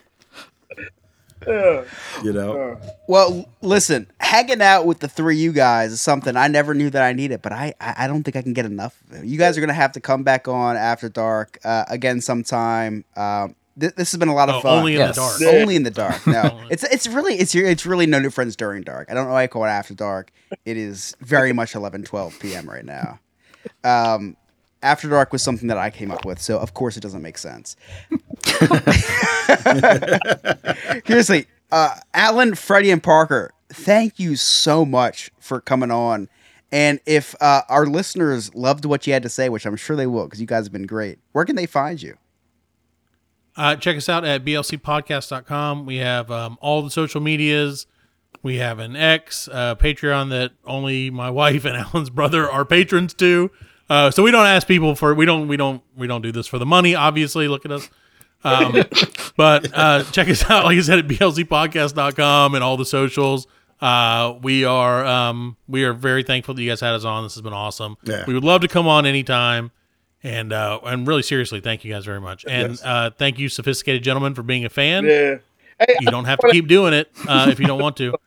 [1.48, 1.84] Yeah.
[2.24, 6.48] You know, Well, listen, hanging out with the three of you guys is something I
[6.48, 9.00] never knew that I needed, but I, I I don't think I can get enough
[9.10, 9.26] of it.
[9.26, 13.06] You guys are gonna have to come back on after dark uh, again sometime.
[13.16, 14.80] Um, th- this has been a lot of Oh, fun.
[14.80, 15.16] only in Yes.
[15.16, 15.40] the dark.
[15.40, 15.62] Yeah.
[15.62, 16.28] Only in the dark.
[16.28, 19.10] No, it's it's really it's it's really no new friends during dark.
[19.10, 20.32] I don't know why I call it after dark.
[20.66, 22.70] It is very much 11, 12 p.m.
[22.70, 23.20] right now.
[23.84, 24.36] Um,
[24.82, 27.38] after dark was something that I came up with, so of course it doesn't make
[27.38, 27.76] sense.
[31.06, 36.30] Seriously, uh, Alan, Freddie, and Parker, thank you so much for coming on.
[36.72, 40.08] And if uh, our listeners loved what you had to say, which I'm sure they
[40.08, 42.18] will, because you guys have been great, where can they find you?
[43.56, 45.86] Uh, check us out at blcpodcast.com.
[45.86, 47.88] We have um, all the social medias.
[48.42, 53.14] We have an X, uh, Patreon that only my wife and Alan's brother are patrons
[53.16, 53.52] to.
[53.90, 56.46] Uh, so we don't ask people for we don't we don't we don't do this
[56.48, 56.94] for the money.
[56.96, 57.90] Obviously, look at us.
[58.44, 58.84] Um,
[59.38, 63.48] but uh, check us out, like I said, at blcpodcast.com and all the socials.
[63.82, 67.24] Uh, we are um, we are very thankful that you guys had us on.
[67.24, 67.98] This has been awesome.
[68.04, 68.26] Yeah.
[68.28, 69.72] We would love to come on anytime.
[70.22, 72.44] And uh, and really seriously, thank you guys very much.
[72.46, 72.84] And Yes.
[72.84, 75.06] uh, thank you, sophisticated gentlemen, for being a fan.
[75.06, 75.38] Yeah.
[75.80, 78.14] Hey, You don't have to keep doing it uh, if you don't want to.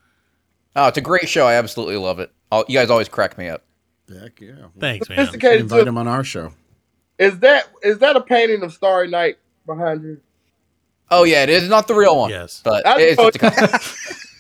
[0.75, 1.47] Oh, it's a great show.
[1.47, 2.33] I absolutely love it.
[2.51, 3.63] All, you guys always crack me up.
[4.21, 4.67] Heck yeah.
[4.79, 5.29] Thanks, man.
[5.29, 5.89] Invite too.
[5.89, 6.53] him on our show.
[7.19, 10.21] Is that is that a painting of Starry Night behind you?
[11.11, 12.31] Oh yeah, it is not the real one.
[12.31, 12.63] Yes.
[12.65, 14.23] but it's just a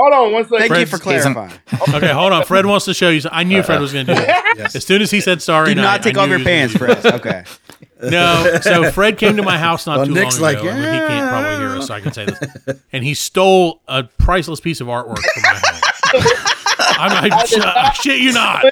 [0.00, 0.68] Hold on one second.
[0.68, 1.52] Thank you for clarifying.
[1.94, 2.46] Okay, hold on.
[2.46, 3.20] Fred wants to show you.
[3.20, 3.38] Something.
[3.38, 4.36] I knew uh, Fred was going to do that.
[4.56, 4.74] Yes.
[4.74, 7.14] As soon as he said sorry, Do night, not take off your pants, gonna Fred.
[7.14, 7.44] Okay.
[8.02, 10.70] No, so Fred came to my house not Well, too Nick's long like, ago.
[10.70, 12.80] and he can't probably hear us, so I can say this.
[12.92, 16.46] And he stole a priceless piece of artwork from my home.
[16.98, 18.64] I'm, I, I shit you not.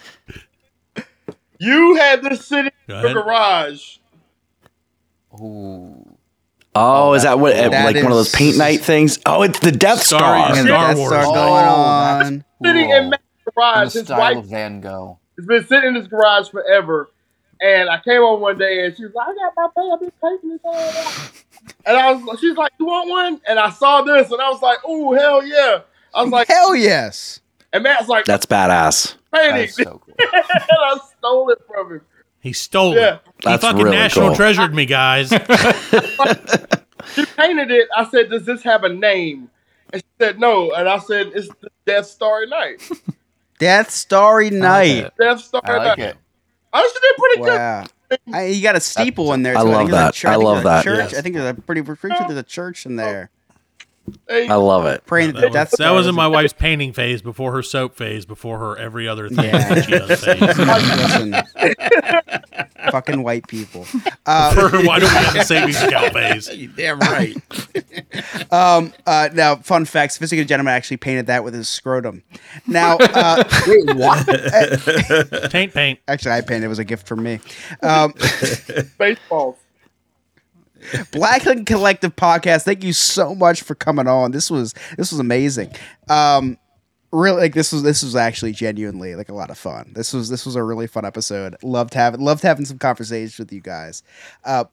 [1.59, 3.15] You had this sitting Go in the ahead.
[3.25, 3.97] garage.
[5.41, 6.17] Ooh.
[6.75, 7.55] Oh, is that what?
[7.57, 9.19] That like one of those is- paint night things?
[9.27, 10.21] Oh, it's the Death Star-
[10.55, 10.55] Star.
[10.55, 11.11] Star oh, That's Wars.
[11.11, 12.45] start Oh, going that's on.
[12.65, 12.95] Sitting cool.
[12.97, 13.93] in Matt's In garage.
[13.93, 15.19] the His style wife of Van Gogh.
[15.37, 17.11] has been sitting in his garage forever.
[17.61, 20.01] And I came over one day and she was like, I got my paint, I've
[20.01, 21.31] been painting this all out.
[21.85, 23.41] And I was she's like, You want one?
[23.49, 25.81] And I saw this and I was like, Oh hell yeah.
[26.15, 27.41] I was like, Hell yes.
[27.73, 29.17] and Matt's like, That's badass.
[29.35, 29.57] painting.
[29.57, 30.03] That's so cool.
[30.07, 32.01] and I stole it from him.
[32.41, 33.15] He stole Yeah.
[33.17, 33.21] it.
[33.25, 34.37] He That's fucking really national cool.
[34.37, 35.31] treasured me, guys.
[37.15, 37.89] She painted it.
[37.97, 39.51] I said, Does this have a name?
[39.93, 40.73] And she said, No.
[40.73, 42.87] And I said, It's the Death Starry Night.
[43.59, 45.11] Death Starry Night.
[45.19, 46.09] Death Starry I like Night.
[46.09, 46.17] it.
[46.75, 47.89] She did pretty good.
[48.35, 49.57] I, you got a steeple in there.
[49.57, 49.69] I too.
[49.69, 50.15] love think a that.
[50.15, 50.85] chur- I love that.
[50.85, 51.13] Church.
[51.13, 51.19] Yes.
[51.19, 53.31] I think there's a pretty pretty sure there's a church in there.
[54.29, 55.05] Hey, I love it.
[55.07, 57.97] Praying that That the was, that was in my wife's painting phase before her soap
[57.97, 59.75] phase, before her every other thing Yeah.
[59.75, 60.41] that she does phase.
[62.83, 63.87] Listen, fucking white people.
[64.27, 66.49] Uh, For her, why don't we have a saving scout phase?
[66.49, 67.37] You damn right.
[68.53, 72.23] um, uh, now, fun fact: sophisticated gentleman actually painted that with his scrotum.
[72.67, 75.51] Now, uh, Wait, what?
[75.51, 75.99] Taint paint.
[76.09, 76.65] actually, I painted.
[76.65, 77.41] It was a gift from me.
[77.83, 78.15] Um,
[78.99, 79.57] Baseballs.
[81.13, 82.63] Black Lincoln Collective podcast.
[82.65, 84.31] Thank you so much for coming on.
[84.33, 85.73] This was this was amazing.
[86.09, 86.57] Um,
[87.13, 89.93] really, like this was this was actually genuinely like a lot of fun.
[89.95, 91.57] This was this was a really fun episode.
[91.63, 94.03] Loved having loved having some conversations with you guys.
[94.45, 94.65] Uh,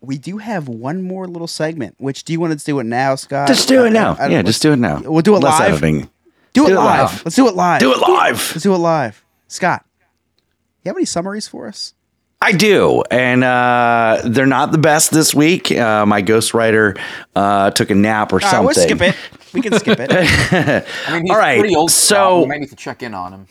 [0.00, 1.94] we do have one more little segment.
[1.98, 3.46] Which do you want to do it now, Scott?
[3.46, 4.16] Just do it now.
[4.18, 5.00] I- I- Yeah, just do it now.
[5.00, 5.72] We'll do it Less live.
[5.74, 6.10] editing.
[6.54, 7.10] do it do it live.
[7.12, 7.24] live.
[7.24, 7.80] Let's do it live.
[7.80, 8.36] Do it live.
[8.52, 9.24] Let's do it live.
[9.46, 9.84] Scott,
[10.82, 11.94] you have any summaries for us?
[12.44, 15.70] I do, and uh, they're not the best this week.
[15.70, 17.00] Uh, my ghostwriter
[17.36, 18.64] uh, took a nap or All right, something.
[18.66, 19.16] we'll skip it.
[19.54, 20.10] We can skip it.
[21.08, 21.90] I mean, he's All right, pretty old.
[21.92, 23.46] so- So we might need to check in on him.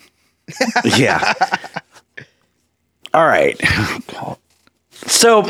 [0.98, 1.34] yeah.
[3.14, 3.60] All right.
[5.08, 5.50] So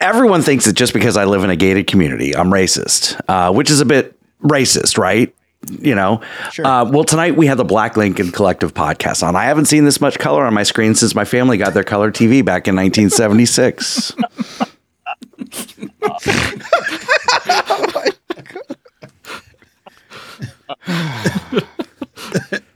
[0.00, 3.70] everyone thinks that just because I live in a gated community, I'm racist, uh, which
[3.70, 5.34] is a bit racist, right?
[5.68, 6.22] You know,
[6.52, 6.66] Sure.
[6.66, 9.36] uh, well, tonight we have the Black Lincoln Collective podcast on.
[9.36, 12.10] I haven't seen this much color on my screen since my family got their color
[12.10, 14.12] TV back in 1976.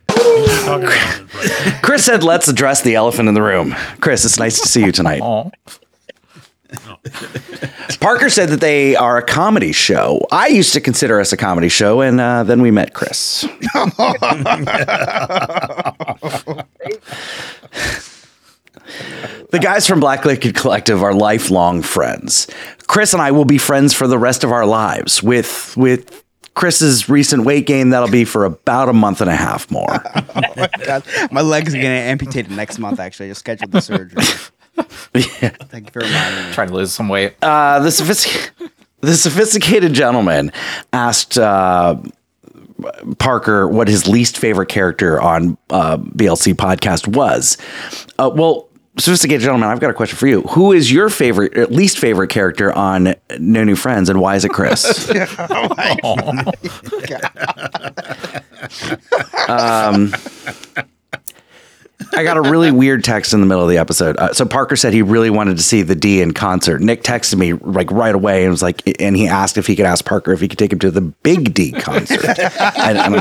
[0.09, 0.95] Talking about
[1.45, 1.83] it.
[1.83, 3.75] Chris said, let's address the elephant in the room.
[4.01, 5.21] Chris, it's nice to see you tonight.
[5.23, 5.51] Oh,
[8.01, 10.27] Parker said that they are a comedy show.
[10.31, 13.43] I used to consider us a comedy show, and uh, then we met Chris.
[19.51, 22.47] the guys from Black Lincoln Collective are lifelong friends.
[22.87, 25.23] Chris and I will be friends for the rest of our lives.
[25.23, 26.25] With with
[26.55, 29.87] Chris's recent weight gain, that'll be for about a month and a half more.
[30.87, 33.01] God, my legs gonna amputate next month.
[33.01, 34.23] Actually, I just scheduled the surgery.
[35.15, 35.51] Yeah.
[35.69, 36.53] Thank you for reminding me.
[36.53, 37.35] trying to lose some weight.
[37.43, 38.51] Uh, the, sophistic-
[39.01, 40.53] the sophisticated gentleman
[40.93, 41.97] asked uh,
[43.19, 47.57] Parker what his least favorite character on uh, BLC podcast was.
[48.19, 48.69] Uh, well,
[48.99, 50.43] sophisticated gentleman, I've got a question for you.
[50.43, 54.45] Who is your favorite, uh, least favorite character on No New Friends, and why is
[54.45, 55.09] it Chris?
[59.49, 60.13] um,
[62.13, 64.17] I got a really weird text in the middle of the episode.
[64.17, 66.81] Uh, so Parker said he really wanted to see the D in concert.
[66.81, 69.87] Nick texted me like right away and was like, and he asked if he could
[69.87, 72.25] ask Parker if he could take him to the Big D concert.
[72.59, 73.13] I, I don't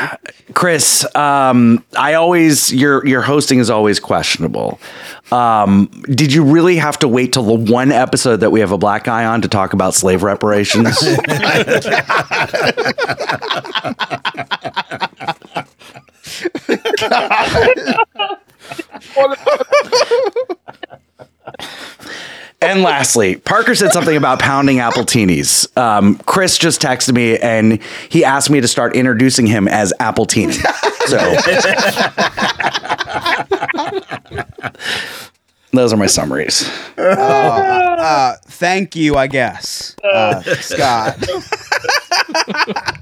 [0.00, 0.11] know.
[0.62, 4.78] Chris, um, I always your your hosting is always questionable.
[5.32, 8.78] Um, did you really have to wait till the one episode that we have a
[8.78, 10.96] black guy on to talk about slave reparations?
[22.62, 25.74] And lastly, Parker said something about pounding Appletinis.
[25.76, 30.52] Um, Chris just texted me and he asked me to start introducing him as Appletini.
[31.06, 31.18] So
[35.72, 36.68] those are my summaries.
[36.96, 41.18] Uh, thank you, I guess, uh, Scott.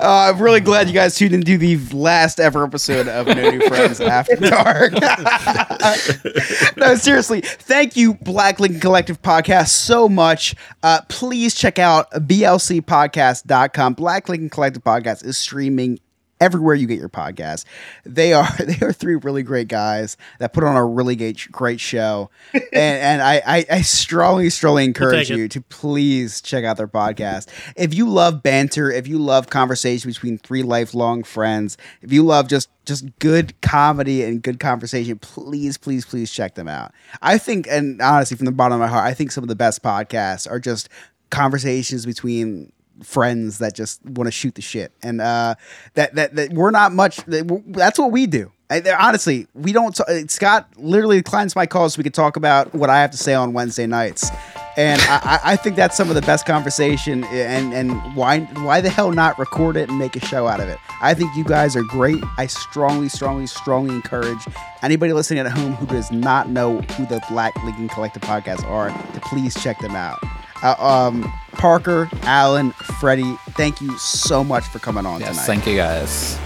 [0.00, 3.66] Uh, I'm really glad you guys tuned into the last ever episode of No New
[3.68, 4.92] Friends After Dark.
[6.76, 10.54] no, seriously, thank you, Black Lincoln Collective Podcast, so much.
[10.82, 13.94] Uh, please check out blcpodcast.com.
[13.94, 15.98] Black Lincoln Collective Podcast is streaming
[16.40, 17.64] everywhere you get your podcast.
[18.04, 21.80] They are they are three really great guys that put on a really great great
[21.80, 25.38] show, and and I I, I strongly strongly encourage it.
[25.38, 27.48] you to please check out their podcast.
[27.76, 32.48] If you love banter, if you love conversation between three lifelong friends, if you love
[32.48, 36.92] just just good comedy and good conversation, please please please check them out.
[37.20, 39.56] I think, and honestly, from the bottom of my heart, I think some of the
[39.56, 40.88] best podcasts are just
[41.30, 42.72] conversations between
[43.02, 44.92] friends that just want to shoot the shit.
[45.02, 45.54] And uh
[45.94, 48.52] that that, that we're not much that w- that's what we do.
[48.70, 52.36] I, honestly we don't t- uh, scott literally declines my calls so we can talk
[52.36, 54.30] about what i have to say on wednesday nights.
[54.76, 58.90] And I, I- think that's some of the best conversation and and why why the
[58.90, 60.78] hell not record it and make a show out of it?
[61.00, 62.22] I think you guys are great.
[62.36, 64.38] I strongly strongly strongly encourage
[64.82, 68.90] anybody listening at home who does not know who the black lincoln collective podcasts are
[69.14, 70.22] to please check them out.
[70.62, 72.70] Uh, um, Parker, Alan,
[73.00, 75.46] Freddie, thank you so much for coming on Yes, tonight.
[75.46, 76.36] thank you guys.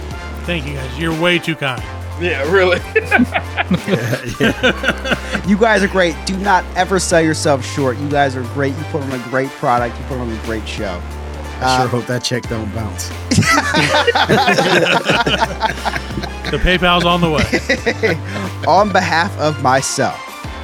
[0.45, 0.99] Thank you guys.
[0.99, 1.81] You're way too kind.
[2.19, 2.77] Yeah, really.
[5.49, 6.15] you guys are great.
[6.25, 7.97] Do not ever sell yourself short.
[7.97, 8.75] You guys are great.
[8.75, 9.97] You put on a great product.
[9.97, 11.01] You put on a great show.
[11.61, 13.09] I sure uh, hope that check don't bounce.
[16.53, 17.43] The PayPal's on the way.
[18.67, 20.19] on behalf of myself,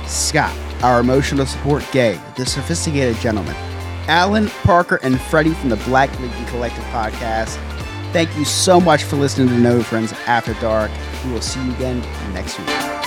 [0.07, 3.55] Scott, our emotional support gang, the sophisticated gentleman,
[4.09, 7.55] Alan, Parker, and Freddie from the Black Lincoln Collective podcast.
[8.11, 10.91] Thank you so much for listening to No Friends After Dark.
[11.23, 12.01] We will see you again
[12.33, 12.98] next week.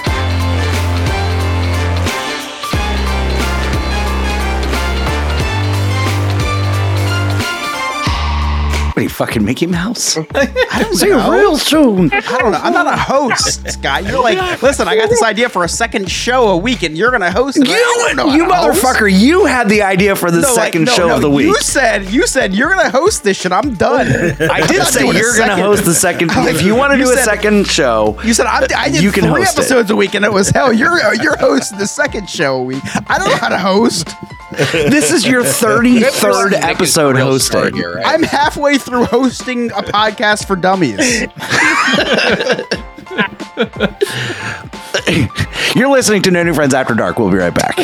[8.93, 10.19] What are you fucking Mickey Mouse?
[10.35, 11.31] I don't See you know.
[11.32, 12.12] real soon.
[12.12, 12.59] I don't know.
[12.59, 14.05] I'm not a host, Scott.
[14.05, 17.10] You're like, listen, I got this idea for a second show a week, and you're
[17.10, 17.66] gonna host it.
[17.69, 17.73] I
[18.06, 18.82] don't know You to host.
[18.85, 21.31] motherfucker, you had the idea for the No, like, second no, show no, of the
[21.31, 21.47] week.
[21.47, 23.51] You said you said you're gonna host this shit.
[23.51, 24.06] I'm done.
[24.51, 26.31] I did say you're going to host the second.
[26.32, 29.02] If you want to You do a said- second show, You said I'm, I did
[29.02, 29.60] You can three host it.
[29.60, 30.70] episodes a week, and it was hell.
[30.73, 32.82] You're you're hosting the second show a week.
[33.09, 34.09] I don't know how to host.
[34.53, 37.74] This is your 33rd Nick is the episode real hosting.
[37.74, 38.07] here, right?
[38.07, 40.99] I'm halfway through hosting a podcast for dummies.
[45.77, 47.19] You're listening to No New Friends After Dark.
[47.19, 47.77] We'll be right back.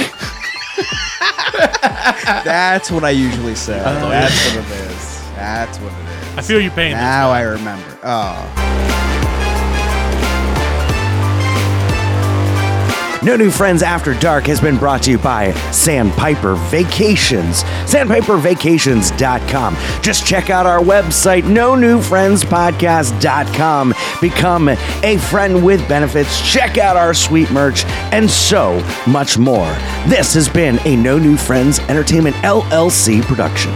[2.45, 3.81] That's what I usually say.
[3.81, 5.20] Oh, That's what it is.
[5.35, 6.93] That's what it I feel your pain.
[6.93, 7.99] Now I remember.
[8.05, 9.07] Oh.
[13.20, 17.65] No New Friends After Dark has been brought to you by Sandpiper Vacations.
[17.85, 19.77] SandpiperVacations.com.
[20.03, 23.93] Just check out our website, no new friends podcast.com.
[24.20, 26.40] Become a friend with benefits.
[26.51, 29.73] Check out our sweet merch and so much more.
[30.07, 33.73] This has been a No New Friends Entertainment LLC production.